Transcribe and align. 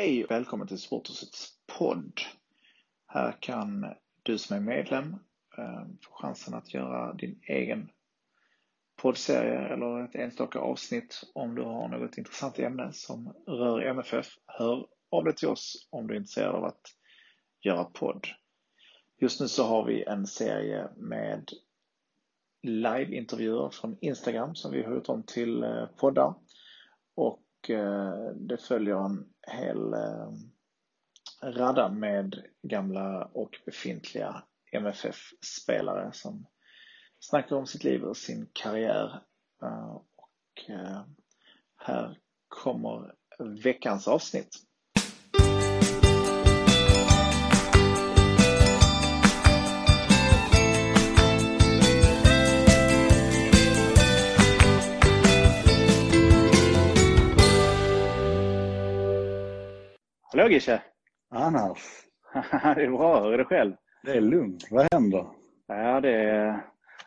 Hej 0.00 0.24
och 0.24 0.30
välkommen 0.30 0.66
till 0.66 0.78
Sporthusets 0.78 1.48
podd. 1.78 2.20
Här 3.06 3.36
kan 3.40 3.86
du 4.22 4.38
som 4.38 4.56
är 4.56 4.60
medlem 4.60 5.16
eh, 5.58 5.84
få 6.02 6.12
chansen 6.12 6.54
att 6.54 6.74
göra 6.74 7.14
din 7.14 7.40
egen 7.42 7.90
poddserie 9.02 9.58
eller 9.58 10.04
ett 10.04 10.14
enstaka 10.14 10.58
avsnitt 10.58 11.20
om 11.34 11.54
du 11.54 11.62
har 11.62 11.88
något 11.88 12.18
intressant 12.18 12.58
ämne 12.58 12.92
som 12.92 13.34
rör 13.46 13.80
MFF. 13.80 14.26
Hör 14.46 14.86
av 15.10 15.24
dig 15.24 15.34
till 15.34 15.48
oss 15.48 15.88
om 15.90 16.06
du 16.06 16.14
är 16.14 16.18
intresserad 16.18 16.54
av 16.54 16.64
att 16.64 16.82
göra 17.64 17.84
podd. 17.84 18.26
Just 19.18 19.40
nu 19.40 19.48
så 19.48 19.64
har 19.64 19.84
vi 19.84 20.04
en 20.04 20.26
serie 20.26 20.88
med 20.96 21.48
liveintervjuer 22.62 23.70
från 23.70 23.98
Instagram 24.00 24.54
som 24.54 24.72
vi 24.72 24.82
har 24.82 24.94
gjort 24.94 25.08
om 25.08 25.22
till 25.22 25.62
eh, 25.62 25.86
poddar. 25.86 26.34
Och 27.14 27.70
eh, 27.70 28.30
det 28.34 28.58
följer 28.58 29.04
en 29.04 29.30
hel 29.46 29.92
eh, 29.94 30.32
radda 31.42 31.88
med 31.88 32.42
gamla 32.62 33.24
och 33.24 33.60
befintliga 33.66 34.42
MFF-spelare 34.72 36.12
som 36.12 36.46
snackar 37.18 37.56
om 37.56 37.66
sitt 37.66 37.84
liv 37.84 38.04
och 38.04 38.16
sin 38.16 38.48
karriär. 38.52 39.22
Eh, 39.62 39.90
och 39.94 40.70
eh, 40.70 41.02
här 41.76 42.18
kommer 42.48 43.14
veckans 43.62 44.08
avsnitt. 44.08 44.56
Hallå 60.32 60.48
Gische! 60.48 60.82
Annars? 61.30 61.78
det 62.52 62.84
är 62.84 62.90
bra, 62.90 63.24
hur 63.24 63.32
är 63.32 63.38
det 63.38 63.44
själv? 63.44 63.74
Det 64.02 64.12
är 64.12 64.20
lugnt. 64.20 64.68
Vad 64.70 64.88
händer? 64.92 65.26
Ja, 65.66 66.00
det 66.00 66.14
är, 66.14 66.64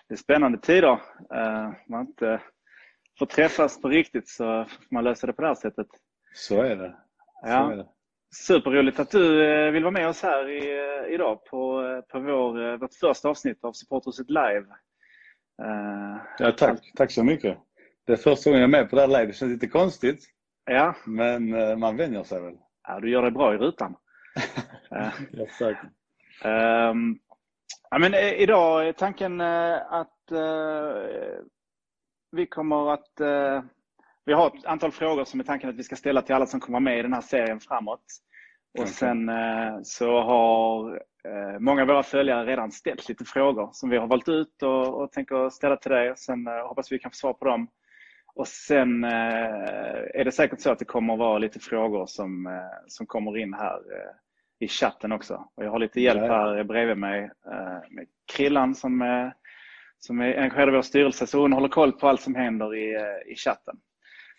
det 0.08 0.14
är 0.14 0.18
spännande 0.18 0.58
tider. 0.58 0.92
Uh, 0.92 1.72
man 1.90 2.02
inte 2.02 2.42
får 3.20 3.26
träffas 3.26 3.82
på 3.82 3.90
riktigt 3.90 4.30
så 4.30 4.66
får 4.66 4.96
man 4.96 5.04
lösa 5.04 5.28
det 5.28 5.34
på 5.34 5.42
det 5.42 5.48
här 5.48 5.56
sättet. 5.56 5.88
Så 6.34 6.62
är 6.62 6.76
det. 6.76 6.96
Så 7.44 7.50
ja. 7.50 7.72
är 7.72 7.78
det. 7.78 7.88
Superroligt 8.36 9.00
att 9.00 9.12
du 9.12 9.44
uh, 9.44 9.72
vill 9.72 9.84
vara 9.84 9.92
med 9.92 10.08
oss 10.08 10.24
här 10.24 10.50
i, 10.50 10.80
uh, 10.80 11.14
idag 11.14 11.46
på, 11.46 11.84
på 12.12 12.20
vår, 12.20 12.78
vårt 12.78 12.94
första 12.94 13.30
avsnitt 13.30 13.64
av 13.64 13.74
Supporthuset 13.74 14.30
Live. 14.30 14.66
ja, 16.40 16.52
tack. 16.52 16.80
Tack 16.96 17.12
så 17.12 17.24
mycket. 17.24 17.58
Det 18.06 18.14
är 18.14 18.18
första 18.18 18.50
gången 18.50 18.62
jag 18.62 18.68
är 18.68 18.82
med 18.82 18.90
på 18.90 18.96
det 18.96 19.02
här 19.02 19.08
live. 19.08 19.26
Det 19.26 19.34
känns 19.34 19.52
lite 19.52 19.68
konstigt. 19.68 20.26
Ja. 20.66 20.96
Men 21.06 21.50
man 21.80 21.98
vänjer 21.98 22.24
sig 22.24 22.42
väl. 22.42 22.58
Ja, 22.88 23.00
du 23.00 23.10
gör 23.10 23.22
det 23.22 23.32
bra 23.32 23.54
i 23.54 23.58
rutan. 23.58 23.96
ja, 24.90 25.12
säkert. 25.60 25.90
Um, 26.46 27.20
ja, 27.90 27.98
men 28.00 28.14
idag 28.14 28.88
är 28.88 28.94
tanken 28.94 29.42
att 29.42 30.32
uh, 30.32 31.40
vi 32.32 32.46
kommer 32.46 32.94
att... 32.94 33.22
Uh, 33.22 33.64
vi 34.26 34.34
har 34.34 34.48
ett 34.48 34.66
antal 34.66 34.92
frågor 34.92 35.26
som 35.26 35.40
är 35.40 35.44
tanken 35.44 35.70
att 35.70 35.76
vi 35.76 35.84
ska 35.84 35.96
ställa 35.96 36.22
till 36.22 36.36
alla 36.36 36.46
som 36.46 36.60
kommer 36.60 36.80
med 36.80 37.00
i 37.00 37.02
den 37.02 37.14
här 37.14 37.22
serien 37.22 37.60
framåt. 37.60 38.06
Och 38.74 38.80
okay. 38.80 38.94
sen 38.94 39.30
uh, 39.30 39.80
så 39.84 40.22
har 40.22 41.04
många 41.60 41.82
av 41.82 41.88
våra 41.88 42.04
följare 42.04 42.46
redan 42.46 42.72
ställt 42.72 43.10
lite 43.10 43.26
frågor 43.26 43.70
som 43.72 43.90
vi 43.90 43.98
har 43.98 44.08
valt 44.08 44.30
ut 44.30 44.64
och, 44.64 45.02
och 45.02 45.12
tänker 45.12 45.50
ställa 45.50 45.78
till 45.78 45.92
dig. 45.92 46.14
Sen 46.18 46.48
hoppas 46.48 46.92
vi 46.92 47.00
kan 47.00 47.12
få 47.12 47.16
svar 47.16 47.34
på 47.34 47.46
dem. 47.46 47.68
Och 48.36 48.48
sen 48.48 49.04
är 49.04 50.24
det 50.24 50.32
säkert 50.32 50.60
så 50.60 50.72
att 50.72 50.80
det 50.80 50.86
kommer 50.86 51.14
att 51.14 51.20
vara 51.20 51.38
lite 51.38 51.60
frågor 51.60 52.06
som, 52.06 52.62
som 52.88 53.06
kommer 53.06 53.38
in 53.38 53.54
här 53.54 53.80
i 54.60 54.68
chatten 54.68 55.12
också. 55.12 55.48
Och 55.56 55.66
jag 55.66 55.72
har 55.72 55.80
lite 55.80 56.02
hjälp 56.02 56.22
här 56.22 56.64
bredvid 56.64 56.98
mig 56.98 57.32
med 57.90 58.08
Krillan 58.34 58.76
som 58.76 59.02
är, 59.02 59.34
som 60.00 60.22
är 60.22 60.38
engagerad 60.38 60.70
i 60.70 60.72
vår 60.72 60.82
styrelse 60.82 61.28
så 61.28 61.42
hon 61.42 61.54
håller 61.54 61.70
koll 61.70 61.92
på 61.92 62.08
allt 62.08 62.22
som 62.22 62.36
händer 62.36 62.76
i, 62.76 62.98
i 63.26 63.36
chatten. 63.36 63.76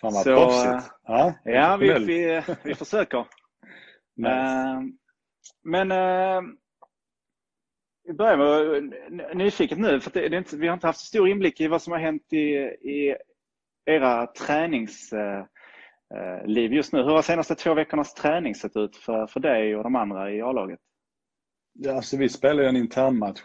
Fan 0.00 0.12
vad 0.12 0.22
så, 0.22 0.34
proffsigt. 0.34 0.94
Ja, 1.02 1.34
ja 1.44 1.76
vi, 1.76 2.04
vi, 2.04 2.42
vi 2.64 2.74
försöker. 2.84 3.26
nice. 4.16 4.92
Men 5.64 5.88
vi 8.04 8.12
börjar 8.12 8.36
med 9.10 9.36
nyfiket 9.36 9.78
nu, 9.78 10.00
för 10.00 10.10
det 10.10 10.26
är 10.26 10.34
inte, 10.34 10.56
vi 10.56 10.66
har 10.66 10.74
inte 10.74 10.86
haft 10.86 11.00
så 11.00 11.06
stor 11.06 11.28
inblick 11.28 11.60
i 11.60 11.68
vad 11.68 11.82
som 11.82 11.92
har 11.92 12.00
hänt 12.00 12.32
i, 12.32 12.38
i 12.90 13.16
era 13.86 14.26
träningsliv 14.26 15.46
just 16.72 16.92
nu. 16.92 17.02
Hur 17.02 17.10
har 17.10 17.22
senaste 17.22 17.54
två 17.54 17.74
veckornas 17.74 18.14
träning 18.14 18.54
sett 18.54 18.76
ut 18.76 18.96
för, 18.96 19.26
för 19.26 19.40
dig 19.40 19.76
och 19.76 19.82
de 19.82 19.96
andra 19.96 20.32
i 20.32 20.42
A-laget? 20.42 20.80
Ja, 21.72 21.96
alltså 21.96 22.16
vi 22.16 22.28
spelade 22.28 22.68
en 22.68 22.76
internmatch. 22.76 23.40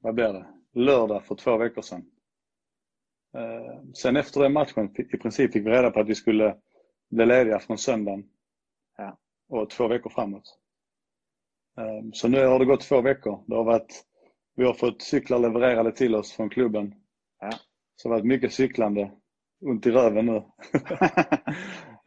Vad 0.00 0.14
blir 0.14 0.32
det? 0.32 0.46
Lördag 0.72 1.24
för 1.24 1.34
två 1.34 1.56
veckor 1.56 1.82
sedan. 1.82 2.10
Sen 3.94 4.16
efter 4.16 4.40
den 4.40 4.52
matchen 4.52 4.94
i 4.98 5.16
princip 5.16 5.52
fick 5.52 5.66
vi 5.66 5.70
reda 5.70 5.90
på 5.90 6.00
att 6.00 6.08
vi 6.08 6.14
skulle 6.14 6.56
bli 7.10 7.26
lediga 7.26 7.58
från 7.58 7.78
söndagen 7.78 8.28
ja. 8.96 9.18
och 9.48 9.70
två 9.70 9.88
veckor 9.88 10.10
framåt. 10.10 10.58
Så 12.12 12.28
nu 12.28 12.46
har 12.46 12.58
det 12.58 12.64
gått 12.64 12.80
två 12.80 13.00
veckor. 13.00 13.44
Det 13.46 13.54
har 13.54 13.64
varit, 13.64 14.04
vi 14.56 14.64
har 14.64 14.74
fått 14.74 15.02
cyklar 15.02 15.38
levererade 15.38 15.92
till 15.92 16.14
oss 16.14 16.32
från 16.32 16.50
klubben. 16.50 16.94
Ja. 17.40 17.50
Så 17.96 18.08
det 18.08 18.14
har 18.14 18.18
varit 18.18 18.28
mycket 18.28 18.52
cyklande 18.52 19.10
ont 19.64 19.86
i 19.86 19.90
röven 19.90 20.26
nu. 20.26 20.42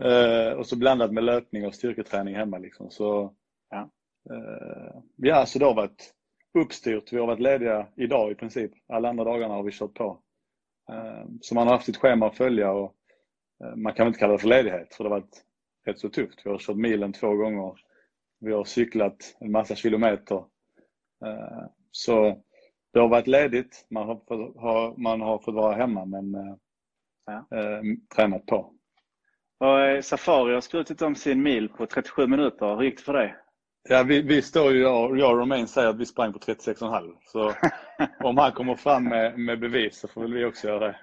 uh, 0.06 0.54
och 0.58 0.68
så 0.68 0.78
blandat 0.78 1.14
med 1.14 1.24
löpning 1.24 1.66
och 1.66 1.76
styrketräning 1.76 2.36
hemma. 2.36 2.58
Liksom. 2.58 2.90
Så, 2.90 3.34
ja. 3.70 3.90
Uh, 4.32 5.02
ja, 5.16 5.46
så 5.46 5.60
det 5.60 5.66
har 5.66 5.74
varit 5.74 6.14
uppstyrt. 6.54 7.14
Vi 7.14 7.20
har 7.20 7.28
varit 7.28 7.40
lediga 7.40 7.88
idag 7.96 8.32
i 8.32 8.36
princip. 8.36 8.72
Alla 8.88 9.10
andra 9.10 9.24
dagarna 9.24 9.54
har 9.54 9.64
vi 9.64 9.72
kört 9.72 9.94
på. 9.94 10.20
Uh, 10.92 11.26
så 11.42 11.56
man 11.56 11.68
har 11.68 11.74
haft 11.74 11.90
ett 11.90 11.98
schema 11.98 12.28
att 12.28 12.38
följa 12.38 12.72
och 12.72 12.94
man 13.76 13.94
kan 13.94 14.08
inte 14.08 14.20
kalla 14.20 14.34
det 14.34 14.40
för 14.40 14.48
ledighet 14.48 14.94
för 14.94 15.04
det 15.04 15.10
har 15.10 15.20
varit 15.20 15.44
rätt 15.86 16.00
så 16.00 16.10
tufft. 16.10 16.42
Vi 16.46 16.50
har 16.50 16.58
kört 16.58 16.78
milen 16.78 17.14
två 17.14 17.36
gånger. 17.36 17.74
Vi 18.40 18.54
har 18.54 18.64
cyklat 18.64 19.36
en 19.40 19.52
massa 19.52 19.76
kilometer. 19.76 20.44
Så 21.92 22.42
det 22.94 23.00
har 23.00 23.08
varit 23.08 23.28
ledigt. 23.28 23.86
Man 23.90 24.08
har, 24.08 25.00
man 25.00 25.22
har 25.22 25.40
fått 25.40 25.56
vara 25.56 25.76
hemma 25.76 26.06
men 26.06 26.36
ja. 27.28 27.58
eh, 27.58 27.82
tränat 28.16 28.46
på. 28.46 28.74
Och 29.60 30.06
Safari 30.06 30.54
har 30.54 30.62
skrutit 30.62 31.02
om 31.02 31.16
sin 31.16 31.44
mil 31.44 31.70
på 31.70 31.86
37 31.86 32.28
minuter. 32.28 32.76
Hur 32.76 32.84
gick 32.84 32.98
det 32.98 33.04
för 33.04 33.14
dig? 33.14 33.36
Ja, 33.90 34.04
vi, 34.04 34.22
vi 34.22 34.42
står 34.42 34.72
ju, 34.72 34.82
jag, 34.82 35.20
jag 35.20 35.32
och 35.32 35.38
Romain 35.38 35.68
säger 35.68 35.90
att 35.90 36.00
vi 36.00 36.06
sprang 36.06 36.34
på 36.34 36.40
36,5. 36.40 37.14
Så 37.26 37.54
om 38.28 38.38
han 38.38 38.52
kommer 38.52 38.76
fram 38.76 39.04
med, 39.04 39.40
med 39.40 39.60
bevis 39.60 40.00
så 40.00 40.08
får 40.08 40.22
väl 40.22 40.34
vi 40.34 40.46
också 40.46 40.68
göra 40.68 40.88
det. 40.88 40.98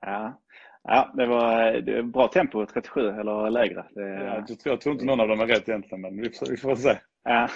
Ja, 0.00 0.40
ja 0.82 1.12
det, 1.16 1.26
var, 1.26 1.72
det 1.72 1.96
var 1.96 2.02
bra 2.02 2.28
tempo, 2.28 2.66
37 2.66 3.08
eller 3.08 3.50
lägre. 3.50 3.86
Det, 3.90 4.02
ja, 4.02 4.34
jag, 4.34 4.46
tror, 4.46 4.58
jag 4.72 4.80
tror 4.80 4.92
inte 4.92 5.04
någon 5.04 5.20
av 5.20 5.28
dem 5.28 5.40
är 5.40 5.46
rätt 5.46 5.68
egentligen, 5.68 6.00
men 6.00 6.16
vi 6.16 6.30
vi 6.50 6.56
får 6.56 6.76
se. 6.76 6.98
Ja. 7.24 7.48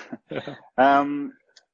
um, 1.01 1.33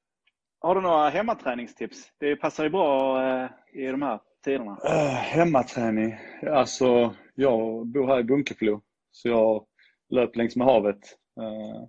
har 0.61 0.75
du 0.75 0.81
några 0.81 1.09
hemmaträningstips? 1.09 2.11
Det 2.19 2.35
passar 2.35 2.63
ju 2.63 2.69
bra 2.69 3.21
uh, 3.23 3.49
i 3.73 3.87
de 3.87 4.01
här 4.01 4.19
tiderna? 4.43 4.71
Uh, 4.71 5.13
hemmaträning? 5.13 6.15
Alltså, 6.47 7.15
jag 7.35 7.87
bor 7.87 8.07
här 8.07 8.19
i 8.19 8.23
Bunkeflo. 8.23 8.81
Så 9.11 9.27
jag 9.27 9.65
löpt 10.09 10.35
längs 10.35 10.55
med 10.55 10.67
havet. 10.67 11.17
Uh, 11.39 11.87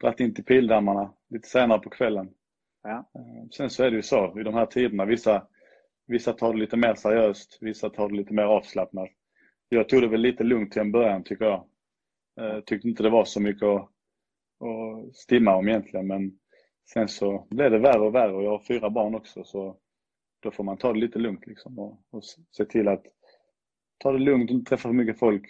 dratt 0.00 0.20
in 0.20 0.34
till 0.34 0.44
pildammarna 0.44 1.14
lite 1.30 1.48
senare 1.48 1.78
på 1.78 1.90
kvällen. 1.90 2.30
Ja. 2.82 3.10
Uh, 3.18 3.48
sen 3.50 3.70
så 3.70 3.84
är 3.84 3.90
det 3.90 3.96
ju 3.96 4.02
så 4.02 4.40
i 4.40 4.42
de 4.42 4.54
här 4.54 4.66
tiderna. 4.66 5.04
Vissa, 5.04 5.46
vissa 6.06 6.32
tar 6.32 6.52
det 6.52 6.58
lite 6.58 6.76
mer 6.76 6.94
seriöst. 6.94 7.58
Vissa 7.60 7.90
tar 7.90 8.08
det 8.08 8.16
lite 8.16 8.34
mer 8.34 8.42
avslappnat. 8.42 9.08
Jag 9.68 9.88
tog 9.88 10.02
det 10.02 10.08
väl 10.08 10.20
lite 10.20 10.44
lugnt 10.44 10.72
till 10.72 10.82
en 10.82 10.92
början 10.92 11.24
tycker 11.24 11.44
jag. 11.44 11.64
Uh, 12.40 12.60
tyckte 12.60 12.88
inte 12.88 13.02
det 13.02 13.10
var 13.10 13.24
så 13.24 13.40
mycket 13.40 13.62
att, 13.62 13.90
att 14.60 15.16
stimma 15.16 15.56
om 15.56 15.68
egentligen. 15.68 16.06
Men 16.06 16.38
sen 16.92 17.08
så 17.08 17.46
blev 17.50 17.70
det 17.70 17.78
värre 17.78 18.00
och 18.00 18.14
värre 18.14 18.32
och 18.32 18.42
jag 18.42 18.50
har 18.50 18.64
fyra 18.68 18.90
barn 18.90 19.14
också. 19.14 19.44
Så 19.44 19.76
då 20.40 20.50
får 20.50 20.64
man 20.64 20.76
ta 20.78 20.92
det 20.92 20.98
lite 20.98 21.18
lugnt 21.18 21.46
liksom 21.46 21.78
och, 21.78 22.02
och 22.10 22.24
se 22.50 22.64
till 22.64 22.88
att 22.88 23.04
ta 23.98 24.12
det 24.12 24.18
lugnt 24.18 24.50
och 24.50 24.54
inte 24.56 24.68
träffa 24.70 24.88
för 24.88 24.92
mycket 24.92 25.18
folk. 25.18 25.46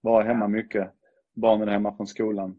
vara 0.00 0.24
hemma 0.24 0.48
mycket. 0.48 0.92
Barnen 1.34 1.68
är 1.68 1.72
hemma 1.72 1.96
från 1.96 2.06
skolan. 2.06 2.58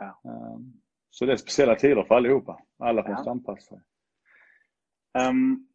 Ja. 0.00 0.20
Ehm, 0.24 0.72
Så 1.10 1.26
det 1.26 1.32
är 1.32 1.36
speciella 1.36 1.74
tider 1.74 2.02
för 2.04 2.14
allihopa. 2.14 2.62
Alla 2.78 3.02
Ja. 3.02 3.08
måste 3.14 3.30
anpassa 3.30 3.60
sig. 3.76 3.80
Um, 5.28 5.68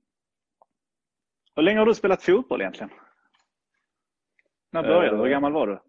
hur 1.55 1.63
länge 1.63 1.79
har 1.79 1.85
du 1.85 1.93
spelat 1.93 2.23
fotboll 2.23 2.61
egentligen? 2.61 2.89
När 4.71 4.83
började 4.83 5.09
du? 5.09 5.15
Hur 5.17 5.25
Eh, 5.25 5.31
gammal 5.31 5.53
var 5.53 5.67
du? 5.67 5.79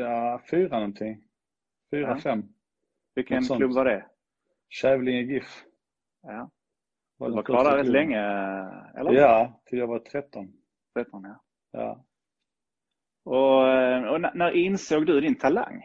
Ja, 0.00 0.42
fyra 0.50 0.76
någonting. 0.78 1.22
Fyra, 1.90 2.08
Ja. 2.08 2.18
fem. 2.18 2.44
Vilken 3.14 3.42
klubb 3.42 3.72
var 3.72 3.84
det? 3.84 4.06
Kävlinge 4.68 5.20
GIF. 5.22 5.64
Ja. 6.22 6.50
Var 7.20 7.28
Du 7.28 7.34
var 7.34 7.42
kvar 7.42 7.64
där 7.64 7.76
rätt 7.76 7.88
länge, 7.88 8.18
eller? 8.96 9.12
Ja, 9.12 9.60
till 9.64 9.78
jag 9.78 9.86
var 9.86 9.98
13. 9.98 10.52
13, 10.94 11.24
ja. 11.24 11.42
Ja. 11.72 12.04
Och, 13.24 13.68
eh, 13.68 14.04
och 14.04 14.20
när, 14.20 14.50
insåg 14.50 15.06
du 15.06 15.20
din 15.20 15.38
talang? 15.38 15.84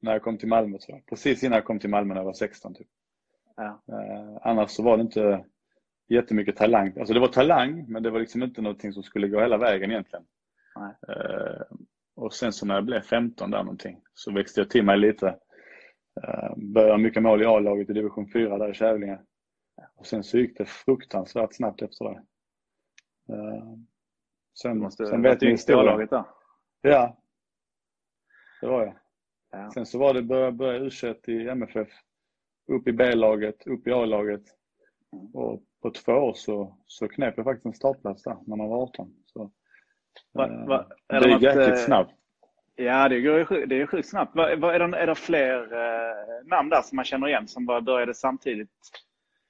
När 0.00 0.12
jag 0.12 0.22
kom 0.22 0.38
till 0.38 0.48
Malmö 0.48 0.78
tror 0.78 0.98
jag. 0.98 1.06
Precis 1.06 1.44
innan 1.44 1.56
jag 1.56 1.64
kom 1.64 1.78
till 1.78 1.90
Malmö 1.90 2.14
när 2.14 2.20
jag 2.20 2.24
var 2.26 2.32
16 2.32 2.74
typ. 2.74 2.86
Ja. 3.56 3.82
Eh, 3.88 4.38
annars 4.42 4.70
så 4.70 4.82
var 4.82 4.96
det 4.96 5.02
inte 5.02 5.44
jättemycket 6.08 6.56
talang. 6.56 6.98
Alltså 6.98 7.14
det 7.14 7.20
var 7.20 7.28
talang 7.28 7.84
men 7.88 8.02
det 8.02 8.10
var 8.10 8.20
liksom 8.20 8.42
inte 8.42 8.62
någonting 8.62 8.92
som 8.92 9.02
skulle 9.02 9.28
gå 9.28 9.40
hela 9.40 9.56
vägen 9.56 9.90
egentligen. 9.90 10.24
Eh, 11.08 11.62
och 12.16 12.34
sen 12.34 12.52
så 12.52 12.66
när 12.66 12.74
jag 12.74 12.84
blev 12.84 13.00
15 13.00 13.50
där 13.50 13.62
någonting 13.62 14.00
så 14.14 14.32
växte 14.32 14.60
jag 14.60 14.70
till 14.70 14.84
mig 14.84 14.98
lite. 14.98 15.28
Eh, 16.22 16.56
började 16.56 17.02
mycket 17.02 17.22
mål 17.22 17.42
i 17.42 17.46
A-laget 17.46 17.90
i 17.90 17.92
division 17.92 18.30
4 18.32 18.58
där 18.58 18.70
i 18.70 18.74
Kävlinge. 18.74 19.18
Och 20.04 20.08
sen 20.08 20.24
så 20.24 20.38
gick 20.38 20.58
det 20.58 20.64
fruktansvärt 20.64 21.54
snabbt 21.54 21.82
efter 21.82 22.04
det. 22.04 22.22
Eh, 23.34 23.64
sen, 24.62 24.78
måste 24.78 25.06
sen 25.06 25.22
vet 25.22 25.40
ni 25.40 25.50
historien. 25.50 26.08
Ja, 26.80 27.16
det 28.60 28.66
var 28.66 28.80
jag. 28.80 28.94
Ja. 29.50 29.70
Sen 29.70 29.86
så 29.86 29.98
var 29.98 30.14
det 30.14 30.22
börja, 30.22 30.52
börja 30.52 30.78
u 30.78 30.90
i 31.26 31.48
MFF, 31.48 31.88
upp 32.68 32.88
i 32.88 32.92
B-laget, 32.92 33.66
upp 33.66 33.86
i 33.86 33.92
A-laget. 33.92 34.42
Och 35.32 35.62
på 35.82 35.90
två 35.90 36.12
år 36.12 36.34
så, 36.34 36.78
så 36.86 37.08
knep 37.08 37.34
jag 37.36 37.44
faktiskt 37.44 37.66
en 37.66 37.74
startplats 37.74 38.22
där 38.22 38.36
när 38.46 38.56
man 38.56 38.68
var 38.68 38.82
18. 38.82 39.14
Så, 39.26 39.50
Va, 40.32 40.48
eh, 40.48 40.66
va, 40.66 40.86
det 41.06 41.16
är 41.16 41.20
det 41.20 41.30
gick 41.30 41.42
jäkligt 41.42 41.68
eh, 41.68 41.74
snabbt. 41.74 42.14
Ja, 42.74 43.08
det 43.08 43.20
går 43.20 43.66
det 43.66 43.80
är 43.80 43.86
sjukt 43.86 44.08
snabbt. 44.08 44.36
Va, 44.36 44.56
va, 44.56 44.74
är, 44.74 44.78
det, 44.78 44.98
är 44.98 45.06
det 45.06 45.14
fler 45.14 45.72
eh, 45.72 46.46
namn 46.46 46.68
där 46.68 46.82
som 46.82 46.96
man 46.96 47.04
känner 47.04 47.28
igen 47.28 47.48
som 47.48 47.66
bara 47.66 47.80
började 47.80 48.14
samtidigt 48.14 48.70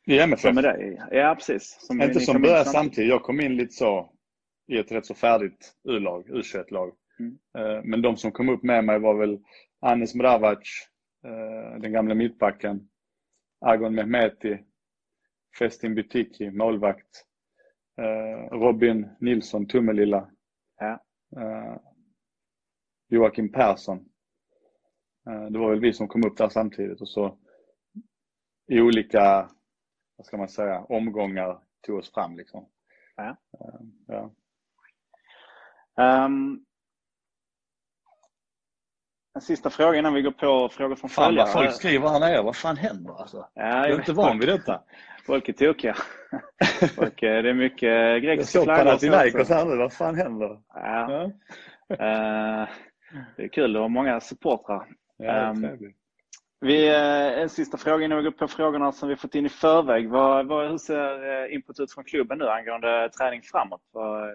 I 0.06 0.18
MFF. 0.18 0.40
som 0.40 0.54
med 0.54 0.64
dig? 0.64 1.02
Ja, 1.10 1.34
precis. 1.34 1.76
Som 1.80 2.02
Inte 2.02 2.20
som 2.20 2.42
började 2.42 2.64
samtidigt. 2.64 3.10
Jag 3.10 3.22
kom 3.22 3.40
in 3.40 3.56
lite 3.56 3.72
så 3.72 4.12
i 4.66 4.78
ett 4.78 4.92
rätt 4.92 5.06
så 5.06 5.14
färdigt 5.14 5.74
U-lag, 5.88 6.28
U21-lag. 6.28 6.92
Mm. 7.18 7.38
Eh, 7.58 7.82
Men 7.84 8.02
de 8.02 8.16
som 8.16 8.32
kom 8.32 8.48
upp 8.48 8.62
med 8.62 8.84
mig 8.84 8.98
var 8.98 9.14
väl 9.14 9.40
Anis 9.80 10.14
Mravac, 10.14 10.58
eh, 11.26 11.80
den 11.80 11.92
gamla 11.92 12.14
mittbacken, 12.14 12.88
Agon 13.60 13.94
Mehmeti, 13.94 14.58
Festin 15.58 15.94
Butiki, 15.94 16.50
målvakt, 16.50 17.24
eh, 18.00 18.48
Robin 18.56 19.08
Nilsson, 19.20 19.66
Tummelilla, 19.66 20.30
Ja. 20.80 21.00
Joakim 23.08 23.52
Persson. 23.52 24.04
Det 25.50 25.58
var 25.58 25.70
väl 25.70 25.80
vi 25.80 25.92
som 25.92 26.08
kom 26.08 26.26
upp 26.26 26.36
där 26.36 26.48
samtidigt 26.48 27.00
och 27.00 27.08
så 27.08 27.38
i 28.72 28.80
olika, 28.80 29.50
vad 30.16 30.26
ska 30.26 30.36
man 30.36 30.48
säga, 30.48 30.80
omgångar 30.88 31.58
tog 31.86 31.98
oss 31.98 32.12
fram 32.14 32.36
liksom. 32.36 32.68
Ja. 33.16 33.28
Eh, 33.60 33.80
ja. 34.06 34.30
Ehm, 36.02 36.58
en 39.34 39.40
sista 39.40 39.70
fråga 39.70 39.98
innan 39.98 40.14
vi 40.14 40.22
går 40.22 40.30
på 40.30 40.68
frågor 40.68 40.96
från 40.96 41.10
Fan 41.10 41.24
följare. 41.24 41.44
vad 41.46 41.52
folk 41.52 41.72
skriver 41.72 42.08
här 42.08 42.20
nere, 42.20 42.42
vad 42.42 42.56
fan 42.56 42.76
händer 42.76 43.20
alltså? 43.20 43.48
Ja, 43.54 43.62
Jag 43.68 43.78
jag 43.78 43.90
är 43.94 43.98
inte 43.98 44.12
van 44.12 44.38
vid 44.38 44.48
detta. 44.48 44.82
Folk 45.26 45.48
är 45.48 45.52
tokiga. 45.52 45.94
Folk, 46.96 47.22
eh, 47.22 47.42
det 47.42 47.50
är 47.50 47.54
mycket 47.54 47.82
Jag 47.88 48.22
grekiska 48.22 48.58
såg 48.58 48.64
flaggor. 48.64 48.92
och 48.94 49.00
så 49.00 49.06
Panathinaikos 49.08 49.48
här 49.48 49.64
nu, 49.64 49.76
vad 49.76 49.92
fan 49.92 50.14
händer? 50.14 50.60
Ja. 50.68 51.10
Ja, 51.10 51.30
Eh, 51.88 52.68
det 53.36 53.42
är 53.44 53.48
kul 53.48 53.76
att 53.76 53.82
ha 53.82 53.88
många 53.88 54.20
supportrar. 54.20 54.86
ja 55.16 55.24
det 55.24 55.30
är 55.38 55.48
Ehm, 55.50 55.60
trevligt. 55.62 55.96
Vi, 56.64 56.88
eh, 56.88 57.42
en 57.42 57.48
sista 57.48 57.76
fråga 57.76 58.04
innan 58.04 58.18
vi 58.18 58.24
går 58.24 58.30
på 58.30 58.48
frågorna 58.48 58.92
som 58.92 59.08
vi 59.08 59.16
fått 59.16 59.34
in 59.34 59.46
i 59.46 59.48
förväg. 59.48 60.08
Vad, 60.08 60.46
vad, 60.46 60.70
hur 60.70 60.78
ser 60.78 61.44
eh, 61.44 61.54
input 61.54 61.80
ut 61.80 61.92
från 61.92 62.04
klubben 62.04 62.38
nu 62.38 62.48
angående 62.48 63.10
träning 63.18 63.42
framåt? 63.42 63.80
Vad, 63.92 64.22
eh, 64.22 64.34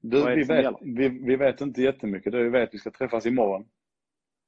Du, 0.00 0.20
vad 0.20 0.32
vi, 0.34 0.42
vet, 0.44 0.74
vi, 0.80 1.08
vi 1.08 1.36
vet 1.36 1.60
inte 1.60 1.82
jättemycket. 1.82 2.32
Det 2.32 2.42
vi 2.42 2.48
vet 2.48 2.74
vi 2.74 2.78
ska 2.78 2.90
träffas 2.90 3.26
imorgon. 3.26 3.64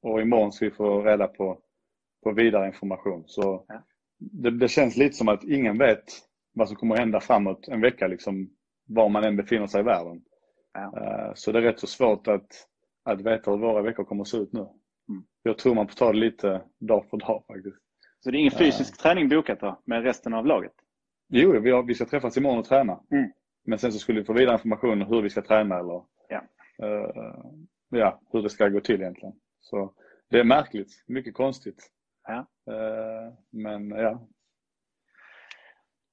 Och 0.02 0.20
imorgon 0.20 0.52
ska 0.52 0.64
vi 0.64 0.70
få 0.70 1.02
reda 1.02 1.26
på, 1.26 1.58
på 2.25 2.32
vidare 2.32 2.67
information. 2.67 3.25
Så 3.26 3.64
Ja. 3.69 3.82
det, 4.19 4.50
det 4.50 4.69
känns 4.69 4.96
lite 4.96 5.17
som 5.17 5.28
att 5.28 5.44
ingen 5.44 5.78
vet 5.78 6.05
vad 6.55 6.69
som 6.69 6.76
kommer 6.76 6.94
att 6.94 7.00
hända 7.00 7.20
framåt 7.20 7.69
en 7.69 7.81
vecka, 7.81 8.06
liksom, 8.06 8.50
var 8.88 9.08
man 9.08 9.25
än 9.25 9.37
befinner 9.37 9.67
sig 9.67 9.81
i 9.81 9.84
världen. 9.84 10.23
Ja. 10.73 11.32
Så 11.34 11.52
det 11.52 11.58
är 11.58 11.62
rätt 11.62 11.81
så 11.81 11.87
svårt 11.87 12.28
att, 12.28 12.46
att 13.05 13.20
veta 13.20 13.50
hur 13.50 13.58
våra 13.58 13.82
veckor 13.82 14.05
kommer 14.05 14.23
att 14.23 14.28
se 14.28 14.37
ut 14.37 14.52
nu. 14.52 14.67
Mm. 15.08 15.25
Jag 15.43 15.58
tror 15.58 15.75
man 15.75 15.88
får 15.88 15.94
ta 15.94 16.12
det 16.12 16.19
lite 16.19 16.62
dag 16.79 17.06
för 17.11 17.17
dag 17.17 17.44
faktiskt. 17.47 17.76
Så 18.20 18.31
det 18.31 18.37
är 18.37 18.41
ingen 18.41 18.53
fysisk 18.58 18.99
träning 19.03 19.29
bokat 19.29 19.61
då 19.61 19.81
med 19.85 20.03
resten 20.03 20.35
av 20.35 20.47
laget? 20.47 20.73
Jo, 21.29 21.61
vi, 21.61 21.70
har, 21.70 21.82
vi 21.82 21.94
ska 21.94 22.05
träffas 22.05 22.37
imorgon 22.37 22.58
och 22.58 22.64
träna. 22.64 23.00
Mm. 23.11 23.31
Men 23.64 23.79
sen 23.79 23.93
så 23.93 23.99
skulle 23.99 24.20
vi 24.20 24.26
få 24.26 24.32
vidare 24.32 24.55
information 24.55 25.03
om 25.03 25.08
hur 25.08 25.23
vi 25.23 25.31
ska 25.31 25.43
träna 25.43 25.79
eller 25.79 26.03
Ja. 26.29 26.43
eh, 26.82 27.35
ja, 27.88 28.20
hur 28.32 28.43
det 28.43 28.50
ska 28.50 28.69
gå 28.69 28.81
till 28.81 29.00
egentligen. 29.00 29.35
Så 29.61 29.94
det 30.31 30.38
är 30.41 30.44
märkligt, 30.44 31.05
mycket 31.06 31.35
konstigt. 31.35 31.91
Ja. 32.26 32.38
Eh, 32.73 33.32
men 33.50 33.91
ja. 33.91 34.26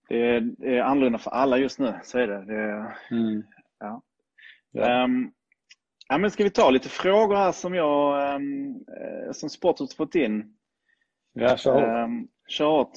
Det 0.09 0.17
är, 0.35 0.41
det 0.41 0.77
är 0.77 0.81
annorlunda 0.81 1.19
för 1.19 1.31
alla 1.31 1.57
just 1.57 1.79
nu, 1.79 1.93
så 2.03 2.17
är 2.19 2.27
det. 2.27 2.45
det 2.45 2.55
är, 2.55 2.97
Ja. 3.79 4.01
Ja. 4.71 5.03
Ehm, 5.03 5.31
ja, 6.09 6.17
men 6.17 6.31
ska 6.31 6.43
vi 6.43 6.49
ta 6.49 6.69
lite 6.69 6.89
frågor 6.89 7.35
här 7.35 7.51
som 7.51 7.73
jag 7.73 8.35
um, 8.35 8.85
som 9.33 9.49
Sporthuset 9.49 9.97
fått 9.97 10.15
in? 10.15 10.55
ja, 11.33 11.57
kör 11.57 11.73
hårt. 11.73 12.05
Um, 12.05 12.27
kör 12.47 12.65
hårt. 12.65 12.91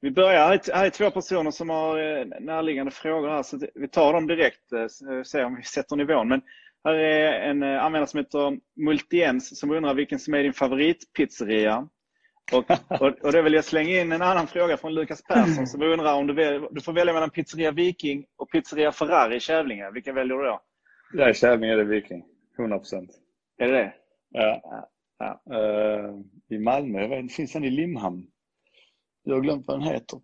Vi 0.00 0.10
börjar, 0.10 0.60
här 0.74 0.84
är, 0.84 0.90
två 0.90 1.10
personer 1.10 1.50
som 1.50 1.70
har 1.70 1.98
eh, 1.98 2.26
närliggande 2.40 2.92
frågor 2.92 3.28
här, 3.28 3.42
så 3.42 3.58
vi 3.74 3.88
tar 3.88 4.12
dem 4.12 4.26
direkt 4.26 4.72
eh, 4.72 4.86
så 4.88 5.24
ser 5.24 5.44
om 5.44 5.56
vi 5.56 5.62
sätter 5.62 5.96
nivån. 5.96 6.28
Men 6.28 6.42
här 6.84 6.94
är 6.94 7.50
en 7.50 7.62
eh, 7.62 7.84
användare 7.84 8.06
som 8.06 8.18
heter 8.18 8.58
Multiens 8.76 9.58
som 9.58 9.70
undrar 9.70 9.94
vilken 9.94 10.18
som 10.18 10.34
är 10.34 10.42
din 10.42 10.52
favoritpizzeria. 10.52 11.88
Och, 12.52 12.70
och, 13.00 13.24
och 13.24 13.32
det 13.32 13.42
vill 13.42 13.54
jag 13.54 13.64
slänga 13.64 14.00
in 14.00 14.12
en 14.12 14.22
annan 14.22 14.46
fråga 14.46 14.76
från 14.76 14.94
Lukas 14.94 15.22
Persson 15.22 15.66
som 15.66 15.82
undrar 15.82 16.14
om 16.14 16.26
du, 16.26 16.34
väl, 16.34 16.66
du 16.70 16.80
får 16.80 16.92
välja 16.92 17.14
mellan 17.14 17.30
pizzeria 17.30 17.70
Viking 17.70 18.24
och 18.36 18.50
pizzeria 18.50 18.92
Ferrari 18.92 19.36
i 19.36 19.40
Kävlinge. 19.40 19.90
Vilken 19.90 20.14
väljer 20.14 20.36
du 20.36 20.44
då? 20.44 20.60
Ja, 21.12 21.30
i 21.30 21.34
Kävlinge 21.34 21.72
är 21.72 21.76
det 21.76 21.84
Viking. 21.84 22.24
100 22.58 22.78
procent. 22.78 23.10
Är 23.58 23.68
det 23.68 23.72
det? 23.78 23.94
Ja. 24.30 24.60
Ja. 25.18 25.42
Eh, 25.54 26.10
I 26.48 26.58
Malmö, 26.58 27.00
jag 27.00 27.08
vet, 27.08 27.32
finns 27.32 27.56
en 27.56 27.64
i 27.64 27.70
Limhamn. 27.70 28.26
Jag 29.22 29.34
har 29.34 29.40
glömt 29.40 29.66
vad 29.66 29.80
den 29.80 29.88
heter. 29.88 30.20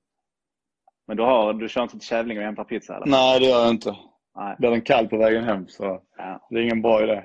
Men 1.07 1.17
du, 1.17 1.23
har, 1.23 1.53
du 1.55 1.69
kör 1.69 1.83
inte 1.83 1.99
till 1.99 2.07
Kävlinge 2.09 2.41
och 2.41 2.45
hämtar 2.47 2.65
pizza? 2.65 2.97
Eller? 2.97 3.07
Nej, 3.07 3.41
det 3.41 3.47
gör 3.47 3.61
jag 3.63 3.71
inte. 3.71 3.97
Nej. 4.35 4.57
Blir 4.59 4.71
den 4.71 4.83
kall 4.83 5.09
på 5.09 5.17
vägen 5.19 5.45
hem 5.45 5.69
så 5.69 6.03
Ja. 6.17 6.47
det 6.51 6.57
är 6.59 6.63
ingen 6.63 6.83
bra 6.83 7.03
idé. 7.03 7.23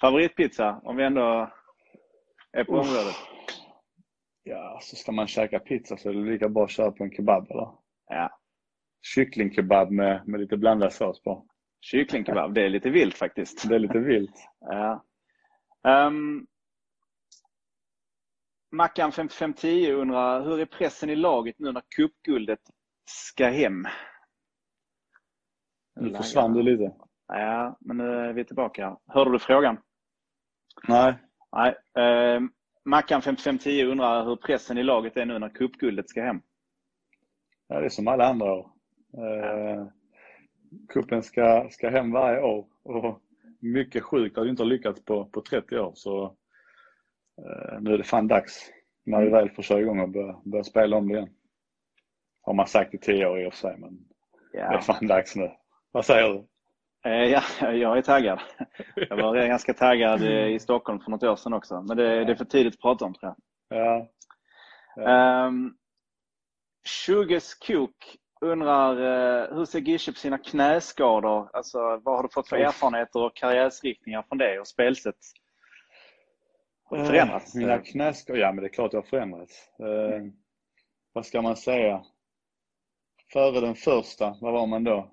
Favoritpizza, 0.00 0.80
om 0.84 0.96
vi 0.96 1.04
ändå 1.04 1.50
är 2.52 2.64
på 2.64 2.72
Uff. 2.72 2.88
området? 2.88 3.14
Ja, 4.42 4.78
så 4.82 4.96
ska 4.96 5.12
man 5.12 5.26
käka 5.26 5.58
pizza 5.58 5.96
så 5.96 6.08
är 6.08 6.12
det 6.14 6.30
lika 6.32 6.48
bra 6.48 6.64
att 6.64 6.70
köra 6.70 6.90
på 6.92 7.04
en 7.04 7.10
kebab 7.10 7.50
eller? 7.50 7.68
Ja. 8.08 8.38
Kycklingkebab 9.14 9.90
med, 9.90 10.28
med 10.28 10.40
lite 10.40 10.56
blandad 10.56 10.92
sås 10.92 11.22
på. 11.22 11.46
Kycklingkebab, 11.80 12.54
det 12.54 12.62
är 12.62 12.68
lite 12.68 12.90
vilt 12.90 13.14
faktiskt. 13.14 13.68
Det 13.68 13.74
är 13.74 13.78
lite 13.78 13.98
vilt. 13.98 14.48
Ja. 14.60 15.04
Um, 16.06 16.46
Mackan 18.72 19.12
5510 19.12 19.92
undrar, 19.92 20.44
hur 20.44 20.60
är 20.60 20.66
pressen 20.66 21.10
i 21.10 21.16
laget 21.16 21.58
nu 21.58 21.72
när 21.72 21.82
cupguldet 21.96 22.60
ska 23.04 23.46
hem? 23.46 23.84
Nu 26.00 26.14
försvann 26.14 26.52
du 26.52 26.62
lite. 26.62 26.94
Ja, 27.28 27.78
men 27.80 27.96
nu 27.96 28.04
är 28.04 28.32
vi 28.32 28.44
tillbaka. 28.44 28.96
Hörde 29.06 29.32
du 29.32 29.38
frågan? 29.38 29.78
Nej. 30.88 31.14
Nej. 31.52 31.74
Um, 32.36 32.52
Mackan 32.84 33.22
5510 33.22 33.84
undrar 33.84 34.24
hur 34.24 34.36
pressen 34.36 34.78
i 34.78 34.82
laget 34.82 35.16
är 35.16 35.26
nu 35.26 35.38
när 35.38 35.48
cupguldet 35.48 36.08
ska 36.08 36.22
hem. 36.22 36.40
Ja, 37.68 37.80
det 37.80 37.86
är 37.86 37.88
som 37.88 38.08
alla 38.08 38.26
andra 38.26 38.52
år. 38.52 38.70
Eh, 39.18 39.86
kuppen 40.88 41.22
ska, 41.22 41.68
ska 41.70 41.90
hem 41.90 42.12
varje 42.12 42.42
år. 42.42 42.66
Och 42.82 43.22
mycket 43.60 44.02
sjukt 44.02 44.38
att 44.38 44.44
vi 44.44 44.50
inte 44.50 44.62
har 44.62 44.68
lyckats 44.68 45.04
på, 45.04 45.24
på 45.24 45.40
30 45.40 45.78
år. 45.78 45.92
Så 45.94 46.24
eh, 47.38 47.80
nu 47.80 47.94
är 47.94 47.98
det 47.98 48.04
fan 48.04 48.28
dags. 48.28 48.70
När 49.04 49.22
vi 49.22 49.30
väl 49.30 49.50
får 49.50 49.62
köra 49.62 49.80
igång 49.80 50.00
och 50.00 50.08
börja, 50.08 50.40
börja 50.44 50.64
spela 50.64 50.96
om 50.96 51.08
det 51.08 51.14
igen. 51.14 51.28
Har 52.42 52.54
man 52.54 52.66
sagt 52.66 52.94
i 52.94 52.98
10 52.98 53.26
år 53.26 53.40
i 53.40 53.46
och 53.46 53.52
för 53.52 53.60
sig, 53.60 53.76
men 53.78 53.98
det 54.52 54.58
är 54.58 54.78
fan 54.78 55.06
dags 55.06 55.36
nu. 55.36 55.50
Vad 55.92 56.04
säger 56.04 56.28
du? 56.28 56.46
Eh, 57.10 57.24
ja, 57.24 57.42
jag 57.72 57.98
är 57.98 58.02
taggad. 58.02 58.40
Jag 58.94 59.16
var 59.16 59.46
ganska 59.46 59.74
taggad 59.74 60.22
i 60.22 60.58
Stockholm 60.58 61.00
för 61.00 61.10
något 61.10 61.22
år 61.22 61.36
sedan 61.36 61.52
också. 61.52 61.82
Men 61.82 61.96
det, 61.96 62.24
det 62.24 62.32
är 62.32 62.36
för 62.36 62.44
tidigt 62.44 62.74
att 62.74 62.80
prata 62.80 63.04
om 63.04 63.14
tror 63.14 63.34
jag. 63.68 63.78
Ja. 63.78 64.08
ja. 64.96 65.46
Um, 65.46 65.76
Shuges 67.06 67.54
Kok 67.54 68.16
undrar 68.40 69.00
uh, 69.00 69.56
hur 69.56 69.64
ser 69.64 69.78
Gische 69.78 70.12
på 70.12 70.18
sina 70.18 70.38
knäskador? 70.38 71.50
Alltså, 71.52 71.78
vad 71.78 72.16
har 72.16 72.22
du 72.22 72.28
fått 72.28 72.48
för 72.48 72.56
erfarenheter 72.56 73.22
och 73.22 73.36
karriärsriktningar 73.36 74.22
från 74.28 74.38
det 74.38 74.60
och 74.60 74.68
spelsätt? 74.68 75.16
Har 76.84 76.98
det 76.98 77.04
förändrats? 77.04 77.56
Uh, 77.56 77.60
mina 77.60 77.78
knäskador? 77.78 78.40
Ja, 78.40 78.52
men 78.52 78.62
det 78.62 78.68
är 78.68 78.72
klart 78.72 78.90
det 78.90 78.96
har 78.96 79.02
förändrats. 79.02 79.70
Uh, 79.80 80.32
vad 81.12 81.26
ska 81.26 81.42
man 81.42 81.56
säga? 81.56 82.04
Före 83.32 83.60
den 83.60 83.74
första, 83.74 84.36
vad 84.40 84.52
var 84.52 84.66
man 84.66 84.84
då? 84.84 85.10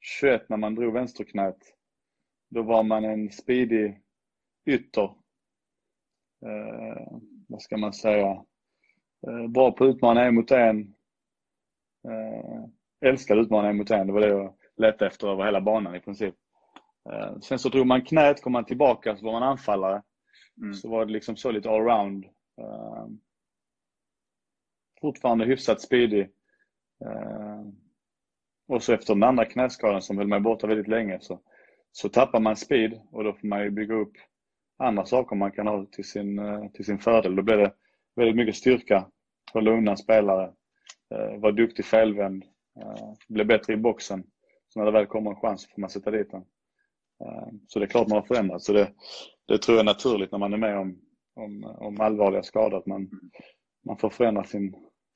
21 0.00 0.48
när 0.48 0.56
man 0.56 0.74
drog 0.74 0.92
vänsterknät. 0.92 1.58
Då 2.50 2.62
var 2.62 2.82
man 2.82 3.04
en 3.04 3.30
speedig 3.30 4.00
ytter. 4.66 5.04
Eh, 6.46 7.18
vad 7.48 7.62
ska 7.62 7.76
man 7.76 7.92
säga? 7.92 8.44
Eh, 9.26 9.48
bra 9.48 9.72
på 9.72 9.84
att 9.84 9.94
utmana 9.94 10.24
en 10.24 10.34
mot 10.34 10.50
en. 10.50 10.94
Eh, 12.04 12.64
älskade 13.08 13.68
en 13.68 13.76
mot 13.76 13.90
en. 13.90 14.06
Det 14.06 14.12
var 14.12 14.20
det 14.20 14.28
jag 14.28 14.54
letade 14.76 15.06
efter 15.06 15.28
över 15.28 15.44
hela 15.44 15.60
banan 15.60 15.94
i 15.94 16.00
princip. 16.00 16.34
Eh, 17.10 17.38
sen 17.38 17.58
så 17.58 17.68
drog 17.68 17.86
man 17.86 18.02
knät, 18.02 18.42
kom 18.42 18.52
man 18.52 18.64
tillbaka 18.64 19.16
så 19.16 19.24
var 19.24 19.32
man 19.32 19.42
anfallare. 19.42 20.02
Mm. 20.62 20.74
Så 20.74 20.88
var 20.90 21.06
det 21.06 21.12
liksom 21.12 21.36
så 21.36 21.50
lite 21.50 21.70
allround. 21.70 22.24
Eh, 22.60 23.06
fortfarande 25.00 25.44
hyfsat 25.44 25.80
speedig. 25.80 26.30
Eh, 27.04 27.62
och 28.68 28.82
så 28.82 28.92
efter 28.92 29.14
den 29.14 29.22
andra 29.22 29.44
knäskadan 29.44 30.02
som 30.02 30.18
höll 30.18 30.26
mig 30.26 30.40
borta 30.40 30.66
väldigt 30.66 30.88
länge 30.88 31.18
så, 31.20 31.40
så 31.92 32.08
tappar 32.08 32.40
man 32.40 32.56
speed 32.56 33.00
och 33.10 33.24
då 33.24 33.32
får 33.32 33.48
man 33.48 33.62
ju 33.62 33.70
bygga 33.70 33.94
upp 33.94 34.12
andra 34.78 35.04
saker 35.04 35.36
man 35.36 35.52
kan 35.52 35.66
ha 35.66 35.86
till 35.86 36.04
sin, 36.04 36.38
eh, 36.38 36.68
till 36.68 36.84
sin 36.84 36.98
fördel. 36.98 37.36
Då 37.36 37.42
blir 37.42 37.56
det 37.56 37.72
väldigt 38.16 38.36
mycket 38.36 38.56
styrka, 38.56 39.06
hålla 39.52 39.70
undan 39.70 39.96
spelare, 39.96 40.52
eh, 41.10 41.40
vara 41.40 41.52
duktig 41.52 41.84
felvänd, 41.84 42.44
eh, 42.80 43.12
bli 43.28 43.44
bättre 43.44 43.72
i 43.72 43.76
boxen. 43.76 44.24
Så 44.68 44.78
när 44.78 44.86
det 44.86 44.92
väl 44.92 45.06
kommer 45.06 45.30
en 45.30 45.36
chans 45.36 45.68
får 45.74 45.80
man 45.80 45.90
sätta 45.90 46.10
dit 46.10 46.30
den. 46.30 46.44
Så 47.68 47.78
det 47.78 47.84
är 47.84 47.88
klart 47.88 48.08
man 48.08 48.18
har 48.18 48.26
förändrats. 48.26 48.66
Så 48.66 48.72
det, 48.72 48.92
det 49.48 49.58
tror 49.58 49.76
jag 49.76 49.82
är 49.82 49.84
naturligt 49.84 50.32
när 50.32 50.38
man 50.38 50.52
är 50.52 50.56
med 50.56 50.78
om, 50.78 50.98
om, 51.34 51.64
om 51.64 52.00
allvarliga 52.00 52.42
skador, 52.42 52.78
att 52.78 52.86
man, 52.86 53.10
man 53.86 53.98
får 53.98 54.10
förändra 54.10 54.44
sin, 54.44 54.74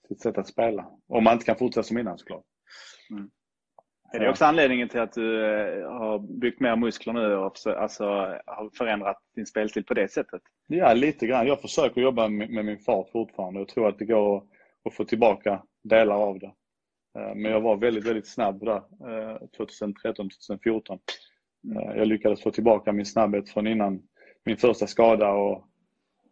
sitt 0.09 0.21
sätt 0.21 0.39
att 0.39 0.49
spela. 0.49 0.91
Om 1.09 1.25
man 1.25 1.33
inte 1.33 1.47
kan 1.47 1.57
fortsätta 1.57 1.83
som 1.83 1.99
innan 1.99 2.19
såklart. 2.19 2.45
Mm. 3.11 3.31
Är 4.13 4.21
det 4.21 4.31
också 4.31 4.45
anledningen 4.45 4.89
till 4.89 5.01
att 5.01 5.13
du 5.13 5.45
eh, 5.45 5.91
har 5.91 6.19
byggt 6.19 6.61
mer 6.61 6.77
muskler 6.77 7.13
nu 7.13 7.35
och 7.35 7.57
alltså, 7.67 8.05
har 8.47 8.77
förändrat 8.79 9.17
din 9.35 9.47
spelstil 9.47 9.85
på 9.85 9.95
det 9.95 10.09
sättet? 10.09 10.43
Ja, 10.67 10.95
lite 10.95 11.27
grann. 11.27 11.47
Jag 11.47 11.61
försöker 11.61 12.01
jobba 12.01 12.29
med 12.29 12.65
min 12.65 12.79
fart 12.79 13.11
fortfarande 13.11 13.61
och 13.61 13.69
tror 13.69 13.89
att 13.89 13.99
det 13.99 14.05
går 14.05 14.43
och 14.85 14.95
få 14.95 15.05
tillbaka 15.05 15.63
delar 15.83 16.17
av 16.17 16.39
det. 16.39 16.53
Eh, 17.19 17.35
men 17.35 17.53
jag 17.53 17.61
var 17.61 17.77
väldigt, 17.77 18.07
väldigt 18.07 18.29
snabb 18.29 18.65
där 18.65 18.77
eh, 18.77 19.39
2013-2014. 19.59 20.99
Eh, 21.75 21.97
jag 21.97 22.09
lyckades 22.09 22.43
få 22.43 22.51
tillbaka 22.51 22.93
min 22.93 23.07
snabbhet 23.07 23.51
från 23.51 23.67
innan 23.67 24.03
min 24.45 24.57
första 24.57 24.87
skada 24.87 25.33
och, 25.33 25.65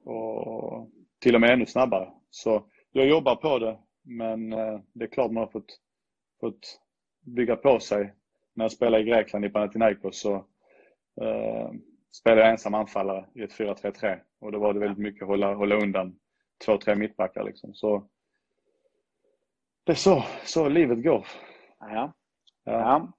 och 0.04 0.90
till 1.18 1.34
och 1.34 1.40
med 1.40 1.50
ännu 1.50 1.66
snabbare. 1.66 2.12
Så 2.30 2.66
jag 2.92 3.06
jobbar 3.06 3.36
på 3.36 3.58
det, 3.58 3.78
men 4.02 4.50
det 4.92 5.04
är 5.04 5.06
klart 5.06 5.32
man 5.32 5.42
har 5.42 5.50
fått, 5.50 5.80
fått 6.40 6.80
bygga 7.26 7.56
på 7.56 7.80
sig. 7.80 8.14
När 8.54 8.64
jag 8.64 8.72
spelade 8.72 9.02
i 9.02 9.06
Grekland 9.06 9.44
i 9.44 9.48
Panathinaikos 9.48 10.20
så 10.20 10.34
eh, 11.20 11.70
spelade 12.12 12.40
jag 12.40 12.50
ensam 12.50 12.74
anfallare 12.74 13.26
i 13.34 13.42
ett 13.42 13.58
4-3-3 13.58 14.18
och 14.40 14.52
då 14.52 14.58
var 14.58 14.74
det 14.74 14.80
väldigt 14.80 14.98
mycket 14.98 15.26
hålla, 15.26 15.54
hålla 15.54 15.74
undan 15.74 16.18
två, 16.64 16.78
tre 16.78 16.94
mittbackar. 16.94 17.44
Liksom. 17.44 17.74
Så 17.74 18.08
det 19.86 19.92
är 19.92 19.96
så, 19.96 20.24
så 20.44 20.68
livet 20.68 21.04
går. 21.04 21.26
Ja. 21.80 22.12
ja. 22.64 22.72
ja. 22.72 23.12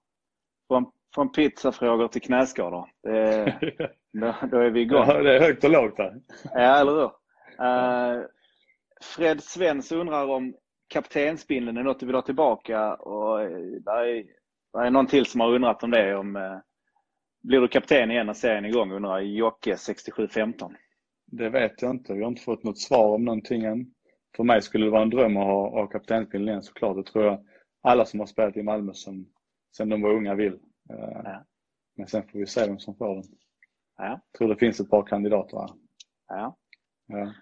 Från, 0.68 0.92
från 1.16 1.32
pizzafrågor 1.32 2.08
till 2.08 2.22
knäskador. 2.22 2.90
Det, 3.04 3.46
då, 4.14 4.36
då 4.52 4.58
är 4.58 4.70
vi 4.70 4.82
igång. 4.82 5.06
Ja, 5.08 5.22
det 5.24 5.36
är 5.36 5.40
högt 5.40 5.64
och 5.64 5.70
lågt 5.70 5.98
här. 5.98 6.22
Ja, 6.54 6.80
eller 6.80 6.92
hur? 6.92 7.12
Uh, 7.66 8.26
Fred 9.02 9.44
Svens 9.44 9.92
undrar 9.92 10.28
om 10.28 10.56
kaptensbindeln 10.88 11.78
är 11.78 11.84
något 11.84 12.00
du 12.00 12.06
vill 12.06 12.16
ha 12.16 12.22
tillbaka 12.22 12.94
och 12.94 13.42
eh, 13.42 13.50
där 13.82 14.06
är, 14.06 14.26
där 14.74 14.82
är 14.82 14.92
någon 14.92 15.08
till 15.08 15.26
som 15.26 15.42
har 15.42 15.54
undrat 15.54 15.84
om 15.84 15.92
det. 15.92 16.16
Om, 16.16 16.36
eh, 16.36 16.58
blir 17.44 17.62
du 17.62 17.68
kapten 17.68 18.12
igen 18.12 18.26
när 18.26 18.34
serien 18.34 18.66
är 18.66 18.70
igång 18.70 18.92
undrar 18.92 19.20
Jocke 19.20 19.78
6715. 19.78 20.76
Det 21.26 21.50
vet 21.50 21.82
jag 21.82 21.92
inte. 21.92 22.14
Vi 22.14 22.22
har 22.22 22.30
inte 22.30 22.44
fått 22.44 22.64
något 22.64 22.80
svar 22.80 23.16
om 23.16 23.26
någonting 23.26 23.64
än. 23.64 23.94
För 24.38 24.44
mig 24.44 24.62
skulle 24.62 24.86
det 24.86 24.92
vara 24.92 25.02
en 25.02 25.10
dröm 25.10 25.38
att 25.38 25.46
ha, 25.46 25.70
ha 25.70 25.88
kaptensbindeln 25.88 26.50
igen 26.50 26.64
såklart. 26.64 26.96
Det 26.98 27.12
tror 27.12 27.26
jag 27.26 27.46
alla 27.82 28.06
som 28.06 28.20
har 28.20 28.28
spelat 28.28 28.58
i 28.58 28.64
Malmö 28.64 28.94
som, 28.94 29.30
sen 29.78 29.90
de 29.90 30.02
var 30.02 30.14
unga 30.14 30.36
vill. 30.36 30.54
Eh, 30.90 31.22
ja. 31.24 31.46
Men 31.96 32.08
sen 32.08 32.28
får 32.28 32.40
vi 32.40 32.48
se 32.48 32.68
vem 32.68 32.80
som 32.80 32.96
får 32.96 33.16
den. 33.16 33.24
Ja. 33.98 34.10
Jag 34.10 34.38
tror 34.38 34.48
det 34.48 34.56
finns 34.56 34.80
ett 34.80 34.90
par 34.90 35.04
kandidater 35.04 35.58
här. 35.58 35.70
Ja. 36.28 36.58
ja. 37.08 37.34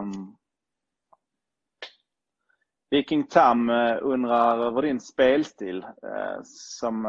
Um, 0.00 0.36
Viking 2.90 3.26
Tam 3.26 3.70
eh, 3.70 3.98
undrar 4.02 4.58
över 4.58 4.82
din 4.82 5.00
spelstil 5.00 5.82
eh, 5.82 6.40
som 6.44 7.06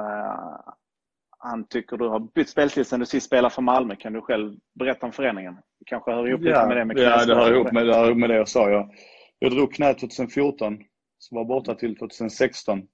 han 1.43 1.67
tycker 1.67 1.97
du 1.97 2.07
har 2.07 2.19
bytt 2.19 2.49
spelstil 2.49 2.85
sen 2.85 2.99
du 2.99 3.05
sist 3.05 3.27
spelade 3.27 3.53
för 3.53 3.61
Malmö. 3.61 3.95
Kan 3.95 4.13
du 4.13 4.21
själv 4.21 4.57
berätta 4.73 5.05
om 5.05 5.11
förändringen? 5.11 5.55
Det 5.55 5.85
kanske 5.85 6.11
hör 6.11 6.27
ihop 6.27 6.41
ja, 6.43 6.67
med 6.67 6.77
det 6.77 6.85
med 6.85 6.97
Ja, 6.97 7.25
det 7.25 7.35
hör 7.35 7.53
ihop 7.53 7.71
med, 7.71 7.87
det 7.87 7.95
hör 7.95 8.13
med 8.13 8.29
det 8.29 8.35
jag 8.35 8.49
sa. 8.49 8.69
Jag, 8.69 8.95
jag 9.39 9.51
drog 9.51 9.73
knät 9.73 9.99
2014, 9.99 10.77
så 11.17 11.35
var 11.35 11.45
borta 11.45 11.75
till 11.75 11.97
2016. 11.97 12.87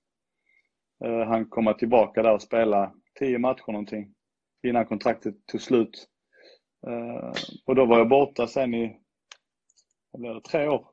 Han 1.27 1.45
kommer 1.45 1.73
tillbaka 1.73 2.23
där 2.23 2.33
och 2.33 2.41
spela 2.41 2.93
tio 3.19 3.39
matcher 3.39 3.71
någonting 3.71 4.13
innan 4.67 4.85
kontraktet 4.85 5.35
tog 5.45 5.61
slut. 5.61 6.07
Och 7.65 7.75
då 7.75 7.85
var 7.85 7.97
jag 7.97 8.09
borta 8.09 8.47
sen 8.47 8.73
i, 8.73 8.99
vad 10.11 10.21
blev 10.21 10.33
det, 10.33 10.41
tre 10.41 10.67
år 10.67 10.87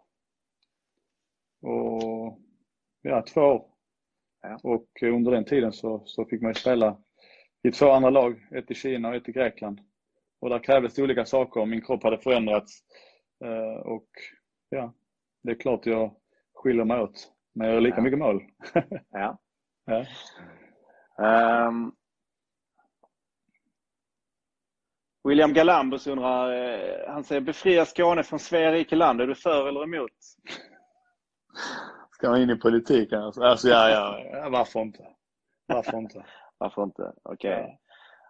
och 1.62 2.38
ja, 3.02 3.22
två 3.22 3.40
år. 3.40 3.64
Ja. 4.42 4.58
Och 4.62 5.02
under 5.02 5.32
den 5.32 5.44
tiden 5.44 5.72
så, 5.72 6.02
så 6.06 6.24
fick 6.24 6.42
man 6.42 6.50
ju 6.50 6.54
spela 6.54 6.98
i 7.64 7.70
två 7.70 7.90
andra 7.90 8.10
lag, 8.10 8.48
ett 8.50 8.70
i 8.70 8.74
Kina 8.74 9.08
och 9.08 9.14
ett 9.14 9.28
i 9.28 9.32
Grekland. 9.32 9.80
Och 10.40 10.50
där 10.50 10.58
krävdes 10.58 10.94
det 10.94 11.02
olika 11.02 11.24
saker. 11.24 11.66
Min 11.66 11.84
kropp 11.84 12.02
hade 12.02 12.18
förändrats. 12.18 12.80
Eh, 13.44 13.80
och 13.86 14.08
ja, 14.68 14.94
det 15.42 15.50
är 15.50 15.54
klart 15.54 15.86
jag 15.86 16.14
skiljer 16.54 16.84
mig 16.84 17.00
åt. 17.00 17.32
Men 17.54 17.66
jag 17.66 17.74
gör 17.74 17.80
lika 17.80 17.96
ja. 17.96 18.02
mycket 18.02 18.18
mål. 18.18 18.42
ja. 19.10 19.38
ja. 21.16 21.68
Um, 21.68 21.92
William 25.28 25.52
Galambus 25.52 26.06
undrar, 26.06 26.52
eh, 26.52 27.12
han 27.12 27.24
säger 27.24 27.40
befria 27.40 27.84
Skåne 27.84 28.22
från 28.22 28.38
Svea 28.38 28.72
rike 28.72 28.96
land. 28.96 29.20
Är 29.20 29.26
du 29.26 29.34
för 29.34 29.68
eller 29.68 29.82
emot? 29.82 30.12
Ska 32.10 32.30
man 32.30 32.42
in 32.42 32.50
i 32.50 32.56
politiken? 32.56 33.22
Alltså, 33.22 33.42
alltså 33.42 33.68
ja, 33.68 33.90
ja, 33.90 34.20
ja, 34.32 34.48
varför 34.52 34.80
inte? 34.80 35.06
Varför 35.66 35.98
inte? 35.98 36.24
Varför 36.58 36.82
inte? 36.82 37.12
Okej. 37.22 37.54
Okay. 37.54 37.62
Ja. 37.62 37.78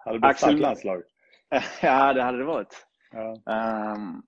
Hade 0.04 0.18
det 0.18 0.26
Axel... 0.26 0.56
landslag? 0.56 1.02
ja, 1.82 2.12
det 2.12 2.22
hade 2.22 2.38
det 2.38 2.44
varit. 2.44 2.86
Ja. 3.12 3.32
Um, 3.94 4.22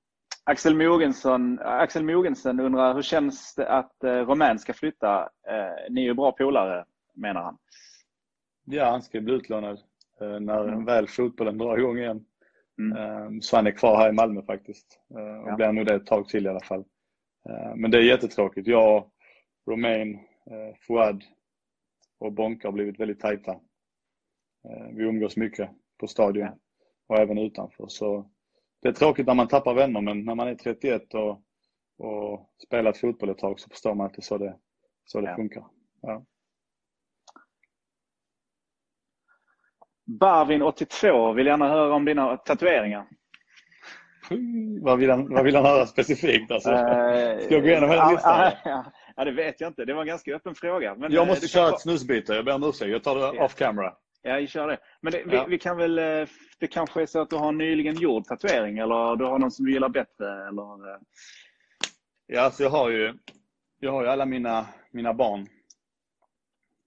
Axel 0.45 0.77
Mogensen, 0.77 1.59
Axel 1.63 2.05
Mogensen 2.05 2.61
undrar 2.61 2.95
hur 2.95 3.03
känns 3.03 3.55
det 3.55 3.69
att 3.69 3.95
uh, 4.05 4.11
Romain 4.11 4.59
ska 4.59 4.73
flytta? 4.73 5.23
Uh, 5.23 5.91
ni 5.91 6.01
är 6.01 6.05
ju 6.05 6.15
bra 6.15 6.33
polare, 6.33 6.85
menar 7.15 7.43
han. 7.43 7.59
Ja, 8.65 8.91
han 8.91 9.03
ska 9.03 9.21
bli 9.21 9.35
utlånad 9.35 9.79
uh, 10.23 10.41
när 10.41 10.69
mm. 10.69 10.85
väl 10.85 11.09
fotbollen 11.09 11.59
drar 11.59 11.79
igång 11.79 11.99
igen. 11.99 12.25
Mm. 12.79 13.23
Um, 13.23 13.43
så 13.43 13.57
han 13.57 13.67
är 13.67 13.71
kvar 13.71 13.97
här 13.97 14.09
i 14.09 14.13
Malmö 14.13 14.43
faktiskt. 14.43 15.01
Och 15.09 15.51
ja. 15.51 15.57
blir 15.57 15.73
nog 15.73 15.87
det 15.87 15.95
ett 15.95 16.07
tag 16.07 16.29
till 16.29 16.47
i 16.47 16.49
alla 16.49 16.61
fall. 16.61 16.85
Eh, 17.49 17.77
men 17.77 17.91
det 17.91 17.99
är 17.99 18.03
jättetråkigt. 18.03 18.69
Jag, 18.69 19.11
Romain, 19.71 20.15
eh, 20.51 20.77
Fouad 20.81 21.25
och 22.19 22.33
Bonka 22.33 22.69
har 22.69 22.73
blivit 22.73 23.01
väldigt 23.01 23.21
tajta. 23.21 23.61
Eh, 24.71 24.87
vi 24.93 25.05
umgås 25.05 25.37
mycket 25.37 25.71
på 26.01 26.07
stadion 26.07 26.49
och 27.09 27.19
även 27.19 27.39
utanför. 27.39 27.87
Så 27.89 28.31
det 28.83 28.89
är 28.89 28.93
tråkigt 28.93 29.27
när 29.27 29.35
man 29.35 29.49
tappar 29.49 29.75
vänner 29.75 30.01
men 30.01 30.25
när 30.25 30.35
man 30.35 30.49
är 30.49 30.55
31 30.55 31.15
och, 31.15 31.43
och 31.99 32.51
spelat 32.67 32.99
fotboll 32.99 33.31
ett 33.31 33.39
tag 33.39 33.61
så 33.61 33.69
förstår 33.69 33.95
man 33.95 34.07
att 34.07 34.15
det 34.15 34.21
är 34.21 34.23
så 34.23 34.39
det, 34.39 34.57
så 35.05 35.21
det 35.21 35.29
ja. 35.29 35.37
funkar. 35.37 35.65
Ja. 36.01 36.25
Barvin 40.07 40.63
82 40.63 41.33
vill 41.33 41.47
gärna 41.47 41.69
höra 41.69 41.95
om 41.95 42.05
dina 42.05 42.37
tatueringar. 42.37 43.07
Vad 44.81 44.99
vill 44.99 45.11
han, 45.11 45.35
vad 45.35 45.45
vill 45.45 45.57
han 45.57 45.65
höra 45.65 45.87
specifikt? 45.87 46.51
Alltså? 46.51 46.71
Eh, 46.71 47.39
Ska 47.39 47.55
jag 47.55 47.63
gå 47.63 47.69
igenom 47.69 47.91
hela 47.91 48.11
listan? 48.11 48.53
Ja, 49.17 49.25
det 49.25 49.33
vet 49.33 49.61
jag 49.61 49.71
inte. 49.71 49.85
Det 49.85 49.95
var 49.95 50.01
en 50.01 50.07
ganska 50.07 50.35
öppen 50.35 50.55
fråga. 50.55 50.95
Men 50.95 51.13
jag 51.13 51.23
eh, 51.23 51.29
måste 51.29 51.49
köra 51.49 51.69
ett 51.69 51.81
snusbyte. 51.81 52.35
Jag 52.35 52.45
ber 52.45 52.55
om 52.55 52.65
ursäkt. 52.65 52.91
Jag 52.91 53.05
tar 53.05 53.17
det 53.17 53.45
off 53.45 53.55
camera. 53.55 53.95
Ja, 54.27 54.37
vi 54.37 54.47
kör 54.47 54.69
det. 54.69 54.79
Men 55.01 55.13
det, 55.13 55.19
Ja. 55.27 55.45
vi, 55.45 55.51
vi 55.51 55.59
kan 55.59 55.77
väl, 55.77 55.99
eh, 55.99 56.29
det 56.59 56.67
kanske 56.67 57.03
är 57.03 57.07
så 57.07 57.21
att 57.21 57.31
du 57.31 57.37
har 57.37 57.49
en 57.49 57.59
nyligen 57.59 57.97
gjord 57.97 58.25
tatuering 58.25 58.79
eller 58.79 59.17
du 59.17 59.25
har 59.25 59.39
någon 59.39 59.51
som 59.51 59.65
du 59.67 59.73
gillar 59.73 59.89
bättre 59.89 60.49
eller? 60.49 60.93
eh, 60.95 61.01
Ja, 62.27 62.41
alltså 62.41 62.63
jag 62.63 62.71
har 62.71 62.91
ju, 62.91 63.15
jag 63.81 63.93
har 63.93 64.03
ju 64.03 64.09
alla 64.09 64.27
mina, 64.27 64.67
mina 64.91 65.15
barn, 65.15 65.47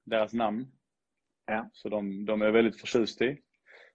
deras 0.06 0.34
namn. 0.34 0.68
Ja. 1.46 1.70
Så 1.74 1.90
de, 1.90 2.26
de 2.26 2.42
är 2.42 2.52
väldigt 2.52 2.80
förtjust 2.82 3.22
i. 3.22 3.38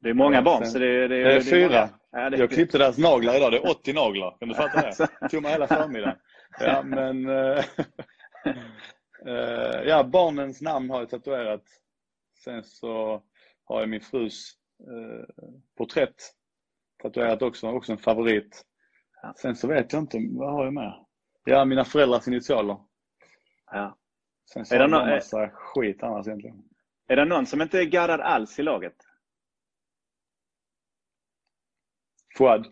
Det 0.00 0.10
är 0.10 0.14
många 0.14 0.42
barn 0.42 0.62
sen- 0.62 0.70
så 0.72 0.78
det, 0.78 1.08
det, 1.08 1.24
Det 1.24 1.32
är 1.34 1.40
fyra. 1.40 1.88
Ja, 2.12 2.30
det, 2.30 2.36
Jag 2.36 2.50
klippte 2.50 2.78
deras 2.78 2.98
naglar 2.98 3.36
idag, 3.36 3.52
det 3.52 3.56
är 3.58 3.70
80 3.70 3.92
naglar. 3.92 4.36
Kan 4.38 4.48
du 4.48 4.54
fatta 4.54 4.80
det? 4.80 5.08
Det 5.20 5.28
tog 5.28 5.42
mig 5.42 5.52
hela 5.52 5.66
förmiddagen. 5.66 6.16
Ja, 6.60 6.82
men... 6.82 7.28
eh, 7.28 7.64
ja, 9.86 10.04
barnens 10.04 10.60
namn 10.62 10.90
har 10.90 10.98
jag 11.00 11.10
tatuerat. 11.10 11.62
Sen 12.44 12.64
så 12.64 13.22
har 13.64 13.80
jag 13.80 13.88
min 13.88 14.00
frus 14.00 14.52
eh, 14.80 15.44
porträtt 15.76 16.14
tatuerat 17.02 17.42
också, 17.42 17.68
också 17.68 17.92
en 17.92 17.98
favorit. 17.98 18.66
Ja. 19.22 19.34
Sen 19.36 19.56
så 19.56 19.68
vet 19.68 19.92
jag 19.92 20.02
inte, 20.02 20.18
vad 20.30 20.52
har 20.52 20.64
jag 20.64 20.74
med? 20.74 21.04
Ja, 21.44 21.64
mina 21.64 21.84
föräldrars 21.84 22.28
initialer. 22.28 22.76
ja. 23.70 23.98
Sen 24.52 24.66
så 24.66 24.74
Är 24.74 24.78
det 24.78 24.84
jag 24.88 25.08
en 25.08 25.14
massa 25.14 25.50
skit 25.50 26.02
annars 26.02 26.26
egentligen. 26.26 26.62
Är 27.06 27.16
det 27.16 27.24
någon 27.24 27.46
som 27.46 27.62
inte 27.62 27.78
är 27.78 27.84
gaddad 27.84 28.20
alls 28.20 28.58
i 28.58 28.62
laget? 28.62 28.96
Fouad. 32.38 32.66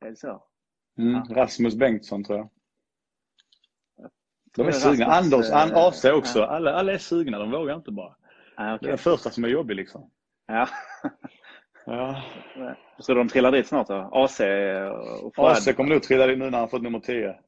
Är 0.00 0.10
det 0.10 0.16
så? 0.16 0.44
Mm. 0.98 1.12
Ja. 1.12 1.34
Rasmus 1.36 1.74
Bengtsson 1.74 2.24
tror 2.24 2.38
jag. 2.38 2.50
De 4.56 4.62
är 4.62 4.66
Rasmus, 4.66 4.82
sugna. 4.82 5.06
Anders, 5.06 5.50
eh, 5.50 5.56
An, 5.56 5.70
AC 5.74 6.04
också. 6.04 6.42
Alla, 6.42 6.72
alla 6.72 6.92
är 6.92 6.98
sugna, 6.98 7.38
de 7.38 7.50
vågar 7.50 7.76
inte 7.76 7.90
bara. 7.90 8.16
Ja, 8.60 8.64
Det 8.66 8.70
är 8.70 8.76
okej. 8.76 8.88
den 8.88 8.98
första 8.98 9.30
som 9.30 9.44
är 9.44 9.48
jobbig 9.48 9.74
liksom. 9.76 10.10
Ja. 10.46 10.68
Ja. 11.86 12.22
Så 12.98 13.14
de 13.14 13.28
trillar 13.28 13.52
dit 13.52 13.66
snart 13.66 13.86
då? 13.88 13.94
AC 14.12 14.40
och 15.22 15.34
Fouad? 15.34 15.50
AC 15.52 15.72
kommer 15.76 15.90
nog 15.90 16.02
trilla 16.02 16.26
dit 16.26 16.38
nu 16.38 16.50
när 16.50 16.58
han 16.58 16.68
fått 16.68 16.82
nummer 16.82 17.00
10. 17.00 17.22
Kommer 17.22 17.38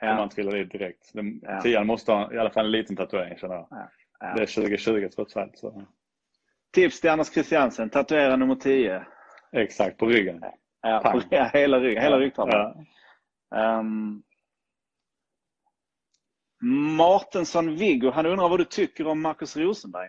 Ja. 0.00 0.12
han 0.12 0.28
trilla 0.28 0.50
dit 0.50 0.70
direkt. 0.72 1.10
Den, 1.14 1.40
Ja. 1.42 1.60
Tian 1.60 1.86
måste 1.86 2.12
ha 2.12 2.32
i 2.34 2.38
alla 2.38 2.50
fall 2.50 2.64
en 2.64 2.70
liten 2.70 2.96
tatuering 2.96 3.38
känner 3.38 3.54
jag. 3.54 3.66
Ja. 3.70 4.34
Det 4.34 4.42
är 4.42 4.46
2020 4.46 5.08
trots 5.14 5.36
allt. 5.36 5.58
Så. 5.58 5.82
Tips 6.72 7.00
till 7.00 7.10
Anders 7.10 7.28
Christiansen, 7.32 7.90
tatuera 7.90 8.36
nummer 8.36 8.54
10. 8.54 9.06
Exakt, 9.52 9.96
på 9.98 10.06
ryggen. 10.06 10.40
Ja, 10.82 11.00
Pang. 11.04 11.20
på, 11.20 11.26
ja, 11.30 11.50
hela, 11.52 11.80
rygg, 11.80 11.98
hela 12.00 12.18
ryggtavlan. 12.18 12.86
Ja. 13.50 13.78
Um, 13.78 14.22
Martensson 16.96 17.76
Viggo, 17.76 18.10
han 18.10 18.26
undrar 18.26 18.48
vad 18.48 18.60
du 18.60 18.64
tycker 18.64 19.06
om 19.06 19.20
Marcus 19.22 19.56
Rosenberg? 19.56 20.08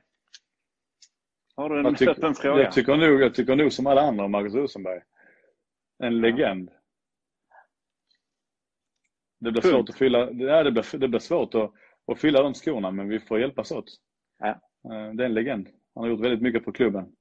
Har 1.60 1.70
du 1.70 1.76
Jag, 1.82 1.98
tycker, 1.98 2.12
öppen 2.12 2.36
fråga? 2.36 2.64
jag, 2.64 2.72
tycker 2.72 2.98
nog, 2.98 3.22
jag 3.22 3.36
tycker 3.36 3.56
nog 3.56 3.72
som 3.74 3.88
alla 3.88 4.02
andra 4.02 4.26
om 4.26 4.32
Marcus 4.32 4.54
Rosenberg. 4.54 5.02
En 6.04 6.22
legend. 6.22 6.70
Det 9.40 9.52
blir 9.52 9.62
Punkt. 9.62 9.74
svårt 9.76 9.90
att 9.90 9.96
fylla, 9.96 10.32
ja, 10.32 10.64
det 10.64 10.72
blir, 10.72 10.98
det 10.98 11.08
blir 11.08 11.20
svårt 11.20 11.56
att, 11.56 11.72
att 12.08 12.20
fylla 12.20 12.42
de 12.42 12.54
skorna 12.54 12.92
men 12.92 13.10
vi 13.10 13.20
får 13.20 13.40
hjälpas 13.40 13.72
åt. 13.72 13.86
Ja. 14.40 14.48
Eh, 14.48 15.14
Det 15.14 15.24
är 15.24 15.26
en 15.26 15.34
legend. 15.34 15.68
Han 15.96 16.04
har 16.04 16.10
gjort 16.10 16.20
väldigt 16.26 16.42
mycket 16.42 16.64
för 16.64 16.72
klubben. 16.72 17.12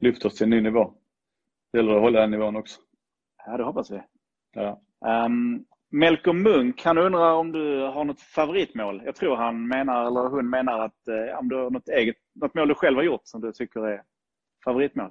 Lyft 0.00 0.24
oss 0.24 0.34
till 0.34 0.44
en 0.44 0.50
ny 0.50 0.60
nivå. 0.60 0.94
Det 1.72 1.78
gäller 1.78 1.94
att 1.94 2.00
hålla 2.00 2.20
den 2.20 2.30
nivån 2.30 2.56
också. 2.56 2.80
Ja, 3.46 3.56
det 3.56 3.64
hoppas 3.64 3.90
vi. 3.90 4.02
Ja. 4.52 4.80
Um, 5.26 5.64
Melker 5.90 6.32
Munk, 6.32 6.84
han 6.84 6.98
undrar 6.98 7.32
om 7.32 7.52
du 7.52 7.82
har 7.82 8.04
något 8.04 8.20
favoritmål. 8.20 9.02
Jag 9.04 9.14
tror 9.14 9.36
han 9.36 9.68
menar, 9.68 10.06
eller 10.06 10.28
hon 10.28 10.50
menar 10.50 10.78
att 10.84 11.08
eh, 11.08 11.38
om 11.38 11.48
du 11.48 11.56
har 11.56 11.70
något 11.70 11.88
eget, 11.88 12.16
något 12.34 12.54
mål 12.54 12.68
du 12.68 12.74
själv 12.74 12.96
har 12.96 13.04
gjort 13.04 13.20
som 13.24 13.40
du 13.40 13.52
tycker 13.52 13.86
är 13.86 14.02
favoritmål. 14.64 15.10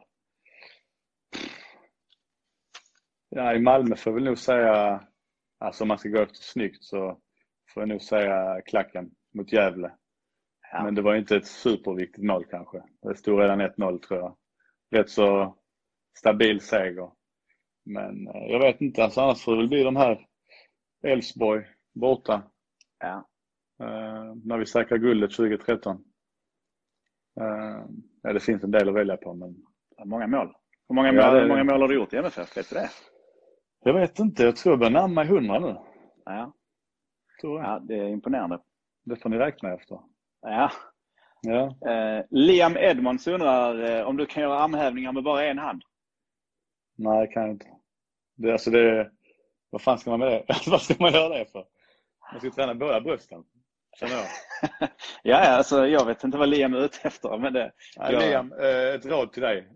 Ja, 3.30 3.54
i 3.54 3.60
Malmö 3.60 3.96
får 3.96 4.12
jag 4.12 4.16
väl 4.16 4.24
nog 4.24 4.38
säga, 4.38 5.04
alltså 5.60 5.84
om 5.84 5.88
man 5.88 5.98
ska 5.98 6.10
gå 6.10 6.22
efter 6.22 6.36
snyggt 6.36 6.84
så 6.84 7.20
får 7.74 7.82
jag 7.82 7.90
nog 7.90 8.02
säga 8.02 8.62
klacken 8.66 9.12
mot 9.34 9.54
Gävle. 9.54 9.92
Ja. 10.72 10.84
Men 10.84 10.96
det 10.96 11.02
var 11.02 11.16
inte 11.16 11.36
ett 11.36 11.48
superviktigt 11.48 12.24
mål 12.24 12.46
kanske. 12.46 12.84
Det 13.02 13.16
stod 13.16 13.40
redan 13.40 13.62
1-0 13.62 14.00
tror 14.00 14.20
jag. 14.20 14.38
Rätt 14.92 15.10
så 15.10 15.58
stabil 16.18 16.62
seger. 16.62 17.12
Men 17.86 18.28
eh, 18.28 18.46
jag 18.48 18.60
vet 18.60 18.82
inte, 18.82 19.04
alltså 19.04 19.22
annars 19.22 19.44
får 19.44 19.52
det 19.52 19.58
väl 19.58 19.70
bli 19.70 19.84
de 19.84 19.96
här 19.96 20.27
Elfsborg 21.08 21.66
borta. 21.94 22.44
Ja. 23.00 23.28
Eh, 23.80 24.36
när 24.44 24.58
vi 24.58 24.66
säkrar 24.66 24.98
guldet 24.98 25.32
2013. 25.32 26.04
Eh, 27.40 27.86
ja, 28.22 28.34
det 28.34 28.40
finns 28.40 28.64
en 28.64 28.72
del 28.72 28.90
att 28.90 28.96
välja 28.96 29.18
på 29.18 29.34
men 29.34 29.56
Många 30.06 30.28
mål. 30.28 30.54
Hur 30.90 30.96
många, 30.96 31.08
Ja, 31.14 31.26
mål, 31.26 31.34
det- 31.36 31.42
hur 31.42 31.48
många 31.48 31.64
mål 31.64 31.82
har 31.82 31.88
du 31.88 31.96
gjort 31.96 32.14
i 32.14 32.18
MFF? 32.18 32.58
Vet 32.58 32.70
du 32.70 32.76
det? 32.76 32.90
jag 33.84 33.94
vet 33.94 34.20
inte, 34.20 34.44
jag 34.44 34.56
tror 34.56 34.72
jag 34.74 34.80
börjar 34.80 34.92
närma 34.92 35.08
mig 35.08 35.28
100 35.28 35.60
nu. 35.60 35.76
Ja, 36.26 36.54
Tror 37.42 37.62
jag. 37.62 37.70
ja 37.70 37.80
det 37.80 37.96
är 37.96 38.08
imponerande. 38.08 38.60
Det 39.06 39.16
får 39.16 39.30
ni 39.30 39.38
räkna 39.38 39.74
efter. 39.74 40.00
Ja. 40.42 40.72
Ja. 41.42 41.90
Eh, 41.92 42.26
Liam 42.30 42.78
Edmonds 42.78 43.28
undrar 43.28 43.84
eh, 44.00 44.08
om 44.08 44.18
du 44.18 44.26
kan 44.26 44.44
göra 44.44 44.60
armhävningar 44.60 45.12
med 45.12 45.24
bara 45.24 45.46
en 45.46 45.58
hand? 45.58 45.82
Nej, 46.98 47.28
det 47.28 47.34
kan 47.34 47.42
jag 47.44 47.52
inte. 47.52 47.68
Det, 48.36 48.52
alltså 48.52 48.72
det, 48.72 49.12
vad 49.70 49.82
fan 49.82 49.98
ska 50.00 50.10
man 50.10 50.20
med 50.20 50.32
det? 50.32 50.46
vad 50.70 50.82
ska 50.82 50.96
man 51.00 51.14
göra 51.14 51.38
det 51.38 51.46
för? 51.52 51.66
Man 52.32 52.40
ska 52.40 52.52
träna 52.52 52.76
båda 52.76 53.02
brösten, 53.02 53.44
känner 54.00 54.14
jag. 54.14 54.26
ja, 55.24 55.38
alltså, 55.38 55.88
jag 55.88 56.06
vet 56.06 56.24
inte 56.24 56.38
vad 56.38 56.50
Liam 56.50 56.74
är 56.74 56.86
ute 56.86 56.98
efter. 57.08 57.38
Men 57.38 57.54
det, 57.54 57.72
Nej, 57.98 58.14
Ja. 58.14 58.20
Liam, 58.20 58.52
eh, 58.54 58.94
ett 58.96 59.06
råd 59.06 59.32
till 59.34 59.42
dig. 59.44 59.68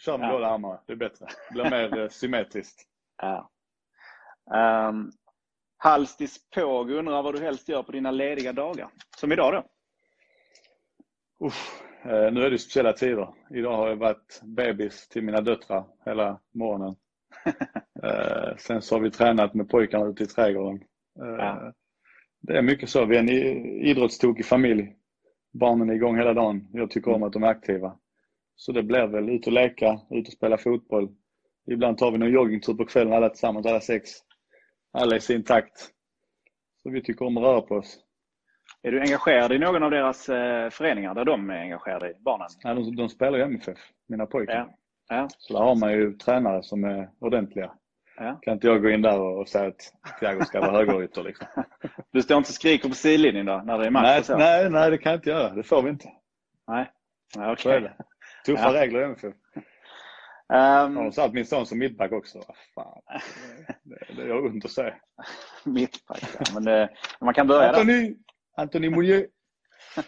Kör 0.00 0.18
med 0.18 0.28
Ja. 0.28 0.32
båda 0.32 0.46
armarna, 0.46 0.80
det 0.86 0.92
är 0.92 0.96
bättre. 0.96 1.26
Det 1.48 1.54
blir 1.54 1.70
mer 1.70 1.98
eh, 1.98 2.08
symmetriskt. 2.08 2.82
ja. 3.22 3.50
Um, 4.88 5.12
Halstis 5.80 6.50
Påg 6.54 6.90
undrar 6.90 7.22
vad 7.22 7.34
du 7.34 7.40
helst 7.40 7.68
gör 7.68 7.82
på 7.82 7.92
dina 7.92 8.10
lediga 8.10 8.52
dagar. 8.52 8.88
Som 9.16 9.32
idag 9.32 9.52
då? 9.52 9.64
Uff, 11.46 11.82
eh, 12.04 12.32
nu 12.32 12.42
är 12.42 12.50
det 12.50 12.58
speciella 12.58 12.92
tider. 12.92 13.34
Idag 13.54 13.76
har 13.76 13.88
jag 13.88 13.96
varit 13.96 14.40
bebis 14.42 15.08
till 15.08 15.22
mina 15.22 15.40
döttrar 15.40 15.84
hela 16.04 16.40
morgonen. 16.54 16.96
eh, 18.02 18.56
sen 18.58 18.82
så 18.82 18.94
har 18.94 19.00
vi 19.00 19.10
tränat 19.10 19.54
med 19.54 19.68
pojkarna 19.68 20.06
ute 20.06 20.22
i 20.22 20.26
trädgården. 20.26 20.82
Eh, 21.20 21.34
Ja. 21.38 21.72
Det 22.40 22.58
är 22.58 22.62
mycket 22.62 22.88
så. 22.88 23.04
Vi 23.04 23.16
är 23.16 23.20
en 23.20 23.28
idrottstokig 23.84 24.46
familj. 24.46 24.94
Barnen 25.52 25.90
är 25.90 25.94
igång 25.94 26.16
hela 26.16 26.34
dagen. 26.34 26.68
Jag 26.72 26.90
tycker 26.90 27.10
om 27.12 27.22
att 27.22 27.32
de 27.32 27.42
är 27.42 27.48
aktiva. 27.48 27.98
Så 28.56 28.72
det 28.72 28.82
blir 28.82 29.06
väl 29.06 29.28
ut 29.28 29.46
och 29.46 29.52
leka, 29.52 30.00
ut 30.10 30.26
och 30.26 30.32
spela 30.32 30.58
fotboll. 30.58 31.08
Ibland 31.70 31.98
tar 31.98 32.10
vi 32.10 32.18
någon 32.18 32.30
joggingtur 32.32 32.74
på 32.74 32.84
kvällen 32.84 33.12
alla 33.12 33.28
tillsammans, 33.28 33.66
alla 33.66 33.80
sex. 33.80 34.10
Alla 34.92 35.16
i 35.16 35.20
sin 35.20 35.44
takt. 35.44 35.90
Så 36.82 36.90
vi 36.90 37.02
tycker 37.02 37.26
om 37.26 37.36
att 37.36 37.42
röra 37.42 37.60
på 37.60 37.74
oss. 37.74 37.98
Är 38.82 38.92
du 38.92 39.00
engagerad 39.00 39.52
i 39.52 39.58
någon 39.58 39.82
av 39.82 39.90
deras 39.90 40.28
eh, 40.28 40.70
föreningar 40.70 41.14
där 41.14 41.24
de 41.24 41.50
är 41.50 41.60
engagerade 41.60 42.10
i 42.10 42.14
barnen? 42.20 42.48
Ja, 42.62 42.74
de, 42.74 42.96
de 42.96 43.08
spelar 43.08 43.38
ju 43.38 43.44
MFF, 43.44 43.78
mina 44.08 44.26
pojkar. 44.26 44.54
Ja. 44.54 44.74
Ja. 45.08 45.28
Så 45.38 45.52
där 45.52 45.60
har 45.60 45.74
man 45.74 45.92
ju 45.92 46.12
tränare 46.12 46.62
som 46.62 46.84
är 46.84 47.10
ordentliga. 47.18 47.72
Ja. 48.20 48.38
Kan 48.42 48.54
inte 48.54 48.66
jag 48.66 48.82
gå 48.82 48.90
in 48.90 49.02
där 49.02 49.20
och 49.20 49.48
säga 49.48 49.68
att 49.68 49.92
Thiago 50.20 50.44
ska 50.44 50.60
vara 50.60 50.72
högerytter 50.72 51.22
liksom. 51.22 51.46
Du 52.12 52.22
står 52.22 52.38
inte 52.38 52.48
och 52.48 52.54
skriker 52.54 52.88
på 52.88 52.94
sidlinjen 52.94 53.46
då 53.46 53.62
när 53.66 53.78
det 53.78 53.86
är 53.86 53.90
match 53.90 54.02
nej, 54.02 54.24
så? 54.24 54.36
nej, 54.36 54.70
nej, 54.70 54.90
det 54.90 54.98
kan 54.98 55.12
jag 55.12 55.18
inte 55.18 55.30
göra. 55.30 55.54
Det 55.54 55.62
får 55.62 55.82
vi 55.82 55.90
inte. 55.90 56.08
nej. 56.66 56.90
okej. 57.36 57.80
det. 57.80 57.96
Tuffa 58.46 58.72
Ja. 58.74 58.80
regler 58.82 59.00
i 59.00 59.04
MFF. 59.04 59.34
Ehm, 60.52 60.96
Har 60.96 61.04
de 61.04 61.12
satt 61.12 61.32
min 61.32 61.46
son 61.46 61.66
som 61.66 61.78
mittback 61.78 62.12
också? 62.12 62.42
Fan. 62.74 63.00
Det, 63.82 63.98
det 64.16 64.28
gör 64.28 64.46
ont 64.46 64.64
att 64.64 64.70
säga. 64.70 64.94
Mittback, 65.64 66.22
ja. 66.38 66.44
men 66.54 66.64
det, 66.64 66.90
man 67.20 67.34
kan 67.34 67.46
börja 67.46 67.72
där. 67.72 67.80
Antoni! 67.80 68.16
Antoni 68.56 68.88
Moulier. 68.90 69.26
Eh, 69.96 70.04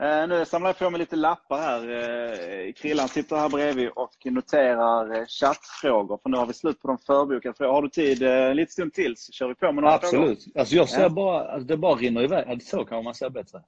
nu 0.00 0.44
samlar 0.46 0.68
jag 0.68 0.78
på 0.78 0.90
mig 0.90 0.98
lite 0.98 1.16
lappar 1.16 1.58
här. 1.58 1.88
Eh, 2.66 2.72
Krillan 2.72 3.08
sitter 3.08 3.36
här 3.36 3.48
bredvid 3.48 3.88
och 3.88 4.16
noterar 4.24 5.18
eh, 5.18 5.26
chattfrågor. 5.26 6.18
För 6.22 6.30
nu 6.30 6.36
har 6.36 6.46
vi 6.46 6.52
slut 6.52 6.80
på 6.80 6.88
de 6.88 6.98
förbokade 6.98 7.54
frågorna. 7.54 7.74
Har 7.74 7.82
du 7.82 7.88
tid 7.88 8.22
eh, 8.22 8.32
en 8.32 8.56
liten 8.56 8.72
stund 8.72 8.92
till 8.92 9.16
så 9.16 9.32
kör 9.32 9.48
vi 9.48 9.54
på 9.54 9.72
med 9.72 9.84
några 9.84 9.98
frågor. 9.98 10.30
Absolut. 10.30 10.56
Alltså 10.56 10.74
jag 10.74 10.88
ser 10.88 11.02
Ja. 11.02 11.08
bara, 11.08 11.48
alltså 11.48 11.66
det 11.66 11.76
bara 11.76 11.94
rinner 11.94 12.22
iväg. 12.22 12.62
Så 12.62 12.84
kan 12.84 13.04
man 13.04 13.14
säga 13.14 13.30
bättre. 13.30 13.62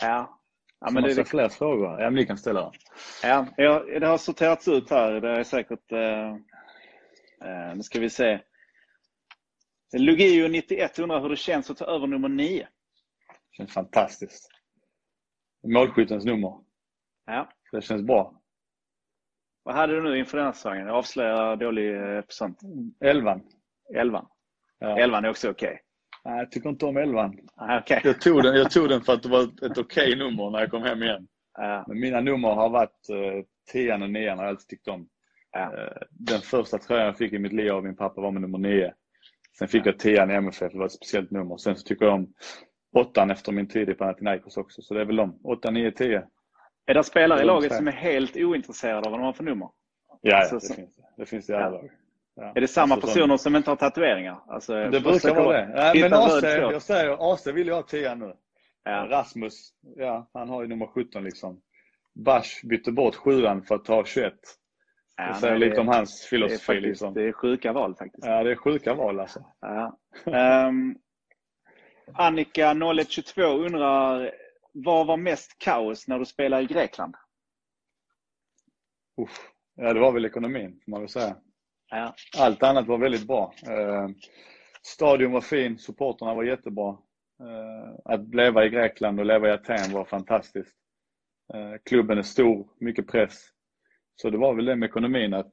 Ja. 0.00 0.38
Ja, 0.80 0.90
men 0.90 1.02
det, 1.02 1.14
ser 1.14 1.24
fler 1.24 1.48
frågor. 1.48 2.00
Ja, 2.00 2.04
men 2.04 2.14
ni 2.14 2.26
kan 2.26 2.38
ställa 2.38 2.60
dem. 2.60 2.72
ja, 3.22 3.46
det 4.00 4.06
har 4.06 4.18
sorterats 4.18 4.68
ut 4.68 4.90
här. 4.90 5.20
Det 5.20 5.30
är 5.30 5.44
säkert... 5.44 5.92
Eh, 5.92 6.28
eh, 7.50 7.74
nu 7.74 7.82
ska 7.82 8.00
vi 8.00 8.10
se. 8.10 8.40
Lugio 9.96 10.48
91 10.48 10.98
undrar 10.98 11.20
hur 11.20 11.28
det 11.28 11.36
känns 11.36 11.70
att 11.70 11.76
ta 11.76 11.84
över 11.84 12.06
nummer 12.06 12.28
9. 12.28 12.68
känns 13.56 13.72
fantastiskt. 13.72 14.57
Målskyttens 15.72 16.24
nummer. 16.24 16.54
Ja. 17.26 17.48
Det 17.72 17.80
känns 17.80 18.02
bra. 18.02 18.34
Vad 19.62 19.74
hade 19.74 19.94
du 19.94 20.02
nu 20.02 20.18
inför 20.18 20.36
den 20.36 20.46
här 20.46 20.52
säsongen? 20.52 20.86
Jag 20.86 20.96
avslöjar 20.96 21.56
dålig 21.56 21.94
procent. 22.26 22.60
Elvan. 23.04 23.42
Elvan. 23.94 24.26
Ja. 24.78 24.98
Elvan 24.98 25.24
är 25.24 25.30
också 25.30 25.50
okej. 25.50 25.80
Nej, 26.24 26.38
jag 26.38 26.50
tycker 26.50 26.68
inte 26.68 26.86
om 26.86 26.96
elvan. 26.96 27.38
Ah, 27.56 27.78
okej. 27.78 28.00
Jag 28.04 28.20
tog, 28.20 28.42
den, 28.42 28.56
jag 28.56 28.70
tog 28.70 28.88
den 28.88 29.00
för 29.02 29.12
att 29.12 29.22
det 29.22 29.28
var 29.28 29.42
ett, 29.42 29.78
okej 29.78 30.16
nummer 30.16 30.50
när 30.50 30.60
jag 30.60 30.70
kom 30.70 30.82
hem 30.82 31.02
igen. 31.02 31.28
Ja. 31.58 31.84
Men 31.88 32.00
mina 32.00 32.20
nummer 32.20 32.48
har 32.48 32.68
varit 32.68 33.08
eh, 33.10 33.44
tian 33.72 34.02
och 34.02 34.10
nian 34.10 34.38
har 34.38 34.44
jag 34.44 34.50
alltid 34.50 34.68
tyckt 34.68 34.88
om. 34.88 35.08
Ja. 35.52 35.60
Eh, 35.78 35.92
Den 36.10 36.40
första 36.40 36.78
tröjan 36.78 37.06
jag 37.06 37.16
fick 37.18 37.32
i 37.32 37.38
mitt 37.38 37.52
liv 37.52 37.72
av 37.72 37.84
min 37.84 37.96
pappa 37.96 38.20
var 38.20 38.30
med 38.30 38.42
nummer 38.42 38.58
nio. 38.58 38.94
Sen 39.58 39.68
fick 39.68 39.86
jag 39.86 39.98
tian 39.98 40.30
i 40.30 40.34
MFF, 40.34 40.72
det 40.72 40.78
var 40.78 40.86
ett 40.86 40.92
speciellt 40.92 41.30
nummer. 41.30 41.56
Sen 41.56 41.76
så 41.76 41.82
tycker 41.82 42.04
jag 42.04 42.14
om 42.14 42.32
åttan 43.00 43.30
efter 43.30 43.52
min 43.52 43.68
tid 43.68 43.88
i 43.88 43.94
Panathinaikos 43.94 44.56
också. 44.56 44.82
Så 44.82 44.94
det 44.94 45.00
är 45.00 45.04
väl 45.04 45.16
de. 45.16 45.40
Åtta, 45.44 45.70
nio, 45.70 45.90
tio. 45.92 46.22
Är 46.86 46.94
det 46.94 47.04
spelare 47.04 47.40
i 47.42 47.44
laget 47.44 47.74
som 47.74 47.88
är 47.88 47.92
helt 47.92 48.36
ointresserade 48.36 48.98
av 49.06 49.10
vad 49.10 49.20
de 49.20 49.24
har 49.24 49.32
för 49.32 49.44
nummer? 49.44 49.68
Ja, 50.22 50.42
Så- 50.42 50.54
ja 50.54 50.58
det 50.60 50.66
så- 50.66 50.74
finns 50.74 50.96
det. 51.16 51.26
Finns 51.26 51.46
det 51.46 51.52
i 51.52 51.56
alla 51.56 51.70
lag. 51.70 51.90
Ja. 52.36 52.52
Är 52.54 52.60
det 52.60 52.68
samma 52.68 52.94
Alltså, 52.94 53.06
personer 53.14 53.36
som 53.36 53.56
inte 53.56 53.70
har 53.70 53.76
tatueringar? 53.76 54.38
Alltså, 54.46 54.74
Det 54.74 55.00
brukar 55.00 55.34
vara 55.34 55.56
det. 55.66 55.72
Ja, 55.76 55.92
men 55.94 56.04
en 56.04 56.12
AC, 56.12 56.42
jag 56.72 56.82
säger 56.82 57.32
AC 57.32 57.46
vill 57.52 57.66
jag 57.68 57.74
ha 57.74 57.82
10 57.82 58.14
nu. 58.14 58.32
Ja. 58.84 59.06
Rasmus, 59.10 59.70
ja, 59.96 60.30
han 60.32 60.48
har 60.48 60.62
ju 60.62 60.68
nummer 60.68 60.86
17 60.86 61.24
liksom. 61.24 61.60
Bash 62.14 62.66
bytte 62.66 62.92
bort 62.92 63.14
7 63.14 63.42
för 63.68 63.74
att 63.74 63.84
ta 63.84 64.04
21. 64.04 64.32
Ja, 65.16 65.28
det 65.28 65.34
säger 65.34 65.58
lite 65.58 65.80
om 65.80 65.88
hans 65.88 66.20
det 66.20 66.26
är, 66.26 66.28
filosofi 66.28 66.64
faktiskt, 66.64 66.86
liksom. 66.86 67.14
det 67.14 67.22
är 67.28 67.32
sjuka 67.32 67.72
val 67.72 67.94
faktiskt. 67.96 68.26
Ja, 68.26 68.42
det 68.42 68.50
är 68.50 68.56
sjuka 68.56 68.94
val 68.94 69.20
alltså. 69.20 69.44
Ja. 69.60 69.98
Ehm, 70.32 70.96
Annika 72.14 72.70
0122 72.74 73.42
undrar, 73.42 74.34
vad 74.72 75.06
var 75.06 75.16
mest 75.16 75.58
kaos 75.58 76.08
när 76.08 76.18
du 76.18 76.26
spelade 76.26 76.62
i 76.62 76.66
Grekland? 76.66 77.14
Uff. 79.22 79.50
Ja, 79.74 79.92
det 79.92 80.00
var 80.00 80.12
väl 80.12 80.24
ekonomin, 80.24 80.80
får 80.84 80.90
man 80.90 81.00
väl 81.00 81.08
säga. 81.08 81.36
Ja. 81.90 82.14
Allt 82.38 82.62
annat 82.62 82.86
var 82.86 82.98
väldigt 82.98 83.26
bra. 83.26 83.54
Eh, 83.66 84.08
stadion 84.82 85.32
var 85.32 85.40
fin, 85.40 85.78
supporterna 85.78 86.34
var 86.34 86.44
jättebra. 86.44 86.98
Eh, 87.40 88.00
att 88.04 88.34
leva 88.34 88.64
i 88.64 88.68
Grekland 88.68 89.20
och 89.20 89.26
leva 89.26 89.48
i 89.48 89.50
Aten 89.50 89.92
var 89.92 90.04
fantastiskt. 90.04 90.76
Eh, 91.54 91.74
klubben 91.84 92.18
är 92.18 92.22
stor, 92.22 92.68
mycket 92.80 93.06
press. 93.06 93.48
Så 94.16 94.30
det 94.30 94.38
var 94.38 94.54
väl 94.54 94.64
det 94.64 94.76
med 94.76 94.88
ekonomin 94.88 95.34
att 95.34 95.50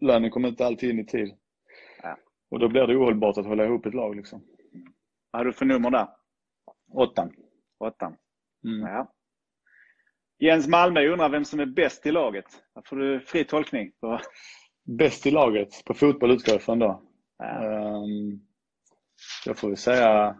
lönen 0.00 0.30
kommer 0.30 0.48
inte 0.48 0.66
alltid 0.66 0.90
in 0.90 0.98
i 0.98 1.06
tid. 1.06 1.34
Ja. 2.02 2.18
Och 2.50 2.58
då 2.58 2.68
blir 2.68 2.86
det 2.86 2.96
ohållbart 2.96 3.38
att 3.38 3.46
hålla 3.46 3.64
ihop 3.64 3.86
ett 3.86 3.94
lag 3.94 4.16
liksom. 4.16 4.44
Vad 5.36 5.40
har 5.40 5.44
du 5.44 5.52
för 5.52 5.64
nummer 5.64 5.90
där? 5.90 6.08
Åttan. 6.92 7.32
Åttan. 7.78 8.16
Mm. 8.64 8.80
Ja. 8.80 9.12
Jens 10.38 10.68
Malmö 10.68 11.08
undrar 11.08 11.28
vem 11.28 11.44
som 11.44 11.60
är 11.60 11.66
bäst 11.66 12.06
i 12.06 12.12
laget. 12.12 12.44
Här 12.74 12.82
får 12.86 12.96
du 12.96 13.20
fri 13.20 13.44
tolkning. 13.44 13.92
På. 14.00 14.20
Bäst 14.98 15.26
i 15.26 15.30
laget 15.30 15.84
på 15.84 15.94
fotboll 15.94 16.30
utgår 16.30 16.54
jag 16.54 16.62
från 16.62 16.78
då. 16.78 17.02
Ja. 17.38 17.78
Um, 17.78 18.46
jag 19.46 19.58
får 19.58 19.68
väl 19.68 19.76
säga 19.76 20.36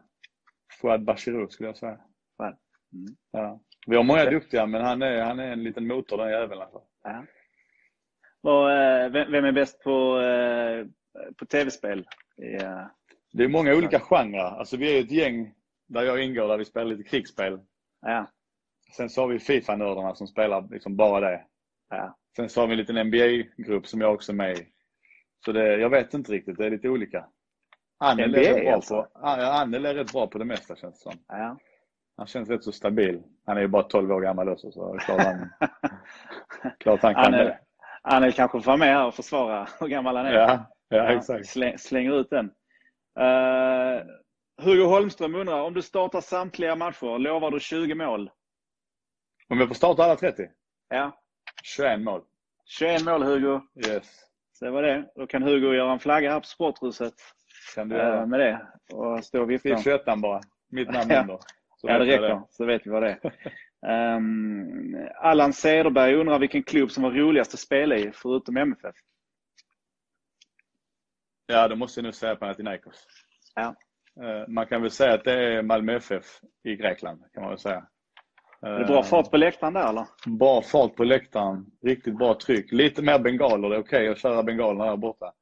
Fouad 0.80 1.04
Bachirou 1.04 1.48
skulle 1.48 1.68
jag 1.68 1.76
säga. 1.76 2.00
Mm. 2.42 3.16
Ja. 3.30 3.60
Vi 3.86 3.96
har 3.96 4.04
många 4.04 4.30
duktiga 4.30 4.66
men 4.66 4.82
han 4.82 5.02
är, 5.02 5.22
han 5.22 5.38
är 5.38 5.52
en 5.52 5.62
liten 5.62 5.86
motor 5.86 6.18
den 6.18 6.30
jäveln 6.30 6.62
alltså. 6.62 6.82
Ja. 7.02 7.24
Och, 8.42 8.70
eh, 8.70 9.10
vem, 9.10 9.44
är 9.44 9.52
bäst 9.52 9.82
på, 9.82 10.20
eh, 10.20 10.86
på 11.36 11.46
tv-spel? 11.46 12.06
Det 13.36 13.44
är 13.44 13.48
många 13.48 13.74
olika 13.74 14.00
genrer. 14.00 14.58
Alltså 14.58 14.76
vi 14.76 14.96
är 14.96 15.00
ett 15.00 15.10
gäng 15.10 15.54
där 15.86 16.02
jag 16.02 16.22
ingår 16.22 16.48
där 16.48 16.58
vi 16.58 16.64
spelar 16.64 16.86
lite 16.86 17.10
krigsspel. 17.10 17.60
ja. 18.06 18.26
Sen 18.96 19.10
så 19.10 19.20
har 19.20 19.28
vi 19.28 19.38
Fifa-nördarna 19.38 20.14
som 20.14 20.26
spelar 20.26 20.68
liksom 20.70 20.96
bara 20.96 21.20
det. 21.20 21.44
Ja. 21.90 22.16
Sen 22.36 22.48
så 22.48 22.60
har 22.60 22.66
vi 22.66 22.72
en 22.72 22.78
liten 22.78 23.06
NBA-grupp 23.06 23.86
som 23.86 24.00
jag 24.00 24.14
också 24.14 24.32
är 24.32 24.36
med 24.36 24.58
i. 24.58 24.66
Så 25.44 25.52
det, 25.52 25.76
jag 25.76 25.90
vet 25.90 26.14
inte 26.14 26.32
riktigt, 26.32 26.58
det 26.58 26.66
är 26.66 26.70
lite 26.70 26.88
olika. 26.88 27.26
Annel 27.98 28.34
är, 28.34 28.40
NBA 28.40 28.56
rätt 28.56 28.64
bra 28.64 28.74
alltså? 28.74 29.02
på, 29.02 29.18
Annel 29.20 29.86
är 29.86 29.94
rätt 29.94 30.12
bra 30.12 30.26
på 30.26 30.38
det 30.38 30.44
mesta 30.44 30.76
känns 30.76 30.94
det 31.04 31.10
som. 31.10 31.20
Ja. 31.28 31.58
Han 32.16 32.26
känns 32.26 32.48
rätt 32.48 32.64
så 32.64 32.72
stabil. 32.72 33.22
Han 33.46 33.56
är 33.56 33.60
ju 33.60 33.68
bara 33.68 33.82
12 33.82 34.12
år 34.12 34.20
gammal 34.20 34.48
också 34.48 34.70
så 34.70 34.94
är 34.94 34.98
klart 34.98 35.22
han, 35.22 35.50
klart 36.78 37.02
han 37.02 37.14
kan 37.14 37.24
Annel, 37.24 37.46
det. 37.46 37.58
Annel 38.02 38.32
kanske 38.32 38.60
får 38.60 38.66
vara 38.66 38.76
med 38.76 38.88
här 38.88 39.06
och 39.06 39.14
försvara 39.14 39.68
hur 39.80 39.88
gammal 39.88 40.16
han 40.16 40.26
är. 40.26 40.32
Ja, 40.32 40.66
ja, 40.88 40.96
Ja, 40.96 41.12
exakt. 41.12 41.46
Släng, 41.46 41.78
slänger 41.78 42.20
ut 42.20 42.30
den. 42.30 42.50
Uh, 43.18 44.02
Hugo 44.62 44.84
Holmström 44.86 45.34
undrar, 45.34 45.60
om 45.62 45.74
du 45.74 45.82
startar 45.82 46.20
samtliga 46.20 46.76
matcher, 46.76 47.18
lovar 47.18 47.50
du 47.50 47.60
20 47.60 47.94
mål? 47.94 48.30
Om 49.48 49.58
jag 49.58 49.68
får 49.68 49.74
starta 49.74 50.04
alla 50.04 50.16
30? 50.16 50.42
Ja. 50.88 51.20
21 51.64 52.00
mål. 52.00 52.22
21 52.64 53.04
mål 53.04 53.22
Hugo. 53.22 53.60
Yes. 53.86 54.22
Så 54.52 54.64
det 54.64 54.70
var 54.70 54.82
det. 54.82 55.10
Då 55.14 55.26
kan 55.26 55.42
Hugo 55.42 55.72
göra 55.74 55.92
en 55.92 55.98
flagga 55.98 56.32
här 56.32 56.40
på 56.40 56.46
Sporthuset 56.46 57.14
Kan 57.74 57.88
du 57.88 57.96
göra? 57.96 58.26
med 58.26 58.40
det. 58.40 58.66
Och 58.92 59.24
stå 59.24 59.42
och 59.42 59.50
vifta. 59.50 59.76
Skriv 59.76 59.82
21 60.04 60.04
bara. 60.18 60.40
Mitt 60.70 60.90
namn 60.90 61.10
Ja. 61.10 61.20
under. 61.20 61.36
Så 61.76 61.88
Ja, 61.88 61.98
det 61.98 62.04
räcker. 62.04 62.42
Så 62.50 62.64
vet 62.64 62.86
vi 62.86 62.90
vad 62.90 63.02
det 63.02 63.18
är. 63.22 64.16
Um, 64.16 64.96
Allan 65.20 65.52
Cederberg 65.52 66.14
undrar 66.14 66.38
vilken 66.38 66.62
klubb 66.62 66.90
som 66.90 67.02
var 67.02 67.10
roligast 67.10 67.54
att 67.54 67.60
spela 67.60 67.96
i, 67.96 68.12
förutom 68.14 68.56
MFF. 68.56 68.94
Ja, 71.46 71.68
då 71.68 71.76
måste 71.76 72.00
jag 72.00 72.04
nu 72.04 72.12
säga 72.12 72.36
Panathinaikos. 72.36 73.06
Ja. 73.54 73.74
Eh, 74.24 74.48
Man 74.48 74.66
kan 74.66 74.82
väl 74.82 74.90
säga 74.90 75.14
att 75.14 75.24
det 75.24 75.32
är 75.32 75.62
Malmö 75.62 75.96
FF 75.96 76.24
i 76.64 76.76
Grekland, 76.76 77.22
kan 77.32 77.42
man 77.42 77.50
väl 77.50 77.58
säga. 77.58 77.86
Är 78.62 78.78
det 78.78 78.84
bra 78.84 79.02
fart 79.02 79.30
på 79.30 79.36
läktaren 79.36 79.72
där 79.74 79.88
eller? 79.88 80.06
Bra 80.38 80.62
fart 80.62 80.96
på 80.96 81.04
läktaren, 81.04 81.66
riktigt 81.84 82.18
bra 82.18 82.34
tryck. 82.38 82.72
Lite 82.72 83.02
mer 83.02 83.18
bengaler, 83.18 83.68
det 83.68 83.76
är 83.76 83.80
okej 83.80 84.08
att 84.08 84.18
köra 84.18 84.42
bengalerna 84.42 84.84
där 84.86 84.96
borta. 84.96 85.32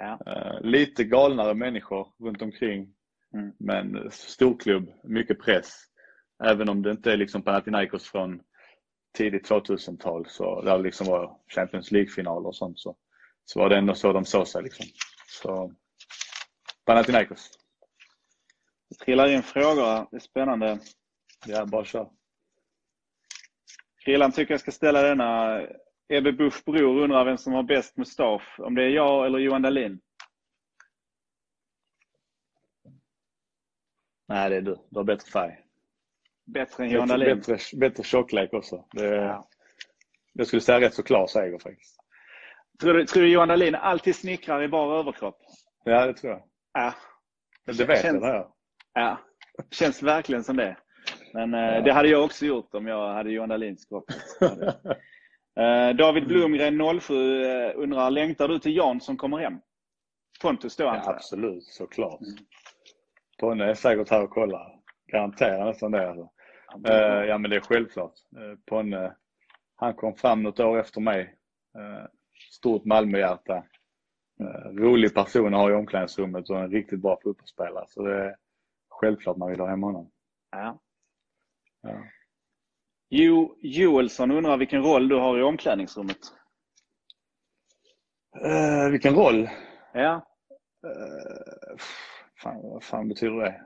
Ja. 0.00 0.18
Eh, 0.26 0.60
Lite 0.60 1.04
galnare 1.04 1.54
människor 1.54 2.08
runt 2.24 2.42
omkring. 2.42 2.94
Mm. 3.34 3.52
Men 3.58 4.10
storklubb, 4.10 4.90
mycket 5.04 5.40
press. 5.40 5.74
Även 6.44 6.68
om 6.68 6.82
det 6.82 6.90
inte 6.90 7.12
är 7.12 7.16
liksom 7.16 7.42
Panathinaikos 7.42 8.04
från 8.10 8.40
tidigt 9.18 9.50
2000-tal, 9.50 10.26
så 10.28 10.62
där 10.62 10.78
liksom 10.78 11.06
var 11.06 11.36
Champions 11.54 11.90
League-finaler 11.90 12.46
och 12.48 12.56
sånt, 12.56 12.78
så, 12.78 12.96
så 13.44 13.60
var 13.60 13.68
det 13.68 13.76
ändå 13.78 13.94
så 13.94 14.12
de 14.12 14.24
såg 14.24 14.48
sig. 14.48 14.62
Liksom. 14.62 14.86
Så 15.42 15.72
Panathinaikos. 16.84 17.58
Det 18.88 18.94
trillar 19.04 19.28
in 19.28 19.42
frågor. 19.42 20.06
Det 20.10 20.16
är 20.16 20.20
spännande. 20.20 20.78
Ja, 21.46 21.66
bara 21.66 21.84
kör. 21.84 22.10
Krillan 24.04 24.32
tycker 24.32 24.54
jag 24.54 24.60
ska 24.60 24.70
ställa 24.72 25.02
denna. 25.02 25.60
Ebbe 26.08 26.32
Busch 26.32 26.64
Bror 26.64 27.02
undrar 27.02 27.24
vem 27.24 27.38
som 27.38 27.52
har 27.52 27.62
bäst 27.62 27.96
mustasch. 27.96 28.60
Om 28.60 28.74
det 28.74 28.82
är 28.82 28.88
jag 28.88 29.26
eller 29.26 29.38
Johan 29.38 29.62
Dahlin. 29.62 30.00
Nej, 34.28 34.50
det 34.50 34.56
är 34.56 34.60
du. 34.62 34.78
Du 34.90 34.98
har 34.98 35.04
bättre 35.04 35.30
färg. 35.30 35.60
Bättre 36.44 36.84
än 36.84 36.90
Johan 36.90 37.08
Dahlin. 37.08 37.36
bättre, 37.36 37.58
bättre 37.76 38.02
tjocklek 38.02 38.52
också. 38.52 38.84
Det, 38.92 39.06
Ja. 39.06 39.48
Jag 40.32 40.46
skulle 40.46 40.62
säga 40.62 40.80
rätt 40.80 40.94
så 40.94 41.02
klar 41.02 41.26
seger 41.26 41.58
faktiskt. 41.58 42.03
Tror, 42.80 42.94
du, 42.94 43.06
tror 43.06 43.22
du 43.22 43.28
Johan 43.32 43.48
Dahlin 43.48 43.74
alltid 43.74 44.16
snickrar 44.16 44.62
i 44.62 44.68
bara 44.68 44.98
överkropp? 44.98 45.38
Ja, 45.84 46.06
det 46.06 46.14
tror 46.14 46.32
jag. 46.32 46.42
Ja. 46.72 46.94
Det 47.66 47.84
vet 47.84 48.02
Känns- 48.02 48.22
jag. 48.24 48.40
Det 48.94 49.00
ja. 49.00 49.18
Känns 49.70 50.02
verkligen 50.02 50.44
som 50.44 50.56
det. 50.56 50.76
Men 51.32 51.54
eh, 51.54 51.84
det 51.84 51.92
hade 51.92 52.08
jag 52.08 52.24
också 52.24 52.46
gjort 52.46 52.74
om 52.74 52.86
jag 52.86 53.12
hade 53.14 53.30
Johan 53.30 53.48
Dahlins 53.48 53.84
kropp. 53.84 54.04
Eh, 55.56 55.96
David 55.96 56.26
Blomgren 56.26 57.00
07 57.00 57.44
eh, 57.44 57.72
undrar, 57.76 58.10
längtar 58.10 58.48
du 58.48 58.58
till 58.58 58.76
Jan 58.76 59.00
som 59.00 59.16
kommer 59.16 59.38
hem? 59.38 59.58
Pontus 60.42 60.76
då 60.76 60.84
Ja, 60.84 60.90
antar 60.90 61.06
jag? 61.10 61.14
absolut, 61.16 61.64
såklart. 61.64 62.20
Mm. 62.20 62.34
Ponne 63.40 63.64
är 63.64 63.74
säkert 63.74 64.10
här 64.10 64.22
och 64.22 64.30
kollar. 64.30 64.72
Garanterar 65.12 65.64
nästan 65.64 65.90
det. 65.90 66.08
Alltså. 66.08 66.28
Ja, 67.26 67.38
men 67.38 67.50
det 67.50 67.56
är 67.56 67.60
självklart. 67.60 68.12
Ponne, 68.66 69.16
han 69.76 69.94
kom 69.94 70.14
fram 70.16 70.42
något 70.42 70.60
år 70.60 70.80
efter 70.80 71.00
mig. 71.00 71.34
Eh, 72.64 72.70
stort 72.70 72.84
Malmöhjärta. 72.84 73.64
Uh, 74.40 74.76
rolig 74.76 75.14
person 75.14 75.54
att 75.54 75.60
ha 75.60 75.70
i 75.70 75.74
omklädningsrummet 75.74 76.50
och 76.50 76.58
en 76.58 76.70
riktigt 76.70 77.00
bra 77.00 77.18
fotbollsspelare. 77.22 77.84
Så 77.88 78.02
det 78.02 78.24
är 78.24 78.36
självklart 78.88 79.36
man 79.36 79.50
vill 79.50 79.60
ha 79.60 79.68
hem 79.68 79.82
honom. 79.82 80.10
Ja. 80.50 80.80
Ja. 81.82 82.04
Jo, 83.08 83.58
Joelsson 83.62 84.30
undrar 84.30 84.56
vilken 84.56 84.82
roll 84.82 85.08
du 85.08 85.16
har 85.16 85.38
i 85.38 85.42
omklädningsrummet. 85.42 86.18
Eh, 88.44 88.90
vilken 88.90 89.14
roll? 89.14 89.48
Ja. 89.92 90.26
Eh, 90.86 91.76
fan, 92.44 92.60
vad 92.62 92.82
fan 92.84 93.08
betyder 93.08 93.34
det? 93.36 93.60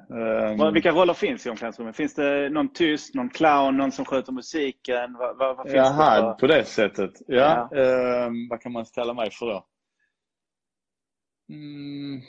Vad- 0.59 0.73
Vilka 0.75 0.91
roller 0.93 1.15
finns 1.15 1.47
i 1.47 1.51
omklädningsrummet? 1.51 1.97
Finns 1.97 2.15
det 2.15 2.51
någon 2.51 2.73
tyst, 2.73 3.15
någon 3.15 3.29
clown, 3.31 3.77
någon 3.77 3.93
som 3.93 4.05
sköter 4.05 4.33
musiken? 4.33 5.13
Vad, 5.19 5.37
vad, 5.39 5.57
vad 5.57 5.67
finns 5.67 5.77
Jaha, 5.77 6.29
det 6.29 6.41
på 6.41 6.47
det 6.47 6.65
sättet. 6.65 7.11
Ja. 7.27 7.69
Ja. 7.73 7.79
Eh, 7.79 8.31
vad 8.51 8.61
kan 8.61 8.73
man 8.73 8.87
ställa 8.87 9.15
mig 9.15 9.31
för 9.31 9.47
då? 9.47 9.67
Mm. 11.51 12.21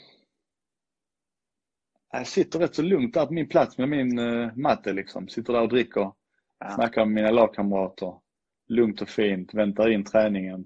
Jag 2.12 2.26
sitter 2.26 2.58
rätt 2.58 2.74
så 2.74 2.82
lugnt 2.82 3.14
där 3.14 3.26
på 3.26 3.32
min 3.32 3.48
plats 3.48 3.78
med 3.78 3.88
min 3.88 4.18
uh, 4.18 4.56
matte 4.56 4.92
liksom. 4.92 5.28
Sitter 5.28 5.52
där 5.52 5.60
och 5.62 5.68
dricker. 5.68 6.12
Ja. 6.58 6.70
Snackar 6.74 7.04
med 7.04 7.14
mina 7.14 7.30
lagkamrater. 7.30 8.14
Lugnt 8.68 9.02
och 9.02 9.08
fint. 9.08 9.54
Väntar 9.54 9.90
in 9.90 10.04
träningen. 10.04 10.64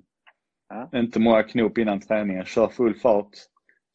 Ja. 0.69 0.91
Inte 0.99 1.21
många 1.21 1.43
knop 1.43 1.79
innan 1.79 2.01
träningen. 2.01 2.45
Kör 2.45 2.69
full 2.69 2.95
fart. 2.95 3.31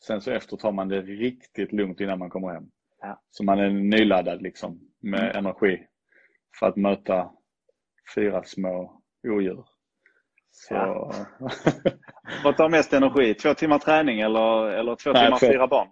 Sen 0.08 0.22
så 0.22 0.32
efter 0.32 0.58
tar 0.58 0.72
man 0.72 0.88
det 0.88 1.02
riktigt 1.02 1.72
lugnt 1.72 2.00
innan 2.00 2.20
man 2.20 2.30
kommer 2.30 2.54
hem. 2.54 2.64
Ja. 3.02 3.22
Så 3.30 3.44
man 3.44 3.60
är 3.60 3.70
nyladdad 3.70 4.42
liksom 4.42 4.80
med 5.02 5.24
Mm. 5.24 5.36
energi 5.38 5.86
för 6.60 6.68
att 6.68 6.76
möta 6.76 7.30
fyra 8.16 8.44
små 8.44 9.02
odjur. 9.28 9.66
Så... 10.52 10.74
Ja. 10.74 11.12
Vad 12.44 12.58
tar 12.58 12.70
mest 12.70 12.94
energi? 12.94 13.34
Två 13.34 13.54
timmar 13.54 13.80
träning 13.80 14.20
eller, 14.20 14.66
eller 14.70 14.96
två 14.96 15.12
Nej, 15.12 15.24
timmar 15.26 15.40
två. 15.40 15.48
fyra 15.48 15.68
barn? 15.68 15.88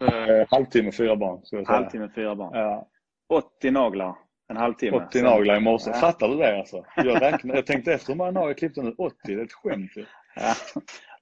Eh, 0.00 0.46
halvtimme, 0.50 0.92
fyra 0.92 1.16
barn. 1.16 1.40
Ska 1.44 1.56
jag 1.56 1.66
säga. 1.66 1.76
Halvtimme 1.78 2.10
fyra 2.14 2.34
barn. 2.36 2.50
Ja, 2.58 2.88
80 3.28 3.70
naglar 3.70 4.14
en 4.48 4.56
halvtimme. 4.56 4.96
80 4.96 5.18
Sen- 5.18 5.24
naglar 5.24 5.56
i 5.56 5.60
morse. 5.60 5.90
Ja. 5.90 5.96
Fattar 5.96 6.28
du 6.28 6.36
det 6.36 6.58
alltså? 6.58 6.84
Jag, 6.96 7.22
räknade, 7.22 7.58
jag 7.58 7.66
tänkte 7.66 7.92
efter 7.92 8.08
hur 8.12 8.16
många 8.18 8.30
naglar 8.30 8.48
jag 8.48 8.58
klippte 8.58 8.82
nu. 8.82 8.94
80, 8.98 9.16
det 9.24 9.32
är 9.32 9.44
ett 9.44 9.52
skämt 9.52 9.90
ju. 9.96 10.04
Ja. 10.36 10.54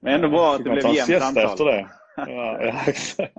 Men 0.01 0.13
ändå 0.13 0.29
bra 0.29 0.51
att 0.55 0.63
det 0.63 0.69
blev 0.69 0.85
jämnt 1.09 1.23
antal. 1.23 1.45
efter 1.45 1.65
det. 1.65 1.87
Ja, 2.15 2.63
ja, 2.63 2.81
exakt. 2.87 3.33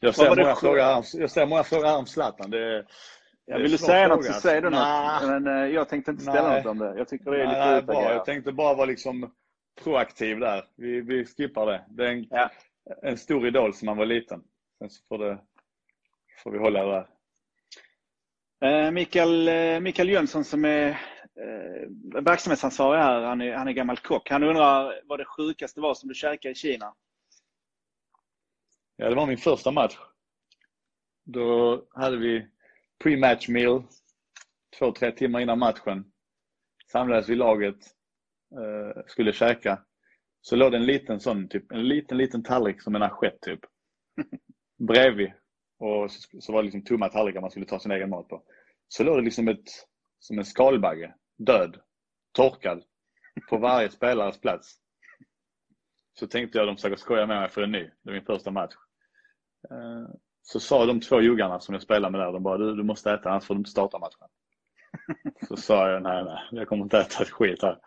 Jag 0.00 0.14
ser 0.14 0.28
många 0.28 0.42
skö- 0.54 0.60
frågor 0.60 0.80
här, 0.80 1.04
jag 1.20 1.30
ser 1.30 1.46
många 1.46 1.62
frågor 1.64 1.84
här 1.86 1.98
om 1.98 2.06
Zlatan. 2.06 2.50
Det 2.50 2.58
är, 2.58 2.86
ja, 3.46 3.56
Det 3.56 3.62
vill 3.62 3.66
är 3.72 3.72
du 3.72 3.78
svår 3.78 3.86
säga 3.86 4.08
något 4.08 4.24
så 4.24 4.32
säg 4.32 4.60
du 4.60 4.66
alltså. 4.66 5.26
något. 5.30 5.42
Men 5.42 5.56
eh, 5.62 5.74
jag 5.74 5.88
tänkte 5.88 6.10
inte 6.10 6.22
ställa 6.22 6.48
Nej. 6.48 6.56
något 6.62 6.70
om 6.70 6.78
det. 6.78 6.94
Jag 6.98 7.08
tycker 7.08 7.30
det 7.30 7.42
är 7.42 7.46
nej, 7.46 7.80
lite 7.80 7.92
nej. 7.92 8.02
Jag 8.04 8.24
tänkte 8.24 8.52
bara 8.52 8.74
vara 8.74 8.86
liksom 8.86 9.34
proaktiv 9.82 10.38
där. 10.40 10.64
Vi, 10.76 11.00
vi 11.00 11.24
skippar 11.24 11.66
det. 11.66 11.84
Det 11.88 12.06
är 12.06 12.10
en, 12.12 12.26
Ja. 12.30 12.50
en 13.02 13.18
stor 13.18 13.46
idol 13.46 13.74
som 13.74 13.86
man 13.86 13.96
var 13.96 14.06
liten. 14.06 14.42
Sen 14.78 14.90
så 14.90 15.02
får, 15.08 15.18
det, 15.18 15.38
får 16.42 16.50
vi 16.50 16.58
hålla 16.58 16.84
det 16.84 16.90
där. 16.90 17.06
Eh, 18.86 18.90
Mikael, 18.90 19.48
eh, 19.48 19.80
Mikael 19.80 20.08
Jönsson 20.10 20.44
som 20.44 20.64
är 20.64 21.00
eh, 21.40 21.88
verksamhetsansvarig 22.22 23.00
här, 23.00 23.22
han 23.22 23.40
är, 23.40 23.52
han 23.52 23.68
är 23.68 23.72
gammal 23.72 23.96
kock. 23.96 24.30
Han 24.30 24.42
undrar 24.42 25.00
vad 25.04 25.18
det 25.18 25.24
sjukaste 25.24 25.80
var 25.80 25.94
som 25.94 26.08
du 26.08 26.14
käkade 26.14 26.52
i 26.52 26.54
Kina? 26.54 26.94
Ja, 28.96 29.08
det 29.08 29.14
var 29.14 29.26
min 29.26 29.38
första 29.38 29.70
match. 29.70 29.98
Då 31.24 31.82
hade 31.90 32.16
vi 32.16 32.46
pre-match 33.04 33.48
meal. 33.48 33.82
Två, 34.78 34.92
tre 34.92 35.12
timmar 35.12 35.40
innan 35.40 35.58
matchen. 35.58 36.12
Samlades 36.92 37.28
vi 37.28 37.36
laget. 37.36 37.76
Eh, 38.52 39.02
skulle 39.06 39.32
käka. 39.32 39.82
Så 40.40 40.56
låg 40.56 40.72
det 40.72 40.78
en 40.78 40.86
liten 40.86 41.20
sån, 41.20 41.48
typ, 41.48 41.72
en 41.72 41.88
liten, 41.88 42.18
liten 42.18 42.42
tallrik 42.42 42.82
som 42.82 42.94
en 42.94 43.02
assiett 43.02 43.40
typ. 43.40 43.60
Bredvid. 44.88 45.32
Och 45.78 46.10
så, 46.10 46.40
så 46.40 46.52
var 46.52 46.62
det 46.62 46.64
liksom 46.64 46.84
tomma 46.84 47.08
tallrikar 47.08 47.40
man 47.40 47.50
skulle 47.50 47.66
ta 47.66 47.78
sin 47.78 47.92
egen 47.92 48.10
mat 48.10 48.28
på. 48.28 48.42
Så 48.88 49.04
låg 49.04 49.18
det 49.18 49.22
liksom 49.22 49.48
ett, 49.48 49.68
som 50.18 50.38
en 50.38 50.44
skalbagge. 50.44 51.14
Död. 51.38 51.80
Torkad. 52.32 52.82
På 53.50 53.56
varje 53.58 53.90
spelares 53.90 54.40
plats. 54.40 54.74
Så 56.18 56.26
tänkte 56.26 56.58
jag 56.58 56.66
de 56.66 56.76
försöker 56.76 56.96
skoja 56.96 57.26
med 57.26 57.40
mig 57.40 57.48
för 57.48 57.62
en 57.62 57.72
ny. 57.72 57.82
Det 57.82 57.90
var 58.02 58.12
min 58.12 58.24
första 58.24 58.50
match. 58.50 58.74
Eh, 59.70 60.14
Så 60.42 60.60
sa 60.60 60.86
de 60.86 61.00
två 61.00 61.20
juggarna 61.20 61.60
som 61.60 61.72
jag 61.72 61.82
spelade 61.82 62.12
med 62.12 62.20
där, 62.20 62.32
de 62.32 62.42
bara 62.42 62.58
du, 62.58 62.74
du 62.76 62.82
måste 62.82 63.12
äta 63.12 63.30
annars 63.30 63.44
får 63.44 63.54
du 63.54 63.58
inte 63.58 63.70
starta 63.70 63.98
matchen. 63.98 64.28
Så 65.48 65.56
sa 65.56 65.90
jag 65.90 66.02
nej, 66.02 66.24
nej, 66.24 66.38
jag 66.50 66.68
kommer 66.68 66.82
inte 66.82 66.98
äta 66.98 67.22
ett 67.22 67.30
skit 67.30 67.62
här. 67.62 67.78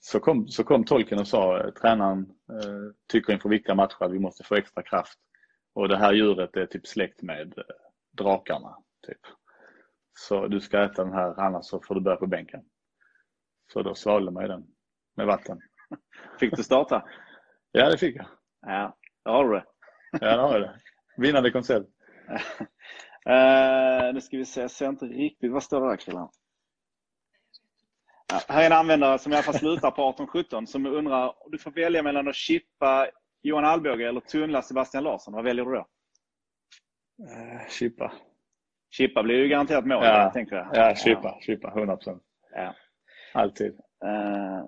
Så 0.00 0.20
kom, 0.20 0.48
så 0.48 0.64
kom 0.64 0.84
tolken 0.84 1.18
och 1.18 1.28
sa, 1.28 1.70
tränaren 1.80 2.20
eh, 2.52 2.92
tycker 3.08 3.32
inför 3.32 3.48
viktiga 3.48 3.74
matcher 3.74 4.04
att 4.04 4.12
vi 4.12 4.18
måste 4.18 4.44
få 4.44 4.54
extra 4.54 4.82
kraft. 4.82 5.18
Och 5.74 5.88
det 5.88 5.96
här 5.96 6.12
djuret 6.12 6.56
är 6.56 6.66
typ 6.66 6.86
släkt 6.86 7.22
med 7.22 7.58
eh, 7.58 7.64
drakarna. 8.12 8.76
Typ. 9.06 9.20
Så 10.18 10.46
du 10.46 10.60
ska 10.60 10.82
äta 10.82 11.04
den 11.04 11.12
här 11.12 11.40
annars 11.40 11.64
så 11.66 11.80
får 11.80 11.94
du 11.94 12.00
börja 12.00 12.16
på 12.16 12.26
bänken. 12.26 12.64
Så 13.72 13.82
då 13.82 13.94
svalde 13.94 14.30
man 14.30 14.42
ju 14.42 14.48
den 14.48 14.66
med 15.16 15.26
vatten. 15.26 15.60
Fick 16.40 16.56
du 16.56 16.62
starta? 16.62 17.08
Ja, 17.72 17.90
det 17.90 17.98
fick 17.98 18.16
jag. 18.16 18.26
Ja, 18.60 18.96
det 19.24 19.30
har 19.30 19.48
du 19.48 19.54
det. 19.54 19.64
Ja, 20.12 20.36
det 20.36 20.42
har 20.42 20.52
jag 20.52 20.60
det. 20.60 20.80
Vinnande 21.16 21.50
koncept. 21.50 21.88
Eh, 23.26 24.14
nu 24.14 24.20
ska 24.20 24.36
vi 24.36 24.44
se, 24.44 24.60
jag 24.60 24.70
ser 24.70 24.88
inte 24.88 25.04
riktigt. 25.04 25.52
Vad 25.52 25.62
står 25.62 25.80
det 25.80 25.88
där 25.88 25.96
killar? 25.96 26.30
Ja, 28.32 28.40
här 28.48 28.62
är 28.62 28.66
en 28.66 28.72
användare 28.72 29.18
som 29.18 29.32
i 29.32 29.34
alla 29.34 29.42
fall 29.42 29.54
slutar 29.54 29.90
på 29.90 30.10
1817 30.10 30.66
som 30.66 30.86
undrar, 30.86 31.34
du 31.50 31.58
får 31.58 31.70
välja 31.70 32.02
mellan 32.02 32.28
att 32.28 32.34
chippa 32.34 33.08
Johan 33.42 33.64
Alvbåge 33.64 34.08
eller 34.08 34.20
tunnla 34.20 34.62
Sebastian 34.62 35.04
Larsson. 35.04 35.34
Vad 35.34 35.44
väljer 35.44 35.64
du 35.64 35.70
då? 35.70 35.86
Eh, 37.24 37.68
Chippa. 37.68 38.12
Chippa 38.90 39.22
blir 39.22 39.36
ju 39.36 39.48
garanterat 39.48 39.86
mål, 39.86 40.04
Ja. 40.04 40.30
tänker 40.34 40.56
jag. 40.56 40.68
Ja, 40.72 40.94
chippa. 40.94 41.38
Chippa. 41.40 41.70
100 41.70 41.96
procent. 41.96 42.22
Ja. 42.54 42.74
Alltid. 43.34 43.72
Eh, 44.04 44.64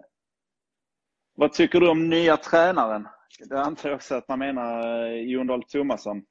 vad 1.35 1.53
tycker 1.53 1.81
du 1.81 1.89
om 1.91 2.09
nya 2.09 2.37
tränaren? 2.37 3.09
Det 3.49 3.61
antar 3.61 3.89
jag 3.89 3.97
också 3.97 4.15
att 4.15 4.29
man 4.29 4.39
menar 4.39 5.05
eh, 5.07 5.13
Jon 5.21 5.47
Dahl 5.47 5.63
Tomasson. 5.63 6.23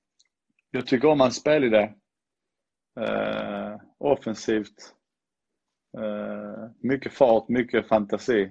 Jag 0.72 0.88
tycker 0.88 1.08
om 1.08 1.20
hans 1.20 1.36
spelidé. 1.36 1.94
Eh, 3.00 3.76
offensivt. 3.98 4.96
Eh, 5.98 6.70
mycket 6.82 7.14
fart, 7.14 7.48
mycket 7.50 7.88
fantasi. 7.88 8.42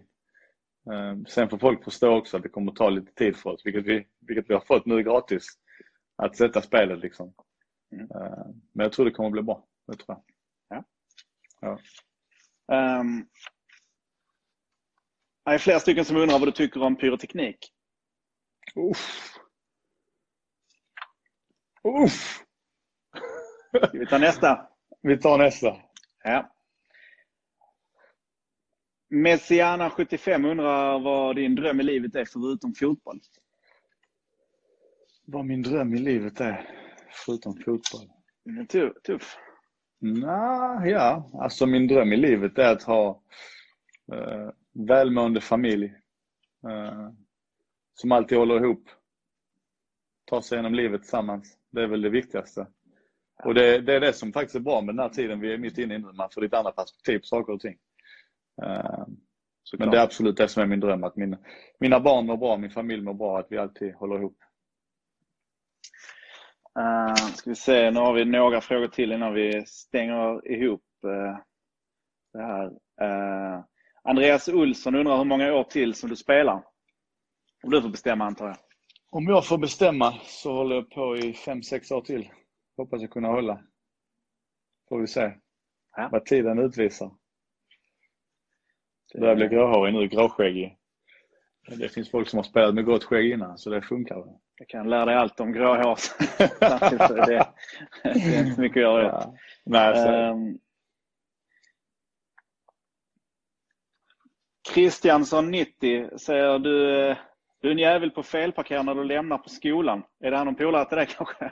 Eh, 0.93 1.17
sen 1.29 1.49
får 1.49 1.59
folk 1.59 1.85
förstå 1.85 2.17
också 2.17 2.37
att 2.37 2.43
det 2.43 2.49
kommer 2.49 2.73
ta 2.73 2.89
lite 2.91 3.13
tid 3.15 3.37
för 3.37 3.51
oss, 3.51 3.67
vilket 3.67 3.85
vi, 3.85 4.07
vilket 4.21 4.51
vi 4.51 4.55
har 4.55 4.61
fått 4.61 4.87
nu 4.87 5.03
gratis. 5.03 5.47
Att 6.17 6.37
sätta 6.37 6.63
spelet 6.63 6.99
liksom. 6.99 7.35
Mm. 7.93 8.11
Eh, 8.11 8.47
men 8.73 8.85
jag 8.85 8.93
tror 8.93 9.05
det 9.05 9.11
kommer 9.11 9.29
att 9.29 9.33
bli 9.33 9.43
bra. 9.43 9.65
Det 9.87 9.97
tror 9.97 10.17
jag. 10.17 10.25
Um, 12.73 13.29
det 15.45 15.55
är 15.55 15.59
flera 15.59 15.81
stycken 15.81 16.05
som 16.05 16.17
undrar 16.17 16.39
vad 16.39 16.49
du 16.49 16.53
tycker 16.53 16.83
om 16.83 16.97
pyroteknik. 16.97 17.73
Uff. 18.75 19.35
Uff. 22.05 22.45
Ska 23.89 23.99
vi 23.99 24.07
ta 24.07 24.19
nästa? 24.19 24.69
Vi 25.03 25.19
tar 25.19 25.39
nästa. 25.39 25.77
Ja. 26.25 26.55
Messiana75 29.15 30.51
undrar 30.51 30.99
vad 30.99 31.37
din 31.37 31.55
dröm 31.55 31.81
i 31.81 31.83
livet 31.83 32.15
är 32.15 32.25
förutom 32.25 32.75
fotboll. 32.75 33.21
Vad 35.25 35.45
min 35.45 35.63
dröm 35.63 35.95
i 35.95 35.99
livet 35.99 36.41
är, 36.41 36.88
förutom 37.11 37.55
fotboll. 37.55 38.11
Den 38.45 38.59
är 38.59 38.65
tu- 38.65 38.95
tuff. 39.05 39.37
Nej, 40.01 40.91
ja. 40.91 41.31
Alltså 41.35 41.67
min 41.67 41.87
dröm 41.87 42.13
i 42.13 42.17
livet 42.17 42.59
är 42.59 42.73
att 42.73 42.83
ha 42.83 43.23
eh, 44.13 44.51
välmående 44.73 45.41
familj. 45.41 45.85
Eh, 46.69 47.09
som 47.95 48.13
alltid 48.13 48.39
håller 48.39 48.65
ihop. 48.65 48.89
Tar 50.27 50.41
sig 50.41 50.57
igenom 50.57 50.75
livet 50.75 51.01
tillsammans. 51.03 51.59
Det 51.71 51.83
är 51.83 51.87
väl 51.87 52.03
det 52.03 52.11
viktigaste. 52.11 52.67
Och 53.45 53.55
det, 53.55 53.81
det 53.81 53.95
är 53.95 54.01
det 54.01 54.13
som 54.13 54.33
faktiskt 54.33 54.55
är 54.55 54.61
bra 54.61 54.81
med 54.81 54.95
den 54.95 55.03
här 55.03 55.09
tiden 55.09 55.41
vi 55.41 55.53
är 55.53 55.59
mitt 55.59 55.79
inne 55.79 55.95
i 55.95 55.99
nu. 55.99 56.13
Man 56.13 56.31
får 56.31 56.41
lite 56.41 56.59
andra 56.59 56.73
perspektiv 56.73 57.19
på 57.19 57.25
saker 57.25 57.53
och 57.53 57.61
ting. 57.61 57.79
Eh, 58.63 59.07
men 59.79 59.91
det 59.91 59.99
är 59.99 60.03
absolut 60.03 60.37
det 60.37 60.49
som 60.49 60.63
är 60.63 60.67
min 60.67 60.81
dröm. 60.81 61.05
Att 61.05 61.17
min, 61.17 61.37
mina 61.81 62.01
barn 62.01 62.27
mår 62.27 62.37
bra, 62.37 62.57
min 62.57 62.71
familj 62.71 63.03
mår 63.03 63.15
bra. 63.15 63.39
Att 63.39 63.47
vi 63.51 63.59
alltid 63.59 63.95
håller 63.95 64.19
ihop. 64.19 64.37
Uh, 66.79 67.15
ska 67.15 67.51
vi 67.51 67.57
se, 67.57 67.91
nu 67.91 68.01
har 68.01 68.13
vi 68.13 68.25
några 68.25 68.61
frågor 68.61 68.89
till 68.89 69.13
innan 69.13 69.35
vi 69.35 69.67
stänger 69.67 70.51
ihop 70.53 70.85
uh, 71.05 71.39
det 72.33 72.43
här. 72.43 72.67
Uh, 73.03 73.65
Andreas 74.03 74.49
Olsson 74.49 74.95
undrar 74.95 75.17
hur 75.17 75.25
många 75.25 75.55
år 75.55 75.65
till 75.65 75.95
som 75.95 76.11
du 76.11 76.17
spelar? 76.17 76.65
Om 77.63 77.71
du 77.71 77.83
får 77.83 77.89
bestämma 77.89 78.25
antar 78.25 78.47
jag. 78.47 78.57
Om 79.11 79.27
jag 79.27 79.47
får 79.47 79.59
bestämma 79.59 80.15
så 80.23 80.53
håller 80.53 80.75
jag 80.75 80.91
på 80.91 81.17
i 81.17 81.33
fem 81.33 81.63
sex 81.63 81.91
år 81.91 82.01
till. 82.01 82.31
Hoppas 82.77 83.01
jag 83.01 83.11
kunna 83.11 83.29
hålla. 83.29 83.63
Får 84.89 85.01
vi 85.01 85.07
se 85.07 85.33
Ja. 85.97 86.09
vad 86.13 86.25
tiden 86.25 86.59
utvisar. 86.59 87.11
Det 89.13 89.21
börjar 89.21 89.37
bli 89.37 89.49
gråhårig 89.49 89.95
nu, 89.95 90.09
gråskäggig. 90.09 90.77
Det 91.69 91.89
finns 91.89 92.11
folk 92.11 92.29
som 92.29 92.37
har 92.37 92.45
spelat 92.45 92.75
med 92.75 92.85
grått 92.85 93.05
skägg 93.05 93.33
innan 93.33 93.59
så 93.59 93.71
det 93.71 93.83
funkar. 93.83 94.25
Jag 94.59 94.69
kan 94.69 94.91
lära 94.91 95.05
dig 95.05 95.15
allt 95.15 95.41
om 95.41 95.53
grå 95.53 95.75
hår. 95.77 95.95
Så 97.09 97.15
det, 97.15 97.47
det 98.03 98.11
är 98.11 98.39
inte 98.41 98.55
så 98.55 98.61
mycket 98.61 98.77
att 98.77 98.83
göra. 98.83 99.03
Ja. 99.07 99.35
Nej, 99.65 99.97
så, 99.97 100.09
Ehm, 100.09 100.59
Kristiansson 104.75 105.51
90 105.51 106.19
säger 106.19 106.59
du, 106.59 106.71
du 107.61 107.69
är 107.69 107.73
en 107.73 107.79
jävel 107.79 108.11
på 108.11 108.23
felparkera 108.23 108.83
när 108.83 108.95
du 108.95 109.05
lämnar 109.05 109.39
på 109.39 109.49
skolan. 109.49 110.03
Är 110.21 110.31
det 110.31 110.37
han 110.37 110.47
någon 110.47 110.55
polare 110.55 110.85
till 110.85 110.97
dig 110.97 111.07
kanske? 111.17 111.51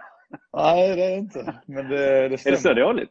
nej, 0.53 0.97
det 0.97 1.03
är 1.05 1.11
det 1.11 1.17
inte. 1.17 1.61
Men 1.67 1.89
det, 1.89 1.97
det 1.99 2.25
Är 2.25 2.29
det 2.29 2.39
stämmer. 2.39 2.57
så 2.57 2.75
dåligt? 2.75 3.11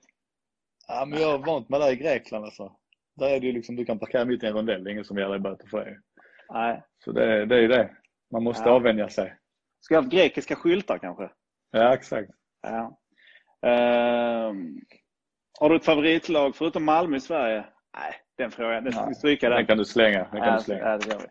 Ja, 0.87 1.05
men 1.05 1.21
jag 1.21 1.27
har 1.31 1.37
vant 1.45 1.69
mig 1.69 1.79
där 1.79 1.91
i 1.91 1.95
Grekland 1.95 2.45
alltså. 2.45 2.71
Där 3.15 3.29
är 3.29 3.39
det 3.39 3.45
ju 3.47 3.51
liksom, 3.53 3.75
du 3.75 3.85
kan 3.85 3.99
parkera 3.99 4.25
mitt 4.25 4.43
i 4.43 4.47
en 4.47 4.53
rondell, 4.53 4.83
det 4.83 4.89
är 4.89 4.91
ingen 4.91 5.05
som 5.05 5.17
ger 5.17 5.29
dig 5.29 5.39
böter 5.39 5.67
för 5.67 5.85
det. 5.85 5.97
Nej. 6.53 6.83
Så 7.03 7.11
det, 7.11 7.45
det 7.45 7.55
är 7.55 7.59
ju 7.61 7.67
det. 7.67 7.89
Man 8.31 8.43
måste 8.43 8.69
Ja. 8.69 8.75
avvänja 8.75 9.09
sig. 9.09 9.35
Ska 9.85 9.95
ha 9.95 10.01
grekiska 10.01 10.55
skyltar 10.55 10.97
kanske? 10.97 11.29
Ja, 11.71 11.93
exakt. 11.93 12.29
Ja. 12.61 12.99
Ehm, 13.69 14.79
har 15.59 15.69
du 15.69 15.75
ett 15.75 15.85
favoritlag 15.85 16.55
förutom 16.55 16.83
Malmö 16.85 17.17
i 17.17 17.19
Sverige? 17.19 17.65
Nej, 17.97 18.13
den 18.37 18.51
frågan. 18.51 18.83
Den 18.83 18.93
ska 18.93 19.05
vi 19.05 19.15
stryka 19.15 19.49
Den 19.49 19.57
den. 19.57 19.65
kan 19.65 19.77
du 19.77 19.85
slänga. 19.85 20.17
Den 20.31 20.41
kan 20.41 20.47
Ja, 20.47 20.57
du 20.57 20.63
slänga. 20.63 20.81
ja, 20.81 20.97
det 20.97 21.07
gör 21.09 21.19
vi. 21.19 21.25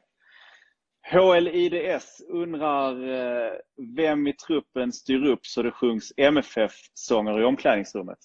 HLIDS 1.11 2.21
undrar 2.29 3.09
eh, 3.09 3.53
vem 3.97 4.27
i 4.27 4.33
truppen 4.33 4.93
styr 4.93 5.25
upp 5.27 5.47
så 5.47 5.63
det 5.63 5.71
sjungs 5.71 6.13
MFF-sånger 6.17 7.41
i 7.41 7.45
omklädningsrummet? 7.45 8.19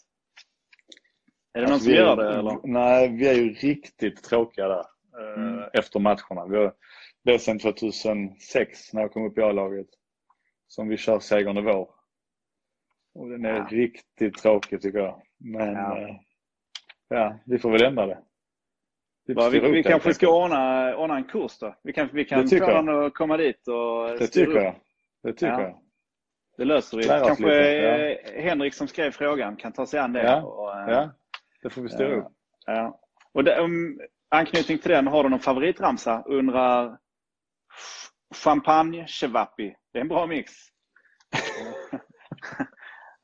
Är 1.53 1.61
det 1.61 1.65
någon 1.67 1.73
Alltså, 1.73 1.83
som 1.85 1.93
vi 1.93 1.99
är- 1.99 2.03
gör 2.03 2.15
det 2.15 2.33
eller? 2.39 2.59
Nej, 2.63 3.07
vi 3.17 3.27
är 3.27 3.33
ju 3.33 3.53
riktigt 3.53 4.23
tråkiga 4.23 4.67
där 4.67 4.79
eh, 5.19 5.33
Mm. 5.43 5.63
efter 5.73 5.99
matcherna. 5.99 6.45
Vi 6.49 6.57
har, 6.57 6.73
det 7.23 7.33
är 7.33 7.37
sedan 7.37 7.59
2006 7.59 8.93
när 8.93 9.01
jag 9.01 9.11
kom 9.13 9.25
upp 9.25 9.37
i 9.37 9.41
A-laget 9.41 9.87
som 10.69 10.87
vi 10.87 10.97
kör 10.97 11.19
segern 11.19 11.57
i 11.57 11.61
vår. 11.61 11.89
Och 13.15 13.29
den 13.29 13.45
är 13.45 13.55
Ja. 13.55 13.67
riktigt 13.69 14.37
tråkig 14.37 14.81
tycker 14.81 14.99
jag. 14.99 15.21
Men 15.37 15.73
Ja. 15.73 15.99
ja. 15.99 16.19
ja, 17.09 17.39
vi 17.45 17.59
får 17.59 17.71
väl 17.71 17.83
ändra 17.83 18.05
det. 18.05 18.19
Vi, 19.25 19.33
Va, 19.33 19.49
vi, 19.49 19.59
vi 19.59 19.83
kanske 19.83 20.13
ska 20.13 20.43
ordna, 20.43 20.95
ordna 20.97 21.15
en 21.15 21.23
kurs 21.23 21.57
då. 21.59 21.75
Vi 21.83 21.93
kan, 21.93 22.09
vi 22.13 22.25
kan 22.25 22.47
få 22.47 22.81
någon 22.81 23.05
att 23.05 23.13
komma 23.13 23.37
dit 23.37 23.67
och 23.67 24.09
Det 24.19 24.27
tycker 24.27 24.47
upp. 24.51 24.63
jag. 24.63 24.75
Det 25.23 25.33
tycker 25.33 25.53
Ja. 25.53 25.61
jag. 25.61 25.79
Det 26.57 26.65
löser 26.65 26.97
vi. 26.97 27.03
Lära 27.03 27.25
Kanske 27.25 27.43
lite, 27.43 28.13
eh, 28.35 28.43
Henrik 28.43 28.73
som 28.73 28.87
skrev 28.87 29.11
frågan 29.11 29.55
kan 29.55 29.71
ta 29.71 29.85
sig 29.85 29.99
an 29.99 30.13
det. 30.13 30.23
Ja, 30.23 30.41
Och, 30.41 30.79
eh, 30.79 30.89
Ja, 30.89 31.09
det 31.61 31.69
får 31.69 31.81
vi 31.81 31.89
styra 31.89 32.09
Ja. 32.09 32.15
upp. 32.15 32.27
Ja. 32.65 32.99
Och 33.33 33.43
det, 33.43 33.57
um, 33.59 34.01
anknytning 34.29 34.77
till 34.77 34.91
den, 34.91 35.07
har 35.07 35.23
du 35.23 35.29
någon 35.29 35.39
favoritramsa? 35.39 36.23
Undrar 36.25 36.97
Champagne 38.35 39.07
Chevapi. 39.07 39.75
Det 39.91 39.97
är 39.99 40.01
en 40.01 40.07
bra 40.07 40.27
mix. 40.27 40.51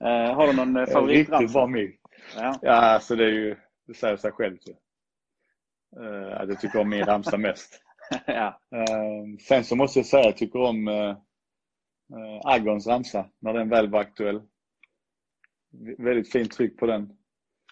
Eh, 0.04 0.34
har 0.36 0.48
du 0.48 0.54
någon 0.54 0.76
eh, 0.76 0.80
Riktigt 0.80 0.94
favoritramsa? 0.94 1.54
bra 1.54 1.68
mix. 1.68 1.98
Ja. 2.36 2.60
Ja, 2.62 2.72
alltså 2.72 3.16
det 3.16 3.24
är 3.26 3.30
ju, 3.32 3.56
det 3.88 3.94
säger 3.94 4.18
sig 4.18 4.32
självt 4.32 4.62
ju. 4.68 4.74
Eh, 6.06 6.42
att 6.42 6.50
jag 6.50 6.60
tycker 6.60 6.80
om 6.80 6.90
min 6.90 7.06
ramsa 7.06 7.38
mest. 7.38 7.82
ja. 8.26 8.60
Eh, 8.76 9.38
sen 9.48 9.64
så 9.64 9.76
måste 9.76 10.00
jag 10.00 10.06
säga 10.06 10.20
att 10.22 10.26
jag 10.26 10.38
tycker 10.38 10.60
om 10.60 10.88
uh, 10.88 11.16
Agons 12.44 12.88
ramsa 12.88 13.30
när 13.42 13.54
den 13.54 13.70
väl 13.70 13.90
var 13.90 14.00
aktuell. 14.00 14.40
V- 15.72 15.96
väldigt 15.98 16.32
fint 16.32 16.52
tryck 16.52 16.80
på 16.80 16.86
den. 16.86 17.18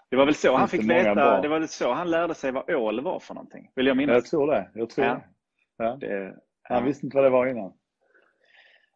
Det 0.10 0.16
var 0.18 0.26
väl 0.26 0.36
så 0.36 0.56
han 0.58 0.68
fick 0.68 0.90
veta, 0.90 1.16
bra? 1.16 1.42
det 1.42 1.48
var 1.48 1.60
väl 1.60 1.68
så 1.68 1.94
han 1.94 2.10
lärde 2.12 2.36
sig 2.36 2.52
vad 2.52 2.70
ål 2.70 3.02
var 3.04 3.20
för 3.20 3.34
någonting. 3.34 3.72
Vill 3.76 3.88
jag 3.88 3.98
minnas. 3.98 4.14
Jag 4.16 4.26
tror 4.26 4.48
det. 4.52 4.72
Jag 4.74 4.90
tror 4.90 5.06
Ja. 5.08 5.14
det. 5.14 5.26
Ja. 5.86 5.96
Det, 5.96 6.36
Han 6.64 6.86
visste 6.86 7.06
inte 7.06 7.16
vad 7.18 7.24
det 7.26 7.30
var 7.30 7.48
innan. 7.48 7.74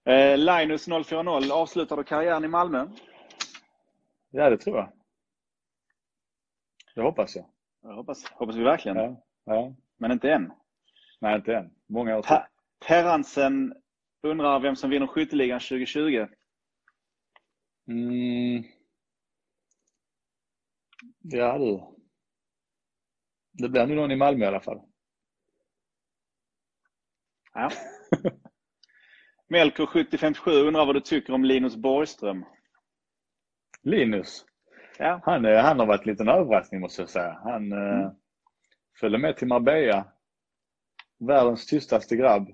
Eh, 0.08 0.38
Linus 0.38 0.88
040, 0.88 1.52
avslutar 1.52 1.98
du 1.98 2.04
karriären 2.04 2.44
i 2.44 2.48
Malmö? 2.48 2.88
Ja, 4.30 4.50
det 4.50 4.58
tror 4.58 4.78
jag. 4.78 4.92
Det 6.96 7.02
hoppas 7.02 7.36
jag. 7.36 7.46
Jag 7.82 7.96
hoppas, 7.96 8.26
hoppas 8.32 8.56
vi 8.56 8.64
verkligen. 8.64 8.98
Ja. 8.98 9.24
Ja. 9.44 9.76
Men 9.98 10.12
inte 10.12 10.32
än. 10.32 10.52
Nej, 11.20 11.36
inte 11.36 11.56
än. 11.56 11.74
Många 11.88 12.18
år 12.18 12.22
till. 12.22 12.30
Per, 12.30 12.48
Perransen 12.88 13.74
undrar 14.22 14.60
vem 14.60 14.76
som 14.76 14.90
vinner 14.90 15.08
skytteligan 15.08 15.60
2020. 15.60 16.28
Mm. 17.88 18.64
Ja 21.22 21.58
du. 21.58 21.82
Det 23.52 23.70
blir 23.70 23.86
nog 23.88 23.96
någon 23.96 24.12
i 24.12 24.16
Malmö 24.16 24.46
i 24.46 24.48
alla 24.48 24.62
fall. 24.62 24.82
Ja. 27.54 27.72
Melker 29.50 29.86
7057 29.86 30.52
undrar 30.52 30.86
vad 30.86 30.96
du 30.96 31.02
tycker 31.02 31.34
om 31.34 31.46
Linus 31.46 31.76
Borgström. 31.76 32.46
Linus. 33.84 34.46
Ja. 34.98 35.22
Han, 35.24 35.46
eh, 35.46 35.58
han 35.60 35.80
har 35.80 35.86
varit 35.86 36.02
en 36.02 36.12
liten 36.12 36.30
överraskning 36.30 36.82
måste 36.82 37.02
jag 37.02 37.10
säga. 37.10 37.40
Han 37.44 37.72
Mm. 37.72 38.02
eh, 38.02 38.12
följde 39.00 39.18
med 39.18 39.38
till 39.38 39.48
Marbella. 39.48 40.06
Världens 41.20 41.66
tystaste 41.66 42.16
grabb. 42.16 42.48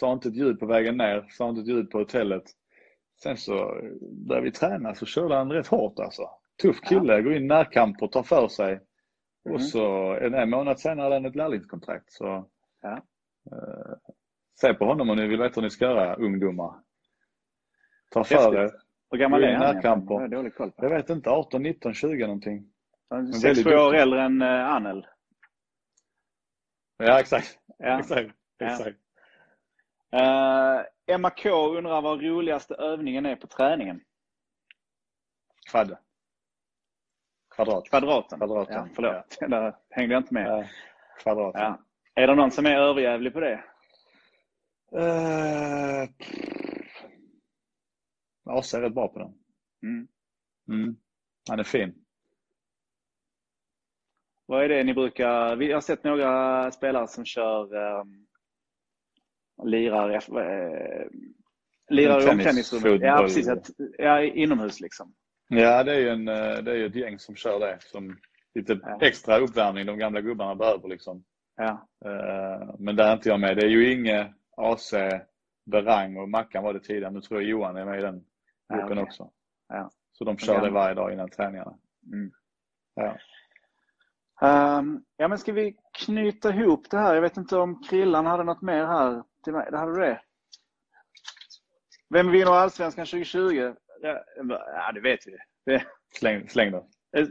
Sa 0.00 0.12
inte 0.12 0.28
ett 0.28 0.36
ljud 0.36 0.60
på 0.60 0.66
vägen 0.66 0.96
ner, 0.96 1.26
sa 1.30 1.48
inte 1.48 1.60
ett 1.60 1.68
ljud 1.68 1.90
på 1.90 1.98
hotellet. 1.98 2.42
Sen 3.22 3.36
så 3.36 3.78
eh, 3.78 3.90
började 4.28 4.44
vi 4.44 4.52
träna 4.52 4.94
så 4.94 5.06
körde 5.06 5.34
han 5.34 5.52
rätt 5.52 5.66
hårt 5.66 5.98
alltså. 5.98 6.30
Tuff 6.62 6.80
kille, 6.80 7.22
går 7.22 7.32
in 7.34 7.42
i 7.44 7.46
närkamp 7.46 8.02
och 8.02 8.12
tar 8.12 8.22
för 8.22 8.48
sig. 8.48 8.80
Mhm. 9.44 9.54
Och 9.54 9.62
så 9.62 10.12
en 10.14 10.50
månad 10.50 10.80
senare 10.80 11.02
hade 11.04 11.14
han 11.14 11.26
ett 11.26 11.36
lärlingskontrakt. 11.36 12.12
Så, 12.12 12.48
Ja. 12.82 13.02
Eh, 14.62 14.68
se 14.68 14.74
på 14.74 14.84
honom 14.84 15.10
om 15.10 15.16
ni 15.16 15.26
vill 15.26 15.40
veta 15.40 15.54
hur 15.54 15.62
ni 15.62 15.70
ska 15.70 15.84
göra 15.84 16.14
ungdomar. 16.14 16.74
Ta 18.10 18.24
för 18.24 18.56
er. 18.56 18.70
Hur 19.10 19.18
gammal 19.18 19.44
är 19.44 19.54
han? 19.54 19.80
jag 19.82 20.30
dålig 20.30 20.54
koll. 20.54 20.72
Jag 20.76 20.90
vet 20.90 21.10
inte, 21.10 21.30
18, 21.30 21.62
19, 21.62 21.94
20 21.94 22.26
någonting. 22.26 22.70
Han 23.10 23.18
är 23.18 23.22
Men 23.22 23.32
Sex, 23.32 23.44
väldigt 23.44 23.64
sju 23.64 23.74
år 23.74 23.84
duktig. 23.84 24.00
äldre 24.00 24.22
än 24.22 24.42
uh, 24.42 24.48
Anel. 24.48 25.06
Ja 26.98 27.20
exakt. 27.20 27.58
Ja. 27.78 27.98
exakt. 28.00 28.30
Ja. 28.58 28.66
exakt. 28.66 28.98
Eh, 30.12 31.14
Emma 31.14 31.30
K 31.30 31.50
undrar 31.76 32.02
vad 32.02 32.22
roligaste 32.22 32.74
övningen 32.74 33.26
är 33.26 33.36
på 33.36 33.46
träningen. 33.46 34.00
Kvadde. 35.70 35.98
Kvadrat. 37.54 37.88
Kvadraten. 37.88 38.38
Kvadraten, 38.38 38.74
Ja, 38.74 38.88
förlåt, 38.94 39.38
där 39.50 39.74
hängde 39.90 40.14
jag 40.14 40.20
inte 40.20 40.34
med. 40.34 40.46
Ja, 40.46 40.64
kvadrat. 41.22 41.54
Ja. 41.54 41.78
Är 42.14 42.26
det 42.26 42.34
någon 42.34 42.50
som 42.50 42.66
är 42.66 42.76
överjävlig 42.76 43.32
på 43.32 43.40
det? 43.40 43.64
Uh, 44.96 46.08
AC 48.44 48.74
är 48.74 48.80
rätt 48.80 48.94
bra 48.94 49.08
på 49.08 49.18
den. 49.18 49.32
Mm. 49.82 50.08
Mm. 50.68 50.96
Han 51.50 51.58
är 51.58 51.64
fin. 51.64 51.94
Vad 54.46 54.64
är 54.64 54.68
det 54.68 54.84
ni 54.84 54.94
brukar... 54.94 55.56
Vi 55.56 55.72
har 55.72 55.80
sett 55.80 56.04
några 56.04 56.70
spelare 56.70 57.08
som 57.08 57.24
kör 57.24 57.74
um, 58.00 58.26
lirar, 59.64 60.10
eh, 60.10 61.06
lirar 61.90 62.18
i 62.18 62.22
Tennis, 62.22 62.32
omklädningsrummet. 62.32 63.00
Ja, 63.02 63.18
precis. 63.22 63.48
Att, 63.48 63.70
ja, 63.98 64.22
inomhus 64.22 64.80
liksom. 64.80 65.14
Ja, 65.48 65.84
det 65.84 65.92
är 65.94 66.00
ju 66.00 66.08
en, 66.08 66.28
eh, 66.28 66.34
det 66.62 66.72
är 66.72 66.86
ett 66.86 66.94
gäng 66.94 67.18
som 67.18 67.36
kör 67.36 67.60
det. 67.60 67.78
Som 67.80 68.18
lite 68.54 68.80
Ja. 68.82 68.98
extra 69.02 69.38
uppvärmning 69.38 69.86
de 69.86 69.98
gamla 69.98 70.20
gubbarna 70.20 70.54
behöver 70.54 70.88
liksom. 70.88 71.24
Ja. 71.56 71.88
Eh, 72.04 72.74
Men 72.78 72.96
där 72.96 73.08
är 73.08 73.12
inte 73.12 73.28
jag 73.28 73.40
med. 73.40 73.56
Det 73.56 73.62
är 73.62 73.70
ju 73.70 73.92
inget 73.92 74.26
AC, 74.56 74.92
Berang 75.66 76.16
och 76.16 76.28
Mackan 76.28 76.62
var 76.64 76.72
det 76.74 76.80
tidigare. 76.80 77.10
Nu 77.12 77.20
tror 77.20 77.40
jag 77.40 77.50
Johan 77.50 77.76
är 77.76 77.84
med 77.84 77.98
i 77.98 78.02
den 78.02 78.24
gruppen 78.74 78.92
okej. 78.92 79.02
också. 79.02 79.30
Ja. 79.68 79.90
Så 80.12 80.24
de 80.24 80.38
kör 80.38 80.60
det 80.60 80.70
varje 80.70 80.94
dag 80.94 81.12
innan 81.12 81.30
träningarna. 81.30 81.78
Mm. 82.12 82.30
Ja. 82.94 83.16
Ehm, 84.42 85.04
ja, 85.16 85.28
men 85.28 85.38
ska 85.38 85.52
vi 85.52 85.76
knyta 86.04 86.54
ihop 86.54 86.90
det 86.90 86.98
här? 86.98 87.14
Jag 87.14 87.22
vet 87.22 87.36
inte 87.36 87.56
om 87.56 87.82
Krillan 87.82 88.26
hade 88.26 88.44
något 88.44 88.62
mer 88.62 88.84
här 88.86 89.22
till 89.44 89.52
mig. 89.52 89.68
Det 89.70 89.78
hade 89.78 89.94
du 89.94 90.00
det? 90.00 90.20
Vem 92.10 92.30
vinner 92.30 92.52
Allsvenskan 92.52 93.06
2020? 93.06 93.74
Ja, 94.02 94.24
ja 94.76 94.92
det 94.94 95.00
vet 95.00 95.26
vi. 95.26 95.36
Det, 95.66 95.84
Släng, 96.14 96.48
släng 96.48 96.70
den. 96.72 96.82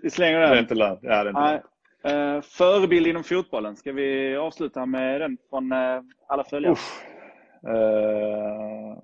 vi 0.02 0.10
slänger 0.10 0.40
Det 0.40 0.46
är 0.46 0.50
den. 0.50 0.60
inte 0.64 0.76
lönt. 0.76 1.00
Ja, 1.02 1.10
det 1.10 1.16
är 1.16 1.30
inte 1.30 1.42
Nej. 1.42 1.62
Eh, 2.06 2.42
förebild 2.42 3.08
inom 3.08 3.24
fotbollen. 3.24 3.76
Ska 3.76 3.92
vi 3.92 4.36
avsluta 4.36 4.86
med 4.86 5.22
den 5.22 5.38
från 5.50 5.72
eh, 5.72 6.02
alla 6.28 6.44
följare? 6.44 6.76
Eh, 7.68 8.98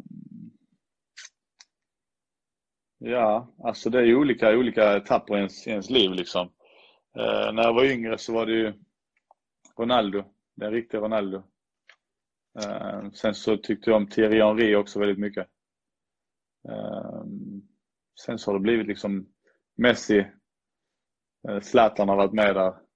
ja, 2.98 3.48
alltså 3.64 3.90
det 3.90 4.00
är 4.00 4.04
ju 4.04 4.16
olika, 4.16 4.58
olika 4.58 4.98
etapper 4.98 5.34
i 5.34 5.38
ens, 5.38 5.68
i 5.68 5.70
ens 5.70 5.90
liv 5.90 6.12
liksom. 6.12 6.52
Eh, 7.18 7.54
när 7.54 7.64
jag 7.64 7.74
var 7.74 7.86
yngre 7.86 8.18
så 8.18 8.34
var 8.34 8.46
det 8.46 8.54
ju 8.54 8.74
Ronaldo, 9.78 10.24
den 10.56 10.72
riktiga 10.72 11.02
Ronaldo. 11.02 11.44
Eh, 12.64 13.12
sen 13.12 13.36
så 13.36 13.58
tyckte 13.58 13.90
jag 13.90 13.98
om 13.98 14.08
Thierry 14.08 14.42
Henry 14.42 14.76
också 14.76 15.00
väldigt 15.00 15.20
mycket. 15.20 15.48
Eh, 16.70 17.24
sen 18.26 18.40
så 18.40 18.52
har 18.52 18.54
det 18.60 18.64
blivit 18.64 18.88
liksom 18.88 19.28
Messi, 19.78 20.26
eh, 21.48 21.60
Zlatan 21.62 22.10
har 22.10 22.16
varit 22.16 22.34
med 22.34 22.56
där. 22.56 22.89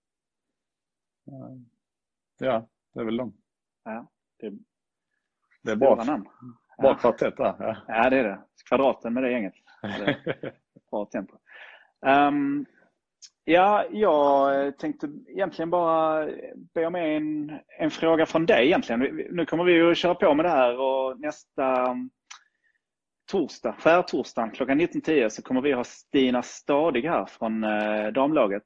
Ja, 2.39 2.67
det 2.93 2.99
är 2.99 3.05
väl 3.05 3.17
de. 3.17 3.33
Ja, 3.83 4.07
det 4.39 4.51
Det 5.63 5.71
är 5.71 5.75
bra 5.75 5.95
namn. 6.03 6.23
bra 6.23 6.89
Ja. 6.89 6.95
kvartett 6.95 7.37
där. 7.37 7.55
Ja. 7.59 7.77
Ja, 7.87 8.09
det 8.09 8.17
är 8.19 8.23
det. 8.23 8.39
Kvadraten 8.69 9.13
med 9.13 9.23
det 9.23 9.31
gänget. 9.31 9.53
Det- 9.81 10.53
Bra 10.91 11.05
tempo. 11.05 11.37
Ehm, 12.05 12.65
ja, 13.43 13.85
jag 13.91 14.77
tänkte 14.77 15.07
egentligen 15.27 15.69
bara 15.69 16.29
be 16.73 16.85
om 16.85 16.95
en, 16.95 17.51
en 17.79 17.91
fråga 17.91 18.25
från 18.25 18.45
dig 18.45 18.65
egentligen. 18.65 18.99
Nu 19.31 19.45
kommer 19.45 19.63
vi 19.63 19.73
ju 19.73 19.95
köra 19.95 20.15
på 20.15 20.33
med 20.33 20.45
det 20.45 20.49
här 20.49 20.77
och 20.79 21.19
nästa 21.19 21.91
um, 21.91 22.09
torsdag, 23.31 23.75
skärtorsdagen 23.79 24.51
klockan 24.51 24.81
19.10 24.81 25.29
så 25.29 25.41
kommer 25.41 25.61
vi 25.61 25.71
ha 25.71 25.83
Stina 25.83 26.41
Stadig 26.43 27.03
här 27.03 27.25
från 27.25 27.63
eh, 27.63 28.07
damlaget. 28.07 28.63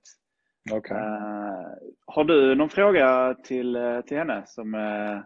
Okej. 0.71 0.97
Eh, 0.97 1.67
har 2.07 2.23
du 2.23 2.55
någon 2.55 2.69
fråga 2.69 3.35
till, 3.43 3.75
eh, 3.75 4.01
till 4.01 4.17
henne 4.17 4.43
som, 4.45 4.73
eh, 4.75 5.19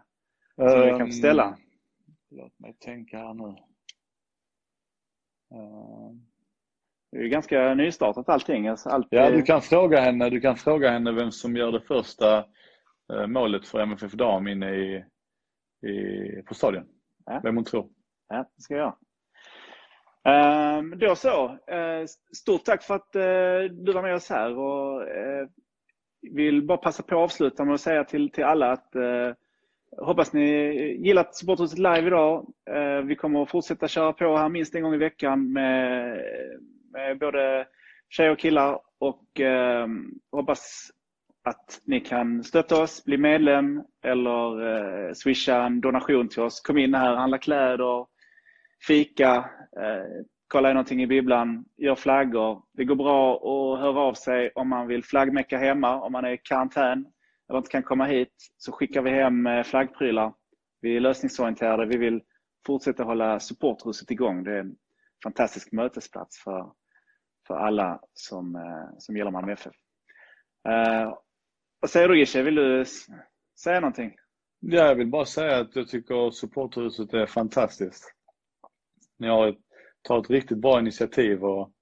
som 0.70 0.80
vi 0.80 0.98
kan 0.98 1.12
ställa? 1.12 1.44
Ehm, 1.44 1.54
Låt 2.30 2.58
mig 2.58 2.74
tänka 2.74 3.18
här 3.18 3.34
nu. 3.34 3.48
Ehm, 5.58 6.26
Det 7.12 7.18
är 7.18 7.22
ju 7.22 7.28
ganska 7.28 7.74
nystartat 7.74 8.28
allting. 8.28 8.68
Alltså 8.68 8.88
allt, 8.88 9.06
Ja, 9.10 9.30
du 9.30 9.42
kan 9.42 9.62
fråga 9.62 10.00
henne, 10.00 10.30
du 10.30 10.40
kan 10.40 10.56
fråga 10.56 10.90
henne 10.90 11.12
vem 11.12 11.30
som 11.30 11.56
gör 11.56 11.72
det 11.72 11.80
första 11.80 12.44
målet 13.26 13.68
för 13.68 13.80
MFF 13.80 14.12
Dam 14.12 14.48
inne 14.48 14.70
i, 14.74 15.04
i, 15.88 16.42
på 16.42 16.54
stadion. 16.54 16.84
Ja. 17.26 17.40
Vem 17.42 17.56
hon 17.56 17.64
tror. 17.64 17.88
Ja, 18.28 18.36
det 18.56 18.62
ska 18.62 18.76
jag 18.76 18.96
göra. 20.24 20.96
Då 20.96 21.14
så. 21.14 21.44
Eh, 21.66 22.06
stort 22.36 22.64
tack 22.64 22.82
för 22.82 22.94
att 22.94 23.16
eh, 23.16 23.74
du 23.84 23.92
var 23.92 24.02
med 24.02 24.14
oss 24.14 24.30
här 24.30 24.58
och 24.58 25.08
eh, 25.08 25.46
vill 26.30 26.66
bara 26.66 26.78
passa 26.78 27.02
på 27.02 27.14
att 27.14 27.24
avsluta 27.24 27.64
med 27.64 27.74
att 27.74 27.80
säga 27.80 28.04
till, 28.04 28.30
till 28.30 28.44
alla 28.44 28.72
att 28.72 28.94
eh, 28.94 29.32
hoppas 29.98 30.32
ni 30.32 30.46
gillat 31.06 31.34
Supporthuset 31.34 31.78
live 31.78 32.06
idag. 32.06 32.46
Ehm, 32.70 33.06
vi 33.06 33.16
kommer 33.16 33.42
att 33.42 33.50
fortsätta 33.50 33.88
köra 33.88 34.12
på 34.12 34.36
här 34.36 34.48
minst 34.48 34.74
en 34.74 34.82
gång 34.82 34.94
i 34.94 34.98
veckan 34.98 35.52
med, 35.52 36.18
med 36.92 37.18
både 37.18 37.66
tjejer 38.08 38.30
och 38.30 38.38
killar 38.38 38.80
och 38.98 39.40
eh, 39.40 39.86
hoppas 40.32 40.90
att 41.44 41.80
ni 41.84 42.00
kan 42.00 42.44
stötta 42.44 42.82
oss, 42.82 43.04
bli 43.04 43.16
medlem 43.16 43.82
eller 44.04 44.66
eh, 44.66 45.12
swisha 45.12 45.62
en 45.62 45.80
donation 45.80 46.28
till 46.28 46.42
oss. 46.42 46.60
Kom 46.60 46.78
in 46.78 46.94
här, 46.94 47.16
handla 47.16 47.38
kläder, 47.38 48.06
fika, 48.86 49.36
eh, 49.80 50.24
kolla 50.48 50.68
in 50.68 50.74
någonting 50.74 51.02
i 51.02 51.06
bibblan, 51.06 51.64
gör 51.76 51.94
flaggor. 51.94 52.62
Det 52.72 52.84
går 52.84 52.96
bra 52.96 53.34
att 53.36 53.80
höra 53.80 54.00
av 54.00 54.14
sig 54.14 54.50
om 54.54 54.68
man 54.68 54.86
vill 54.86 55.04
flaggmecka 55.04 55.58
hemma, 55.58 56.00
om 56.02 56.12
man 56.12 56.24
är 56.24 56.32
i 56.32 56.38
karantän 56.38 57.06
eller 57.48 57.58
inte 57.58 57.70
kan 57.70 57.82
komma 57.82 58.04
hit, 58.04 58.34
så 58.56 58.72
skickar 58.72 59.02
vi 59.02 59.10
hem 59.10 59.46
eh, 59.46 59.62
flaggprylar. 59.62 60.34
Vi 60.80 60.96
är 60.96 61.00
lösningsorienterade. 61.00 61.86
Vi 61.86 61.96
vill 61.96 62.20
fortsätta 62.66 63.04
hålla 63.04 63.40
supporthuset 63.40 64.10
igång. 64.10 64.44
Det 64.44 64.52
är 64.52 64.60
en 64.60 64.76
fantastisk 65.22 65.72
mötesplats 65.72 66.38
för, 66.38 66.72
för 67.46 67.54
alla 67.54 68.00
som, 68.14 68.56
eh, 68.56 68.98
som 68.98 69.16
gillar 69.16 69.30
Malmö 69.30 69.52
FF. 69.52 69.72
Uh, 70.68 70.74
eh, 70.74 71.14
vad 71.80 71.90
säger 71.90 72.08
du 72.08 72.18
Gishe, 72.18 72.42
Vill 72.42 72.54
du 72.54 72.84
säga 73.62 73.80
någonting? 73.80 74.14
Ja, 74.60 74.86
jag 74.86 74.94
vill 74.94 75.10
bara 75.10 75.24
säga 75.24 75.60
att 75.60 75.76
jag 75.76 75.88
tycker 75.88 76.30
supporthuset 76.30 77.14
är 77.14 77.26
fantastiskt. 77.26 78.14
Ni 79.22 79.28
har 79.28 79.56
tar 80.02 80.20
ett 80.20 80.30
riktigt 80.30 80.58
bra 80.58 80.78
initiativ 80.78 81.44
och, 81.44 81.72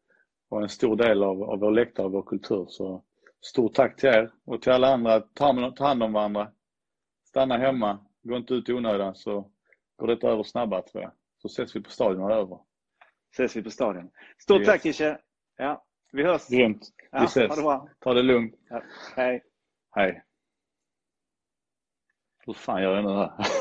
och 0.48 0.62
en 0.62 0.68
stor 0.68 0.96
del 0.96 1.22
av, 1.22 1.42
av 1.42 1.58
vår 1.58 1.70
läktare 1.70 2.06
och 2.06 2.12
vår 2.12 2.22
kultur. 2.22 2.66
Så 2.68 3.04
stort 3.40 3.74
tack 3.74 3.96
till 3.96 4.08
er 4.08 4.30
och 4.44 4.62
till 4.62 4.72
alla 4.72 4.94
andra. 4.94 5.20
Ta, 5.20 5.72
ta 5.76 5.86
hand 5.86 6.02
om 6.02 6.12
varandra. 6.12 6.52
Stanna 7.28 7.58
hemma. 7.58 8.06
Gå 8.22 8.36
inte 8.36 8.54
ut 8.54 8.68
i 8.68 8.72
onödan 8.72 9.14
så 9.14 9.50
går 9.96 10.06
detta 10.06 10.28
över 10.28 10.42
snabbare 10.42 10.82
tror 10.82 11.02
jag. 11.02 11.12
Så 11.42 11.48
ses 11.48 11.76
vi 11.76 11.82
på 11.82 11.90
stadion 11.90 12.22
och 12.22 12.32
över. 12.32 12.58
Ses 13.32 13.56
vi 13.56 13.62
på 13.62 13.70
stadion. 13.70 14.10
Stort 14.38 14.58
yes. 14.58 14.68
tack 14.68 14.82
Kische. 14.82 15.18
Ja, 15.56 15.84
vi 16.12 16.22
hörs. 16.22 16.48
Grymt. 16.48 16.88
Vi 17.12 17.18
ja, 17.18 17.24
ses. 17.24 17.56
Det. 17.56 17.80
Ta 17.98 18.14
det 18.14 18.22
lugnt. 18.22 18.54
Ja. 18.68 18.82
Hej. 19.16 19.42
Hej. 19.90 20.24
Hur 22.46 22.52
fan 22.52 22.82
gör 22.82 22.94
jag 22.94 23.04
nu 23.04 23.10
här? 23.10 23.59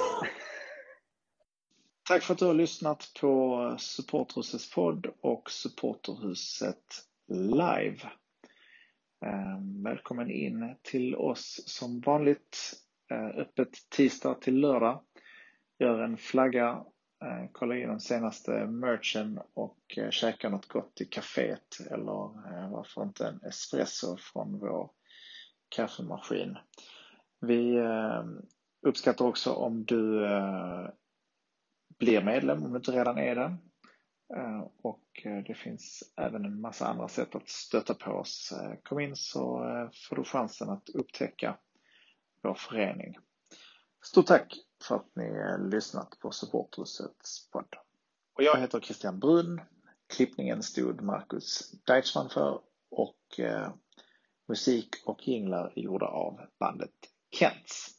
Tack 2.10 2.24
för 2.24 2.34
att 2.34 2.40
du 2.40 2.46
har 2.46 2.54
lyssnat 2.54 3.12
på 3.22 3.76
Supporterhusets 3.80 4.72
podd 4.72 5.08
och 5.22 5.52
Supporterhuset 5.52 6.84
live. 7.28 8.00
Ehm, 9.26 9.84
välkommen 9.84 10.32
in 10.32 10.76
till 10.82 11.16
oss 11.16 11.64
som 11.66 12.00
vanligt. 12.00 12.74
Eh, 13.12 13.28
öppet 13.28 13.90
tisdag 13.90 14.34
till 14.34 14.60
lördag. 14.60 15.02
Gör 15.80 16.00
en 16.00 16.18
flagga, 16.18 16.70
eh, 17.24 17.50
kolla 17.52 17.78
in 17.78 17.88
den 17.88 18.00
senaste 18.00 18.52
merchen 18.66 19.40
och 19.54 19.98
eh, 19.98 20.10
käka 20.10 20.50
något 20.50 20.68
gott 20.68 21.02
i 21.02 21.06
kaféet 21.06 21.92
eller 21.92 22.70
varför 22.70 23.04
inte 23.04 23.28
en 23.28 23.42
espresso 23.44 24.18
från 24.18 24.60
vår 24.60 24.92
kaffemaskin. 25.70 26.58
Vi 27.42 27.78
ehm, 27.78 28.42
uppskattar 28.88 29.26
också 29.26 29.54
om 29.54 29.86
du 29.86 30.26
blir 32.00 32.24
medlem 32.24 32.64
om 32.64 32.72
du 32.72 32.78
inte 32.78 32.92
redan 32.92 33.18
är 33.18 33.36
det. 33.36 33.58
Eh, 34.36 34.68
och 34.82 35.06
det 35.48 35.54
finns 35.58 36.14
även 36.18 36.46
en 36.46 36.62
massa 36.62 36.88
andra 36.88 37.08
sätt 37.08 37.36
att 37.36 37.50
stötta 37.50 37.94
på 37.94 38.12
oss. 38.12 38.54
Kom 38.84 39.00
in 39.00 39.16
så 39.16 39.60
får 40.10 40.16
du 40.16 40.24
chansen 40.24 40.70
att 40.70 40.90
upptäcka 40.90 41.58
vår 42.44 42.54
förening. 42.54 43.18
Stort 44.06 44.26
tack 44.26 44.56
för 44.84 44.96
att 44.96 45.16
ni 45.16 45.58
lyssnat 45.72 46.20
på 46.20 46.32
Supporthusets 46.32 47.50
podd. 47.50 47.76
Och 48.34 48.44
jag 48.44 48.60
heter 48.60 48.80
Christian 48.80 49.20
Brunn. 49.20 49.62
Klippningen 50.14 50.64
stod 50.64 51.02
Marcus 51.02 51.72
Deichmann 51.86 52.30
för 52.30 52.62
och 52.92 53.40
Musik 54.48 54.90
och 55.06 55.28
jinglar 55.28 55.74
är 55.76 55.82
gjorda 55.82 56.06
av 56.06 56.40
bandet 56.60 56.94
Kents. 57.32 57.99